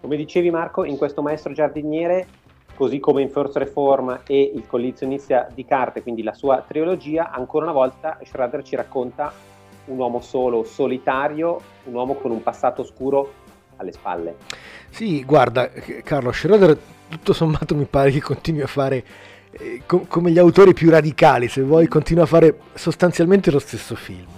Come 0.00 0.16
dicevi 0.16 0.50
Marco, 0.50 0.84
in 0.84 0.96
questo 0.96 1.22
maestro 1.22 1.52
giardiniere, 1.52 2.26
così 2.74 2.98
come 3.00 3.22
in 3.22 3.30
First 3.30 3.56
Reform 3.56 4.20
e 4.26 4.52
il 4.54 4.66
collezionista 4.66 5.48
di 5.52 5.64
carte, 5.64 6.02
quindi 6.02 6.22
la 6.22 6.32
sua 6.32 6.64
trilogia, 6.66 7.30
ancora 7.30 7.64
una 7.64 7.74
volta 7.74 8.18
Schrader 8.24 8.62
ci 8.62 8.76
racconta 8.76 9.32
un 9.88 9.98
uomo 9.98 10.20
solo, 10.20 10.64
solitario, 10.64 11.60
un 11.84 11.94
uomo 11.94 12.14
con 12.14 12.30
un 12.30 12.42
passato 12.42 12.82
oscuro 12.82 13.32
alle 13.76 13.92
spalle. 13.92 14.36
Sì, 14.90 15.24
guarda, 15.24 15.68
Carlo 16.02 16.32
Schroeder 16.32 16.78
tutto 17.08 17.32
sommato 17.32 17.74
mi 17.74 17.86
pare 17.86 18.10
che 18.10 18.20
continui 18.20 18.62
a 18.62 18.66
fare 18.66 19.04
eh, 19.50 19.82
com- 19.86 20.06
come 20.06 20.30
gli 20.30 20.38
autori 20.38 20.74
più 20.74 20.90
radicali, 20.90 21.48
se 21.48 21.62
vuoi, 21.62 21.88
continua 21.88 22.24
a 22.24 22.26
fare 22.26 22.58
sostanzialmente 22.74 23.50
lo 23.50 23.58
stesso 23.58 23.94
film. 23.94 24.28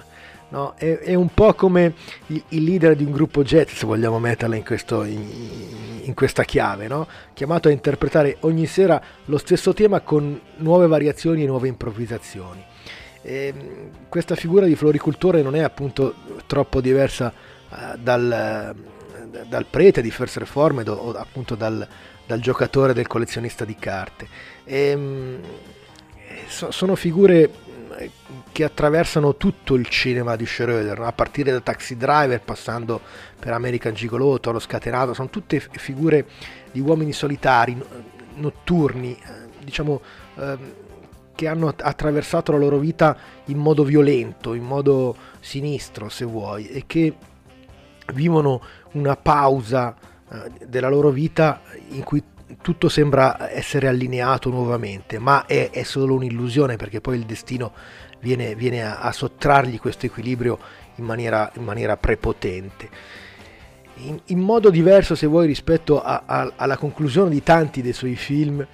No? 0.51 0.75
È, 0.77 0.99
è, 0.99 1.15
un 1.15 1.33
po' 1.33 1.55
come 1.55 1.95
il, 2.27 2.43
il, 2.49 2.65
leader 2.65 2.97
di 2.97 3.05
un 3.05 3.13
gruppo 3.13 3.45
jazz, 3.45 3.71
se 3.71 3.87
vogliamo 3.87 4.19
metterla 4.19 4.57
in, 4.57 4.65
questo, 4.65 5.05
in, 5.05 5.25
in 6.03 6.15
questa 6.15 6.43
chiave, 6.43 6.89
no? 6.89 7.07
chiamato 7.35 7.69
a 7.69 7.71
interpretare 7.71 8.37
ogni 8.41 8.67
sera 8.67 9.01
lo 9.27 9.39
stesso 9.39 9.73
tema 9.73 10.01
con 10.01 10.41
nuove 10.57 10.89
variazioni 10.89 11.45
e 11.45 11.47
nuove 11.47 11.69
improvvisazioni. 11.69 12.65
E 13.23 13.47
ehm, 13.55 13.91
questa 14.09 14.35
figura 14.35 14.67
di 14.67 14.75
floricultore 14.75 15.43
non 15.43 15.55
è 15.55 15.61
appunto 15.61 16.15
troppo 16.47 16.81
diversa 16.81 17.33
uh, 17.69 17.97
dal, 17.99 18.75
uh, 18.75 19.47
dal, 19.47 19.67
prete 19.67 20.03
di 20.03 20.11
First 20.11 20.39
Reformed 20.39 20.89
o, 20.89 21.13
appunto 21.13 21.55
dal, 21.55 21.87
dal, 22.27 22.41
giocatore 22.41 22.93
del 22.93 23.07
collezionista 23.07 23.65
di 23.65 23.77
carte. 23.77 24.29
E, 24.65 25.39
so, 26.47 26.71
sono 26.71 26.95
figure 26.95 27.51
eh, 27.99 28.11
che 28.53 28.65
attraversano 28.65 29.37
tutto 29.37 29.75
il 29.75 29.87
cinema 29.89 30.35
di 30.37 30.47
Schroeder, 30.47 31.01
a 31.01 31.13
partire 31.13 31.53
da 31.53 31.61
Taxi 31.61 31.97
Driver, 31.97 32.41
passando 32.41 33.01
per 33.39 33.53
American 33.53 33.93
Gigolo, 33.95 34.41
Toro 34.41 34.59
Scatenato, 34.59 35.13
sono 35.13 35.29
tutte 35.29 35.61
figure 35.61 36.27
di 36.73 36.81
uomini 36.81 37.13
solitari, 37.13 37.77
notturni, 38.37 39.19
diciamo 39.63 40.01
ehm, 40.37 40.73
che 41.41 41.49
hanno 41.49 41.69
attraversato 41.75 42.53
la 42.53 42.59
loro 42.59 42.77
vita 42.77 43.17
in 43.47 43.57
modo 43.57 43.83
violento, 43.83 44.53
in 44.53 44.63
modo 44.63 45.17
sinistro 45.41 46.11
se 46.11 46.27
vuoi, 46.27 46.69
e 46.69 46.85
che 46.87 47.15
vivono 48.13 48.61
una 48.93 49.17
pausa 49.17 49.97
eh, 50.31 50.67
della 50.67 50.91
loro 50.91 51.09
vita 51.09 51.63
in 51.93 52.03
cui 52.03 52.23
tutto 52.61 52.91
sembra 52.91 53.51
essere 53.51 53.89
allineato 53.89 54.51
nuovamente, 54.51 55.19
ma 55.19 55.47
è, 55.47 55.71
è 55.71 55.83
solo 55.83 56.13
un'illusione 56.13 56.77
perché 56.77 57.01
poi 57.01 57.17
il 57.17 57.25
destino 57.25 57.73
viene, 58.19 58.55
viene 58.55 58.85
a, 58.85 58.99
a, 58.99 59.11
sottrargli 59.11 59.81
questo 59.81 60.05
equilibrio 60.05 60.59
in 60.97 61.07
maniera, 61.07 61.51
in 61.55 61.65
maniera 61.65 61.97
prepotente. 61.97 62.87
In, 63.95 64.21
in, 64.27 64.41
modo 64.41 64.69
diverso, 64.69 65.15
se 65.15 65.27
vuoi, 65.27 65.47
rispetto 65.47 66.03
a, 66.03 66.25
a, 66.27 66.53
alla 66.57 66.77
conclusione 66.77 67.31
di 67.31 67.43
tanti 67.43 67.81
dei 67.81 67.95
suoi 67.95 68.17
film, 68.17 68.67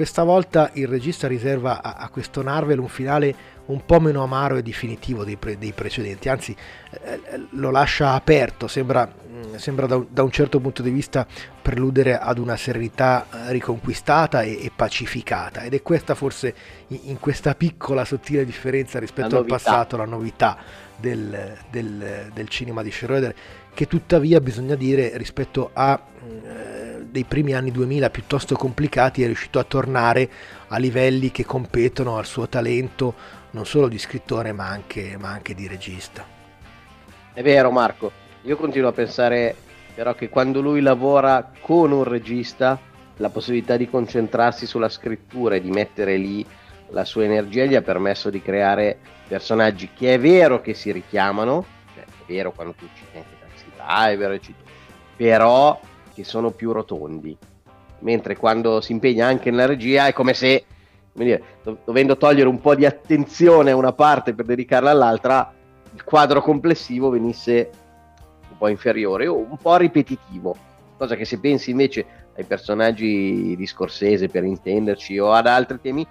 questa 0.00 0.22
volta 0.22 0.70
il 0.72 0.88
regista 0.88 1.28
riserva 1.28 1.82
a, 1.82 1.96
a 1.96 2.08
questo 2.08 2.42
Narvel 2.42 2.78
un 2.78 2.88
finale 2.88 3.34
un 3.66 3.84
po' 3.84 4.00
meno 4.00 4.22
amaro 4.22 4.56
e 4.56 4.62
definitivo 4.62 5.24
dei, 5.24 5.36
pre, 5.36 5.58
dei 5.58 5.72
precedenti, 5.72 6.30
anzi 6.30 6.56
eh, 7.02 7.20
lo 7.50 7.70
lascia 7.70 8.12
aperto, 8.12 8.66
sembra, 8.66 9.06
mm, 9.06 9.56
sembra 9.56 9.84
da, 9.84 10.02
da, 10.08 10.22
un 10.22 10.30
certo 10.30 10.58
punto 10.58 10.80
di 10.80 10.88
vista 10.88 11.26
preludere 11.60 12.18
ad 12.18 12.38
una 12.38 12.56
serenità 12.56 13.26
eh, 13.30 13.52
riconquistata 13.52 14.40
e, 14.40 14.64
e 14.64 14.72
pacificata 14.74 15.64
ed 15.64 15.74
è 15.74 15.82
questa 15.82 16.14
forse 16.14 16.54
in, 16.86 17.00
in, 17.02 17.18
questa 17.18 17.54
piccola 17.54 18.06
sottile 18.06 18.46
differenza 18.46 18.98
rispetto 18.98 19.36
al 19.36 19.44
passato 19.44 19.98
la 19.98 20.06
novità 20.06 20.56
del, 20.96 21.58
del, 21.68 22.30
del 22.32 22.48
cinema 22.48 22.82
di 22.82 22.90
Schroeder 22.90 23.34
che 23.74 23.86
tuttavia 23.86 24.40
bisogna 24.40 24.76
dire 24.76 25.14
rispetto 25.18 25.70
a 25.74 26.00
eh, 26.22 26.89
dei 27.10 27.24
primi 27.24 27.54
anni 27.54 27.70
2000 27.70 28.10
piuttosto 28.10 28.54
complicati 28.54 29.22
è 29.22 29.26
riuscito 29.26 29.58
a 29.58 29.64
tornare 29.64 30.30
a 30.68 30.78
livelli 30.78 31.30
che 31.30 31.44
competono 31.44 32.16
al 32.16 32.26
suo 32.26 32.48
talento 32.48 33.14
non 33.50 33.66
solo 33.66 33.88
di 33.88 33.98
scrittore 33.98 34.52
ma 34.52 34.68
anche, 34.68 35.16
ma 35.18 35.30
anche 35.30 35.54
di 35.54 35.66
regista. 35.66 36.24
È 37.32 37.42
vero 37.42 37.70
Marco, 37.70 38.12
io 38.42 38.56
continuo 38.56 38.88
a 38.88 38.92
pensare 38.92 39.56
però 39.94 40.14
che 40.14 40.28
quando 40.28 40.60
lui 40.60 40.80
lavora 40.80 41.50
con 41.60 41.90
un 41.92 42.04
regista 42.04 42.78
la 43.16 43.28
possibilità 43.28 43.76
di 43.76 43.88
concentrarsi 43.88 44.66
sulla 44.66 44.88
scrittura 44.88 45.56
e 45.56 45.60
di 45.60 45.70
mettere 45.70 46.16
lì 46.16 46.46
la 46.90 47.04
sua 47.04 47.24
energia 47.24 47.64
gli 47.64 47.74
ha 47.74 47.82
permesso 47.82 48.30
di 48.30 48.40
creare 48.40 48.98
personaggi 49.28 49.90
che 49.94 50.14
è 50.14 50.18
vero 50.18 50.60
che 50.60 50.74
si 50.74 50.90
richiamano, 50.90 51.64
cioè 51.94 52.04
è 52.04 52.06
vero 52.26 52.52
quando 52.52 52.72
tu 52.72 52.86
citi 52.94 53.16
anche 53.16 53.36
Taxi 53.40 53.64
Driver, 53.76 54.32
eccetera, 54.32 54.70
però 55.16 55.78
che 56.20 56.24
sono 56.24 56.50
più 56.50 56.72
rotondi. 56.72 57.36
Mentre 58.00 58.36
quando 58.36 58.80
si 58.80 58.92
impegna 58.92 59.26
anche 59.26 59.50
nella 59.50 59.66
regia 59.66 60.06
è 60.06 60.12
come 60.12 60.34
se 60.34 60.64
dire, 61.12 61.42
dovendo 61.84 62.16
togliere 62.16 62.48
un 62.48 62.60
po' 62.60 62.74
di 62.74 62.86
attenzione 62.86 63.72
a 63.72 63.76
una 63.76 63.92
parte 63.92 64.34
per 64.34 64.44
dedicarla 64.46 64.90
all'altra, 64.90 65.52
il 65.92 66.04
quadro 66.04 66.40
complessivo 66.40 67.10
venisse 67.10 67.70
un 68.50 68.56
po' 68.56 68.68
inferiore 68.68 69.26
o 69.26 69.36
un 69.36 69.56
po' 69.56 69.76
ripetitivo. 69.76 70.56
Cosa 70.96 71.16
che 71.16 71.24
se 71.24 71.38
pensi 71.38 71.70
invece 71.70 72.06
ai 72.36 72.44
personaggi 72.44 73.54
di 73.56 73.66
Scorsese, 73.66 74.28
per 74.28 74.44
intenderci, 74.44 75.18
o 75.18 75.32
ad 75.32 75.46
altri 75.46 75.80
temi, 75.80 76.06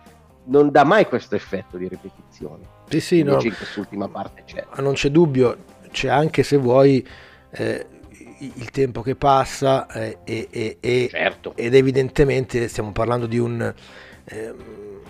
non 0.45 0.71
dà 0.71 0.83
mai 0.83 1.05
questo 1.05 1.35
effetto 1.35 1.77
di 1.77 1.87
ripetizione. 1.87 2.63
Sì, 2.89 2.99
sì, 2.99 3.23
no. 3.23 3.39
in 3.41 3.55
quest'ultima 3.55 4.07
parte 4.07 4.43
c'è. 4.45 4.65
Ma 4.75 4.81
non 4.81 4.93
c'è 4.93 5.09
dubbio, 5.09 5.57
c'è 5.91 6.09
anche 6.09 6.43
se 6.43 6.57
vuoi 6.57 7.07
eh, 7.51 7.85
il 8.39 8.69
tempo 8.71 9.01
che 9.01 9.15
passa 9.15 9.87
eh, 9.87 10.19
e, 10.23 10.77
e, 10.79 11.07
certo. 11.11 11.53
ed 11.55 11.75
evidentemente 11.75 12.67
stiamo 12.67 12.91
parlando 12.91 13.25
di 13.25 13.37
un... 13.37 13.73
Eh, 14.25 14.53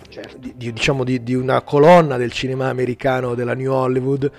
certo. 0.08 0.38
di, 0.38 0.54
di, 0.56 0.72
diciamo 0.72 1.04
di, 1.04 1.22
di, 1.22 1.34
una 1.34 1.60
colonna 1.62 2.16
del 2.16 2.32
cinema 2.32 2.68
americano 2.68 3.34
della 3.34 3.54
New 3.54 3.72
Hollywood 3.72 4.30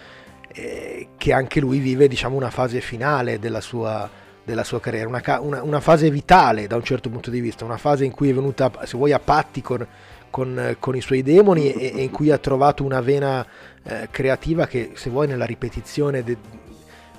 eh, 0.53 1.07
che 1.17 1.33
anche 1.33 1.59
lui 1.59 1.79
vive 1.79 2.07
diciamo, 2.07 2.35
una 2.35 2.49
fase 2.49 2.81
finale 2.81 3.39
della 3.39 3.61
sua, 3.61 4.09
della 4.43 4.63
sua 4.63 4.79
carriera, 4.79 5.07
una, 5.07 5.21
una, 5.39 5.63
una, 5.63 5.79
fase 5.79 6.09
vitale 6.09 6.67
da 6.67 6.75
un 6.75 6.83
certo 6.83 7.09
punto 7.09 7.29
di 7.29 7.39
vista, 7.39 7.63
una 7.63 7.77
fase 7.77 8.05
in 8.05 8.11
cui 8.11 8.29
è 8.29 8.33
venuta, 8.33 8.71
se 8.83 8.97
vuoi, 8.97 9.13
a 9.13 9.19
patti 9.19 9.61
con, 9.61 9.85
con, 10.29 10.75
con 10.79 10.95
i 10.95 11.01
suoi 11.01 11.21
demoni 11.23 11.71
e, 11.71 11.93
e, 11.95 12.03
in 12.03 12.11
cui 12.11 12.31
ha 12.31 12.37
trovato 12.37 12.83
una 12.83 13.01
vena 13.01 13.45
eh, 13.83 14.07
creativa 14.11 14.67
che, 14.67 14.91
se 14.95 15.09
vuoi, 15.09 15.27
nella 15.27 15.45
ripetizione 15.45 16.23
de, 16.23 16.37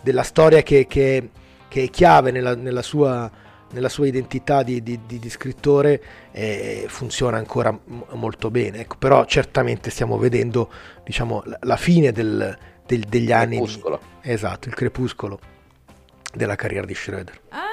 della 0.02 0.22
storia 0.22 0.62
che, 0.62 0.86
che, 0.86 1.30
che, 1.72 1.84
è 1.84 1.90
chiave 1.90 2.30
nella, 2.30 2.54
nella 2.54 2.82
sua 2.82 3.30
nella 3.72 3.88
sua 3.88 4.06
identità 4.06 4.62
di, 4.62 4.82
di, 4.82 5.00
di, 5.06 5.18
di 5.18 5.30
scrittore 5.30 6.02
eh, 6.30 6.84
funziona 6.88 7.38
ancora 7.38 7.70
m- 7.72 8.04
molto 8.10 8.50
bene. 8.50 8.80
Ecco, 8.80 8.96
però 8.98 9.24
certamente 9.24 9.88
stiamo 9.88 10.18
vedendo 10.18 10.70
diciamo, 11.02 11.42
la, 11.46 11.56
la 11.62 11.76
fine 11.78 12.12
del, 12.12 12.54
del, 12.84 13.00
degli 13.00 13.32
anni. 13.32 13.56
Crepuscolo. 13.56 14.00
Di, 14.20 14.30
esatto, 14.30 14.68
il 14.68 14.74
crepuscolo 14.74 15.40
della 16.34 16.54
carriera 16.54 16.84
di 16.84 16.94
Schroeder. 16.94 17.40
Without 17.50 17.71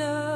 know 0.00 0.29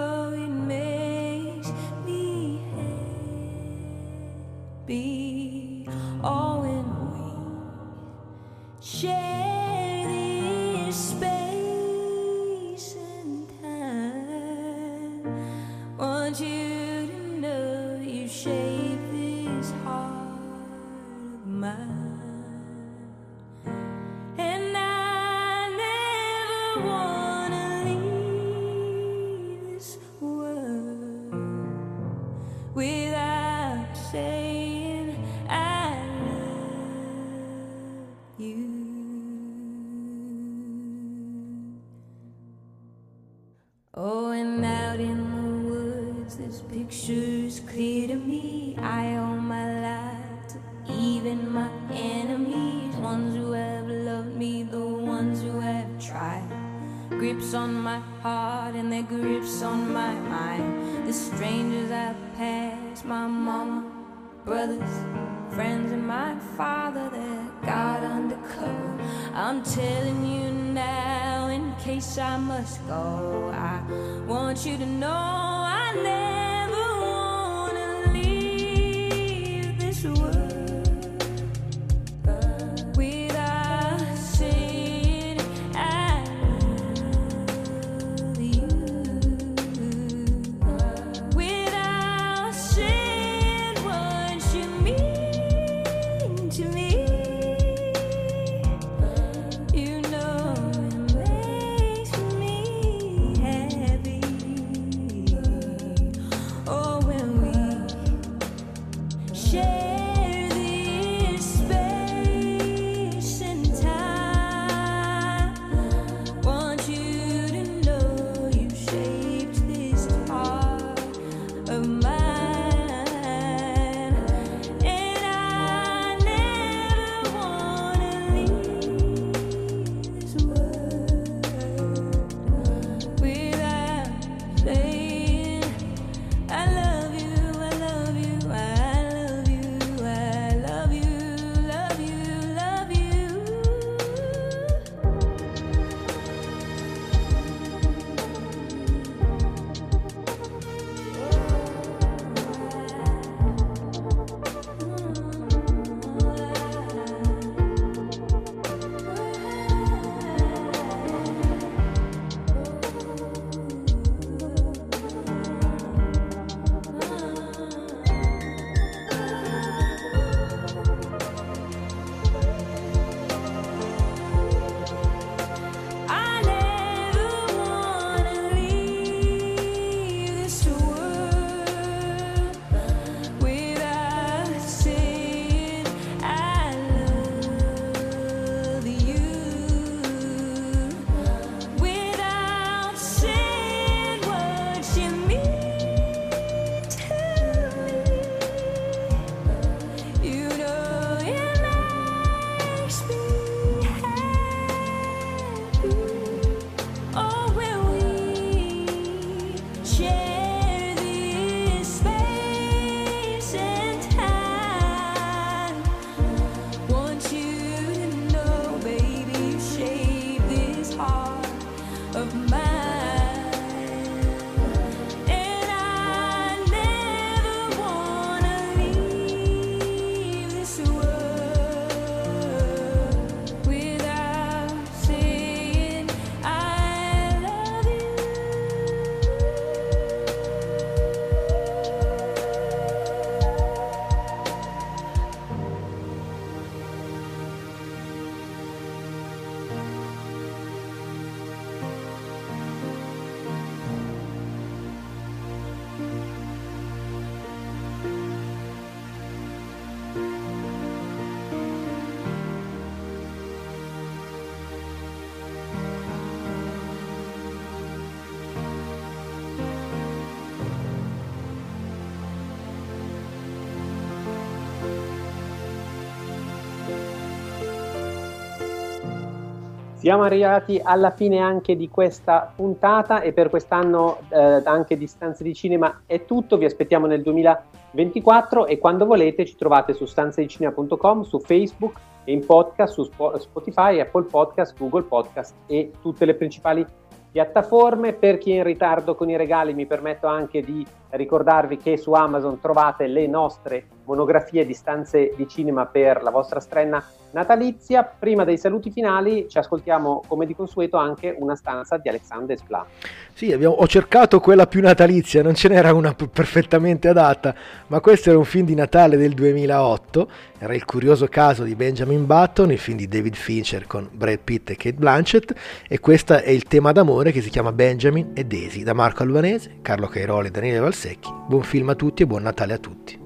Siamo 280.05 280.25
arrivati 280.25 280.79
alla 280.85 281.13
fine 281.13 281.39
anche 281.39 281.77
di 281.77 281.89
questa 281.89 282.53
puntata 282.55 283.23
e 283.23 283.33
per 283.33 283.49
quest'anno 283.49 284.19
eh, 284.29 284.61
anche 284.63 284.99
Distanze 284.99 285.43
di 285.43 285.55
Cinema 285.55 286.03
è 286.05 286.27
tutto, 286.27 286.59
vi 286.59 286.67
aspettiamo 286.67 287.07
nel 287.07 287.23
2024 287.23 288.67
e 288.67 288.77
quando 288.77 289.07
volete 289.07 289.47
ci 289.47 289.57
trovate 289.57 289.95
su 289.95 290.05
stanzedicinema.com, 290.05 291.23
su 291.23 291.41
Facebook 291.41 291.99
e 292.25 292.33
in 292.33 292.45
podcast 292.45 292.93
su 292.93 293.05
Spotify, 293.39 293.99
Apple 293.99 294.25
Podcast, 294.25 294.77
Google 294.77 295.05
Podcast 295.05 295.55
e 295.65 295.93
tutte 296.03 296.27
le 296.27 296.35
principali 296.35 296.85
piattaforme. 297.33 298.13
Per 298.13 298.37
chi 298.37 298.53
è 298.53 298.57
in 298.57 298.65
ritardo 298.65 299.15
con 299.15 299.31
i 299.31 299.39
regali 299.39 299.73
mi 299.73 299.87
permetto 299.87 300.27
anche 300.27 300.61
di 300.61 300.87
ricordarvi 301.17 301.77
che 301.77 301.97
su 301.97 302.13
Amazon 302.13 302.61
trovate 302.61 303.07
le 303.07 303.27
nostre 303.27 303.87
monografie 304.05 304.67
di 304.67 304.75
stanze 304.75 305.33
di 305.37 305.49
cinema 305.49 305.87
per 305.87 306.23
la 306.23 306.31
vostra 306.31 306.61
strenna 306.61 307.03
natalizia. 307.31 308.05
Prima 308.05 308.45
dei 308.45 308.59
saluti 308.59 308.91
finali 308.91 309.47
ci 309.49 309.59
ascoltiamo 309.59 310.23
come 310.27 310.47
di 310.47 310.55
consueto 310.55 310.97
anche 310.97 311.35
una 311.37 311.57
stanza 311.57 311.97
di 311.99 312.09
Alexander 312.09 312.57
Splat. 312.57 312.87
Sì, 313.33 313.53
abbiamo, 313.53 313.75
ho 313.75 313.87
cercato 313.89 314.39
quella 314.39 314.67
più 314.67 314.81
natalizia, 314.81 315.43
non 315.43 315.55
ce 315.55 315.69
n'era 315.69 315.93
una 315.93 316.15
perfettamente 316.15 317.09
adatta, 317.09 317.55
ma 317.89 318.01
questo 318.01 318.31
era 318.31 318.39
un 318.39 318.45
film 318.45 318.65
di 318.65 318.77
Natale 318.77 319.17
del 319.17 319.35
2008, 319.35 320.29
era 320.59 320.75
il 320.75 320.85
curioso 320.85 321.27
caso 321.27 321.65
di 321.65 321.75
Benjamin 321.75 322.27
Button, 322.27 322.71
il 322.71 322.79
film 322.79 322.99
di 322.99 323.09
David 323.09 323.35
Fincher 323.35 323.89
con 323.89 324.09
Brad 324.13 324.39
Pitt 324.39 324.71
e 324.71 324.77
Kate 324.77 324.95
Blanchett, 324.95 325.53
e 325.89 325.99
questo 325.99 326.35
è 326.35 326.51
il 326.51 326.63
tema 326.63 326.93
d'amore 326.93 327.33
che 327.33 327.43
si 327.43 327.51
chiama 327.51 327.73
Benjamin 327.73 328.31
e 328.35 328.45
Daisy, 328.45 328.85
da 328.85 328.93
Marco 328.93 329.25
Albanese, 329.25 329.79
Carlo 329.83 330.07
Cairoli 330.07 330.47
e 330.47 330.51
Daniele 330.53 330.79
Valsecchi. 331.05 331.31
Buon 331.47 331.63
film 331.63 331.91
a 331.91 331.95
tutti 331.95 332.23
e 332.23 332.27
buon 332.27 332.43
Natale 332.43 332.73
a 332.73 332.79
tutti. 332.79 333.24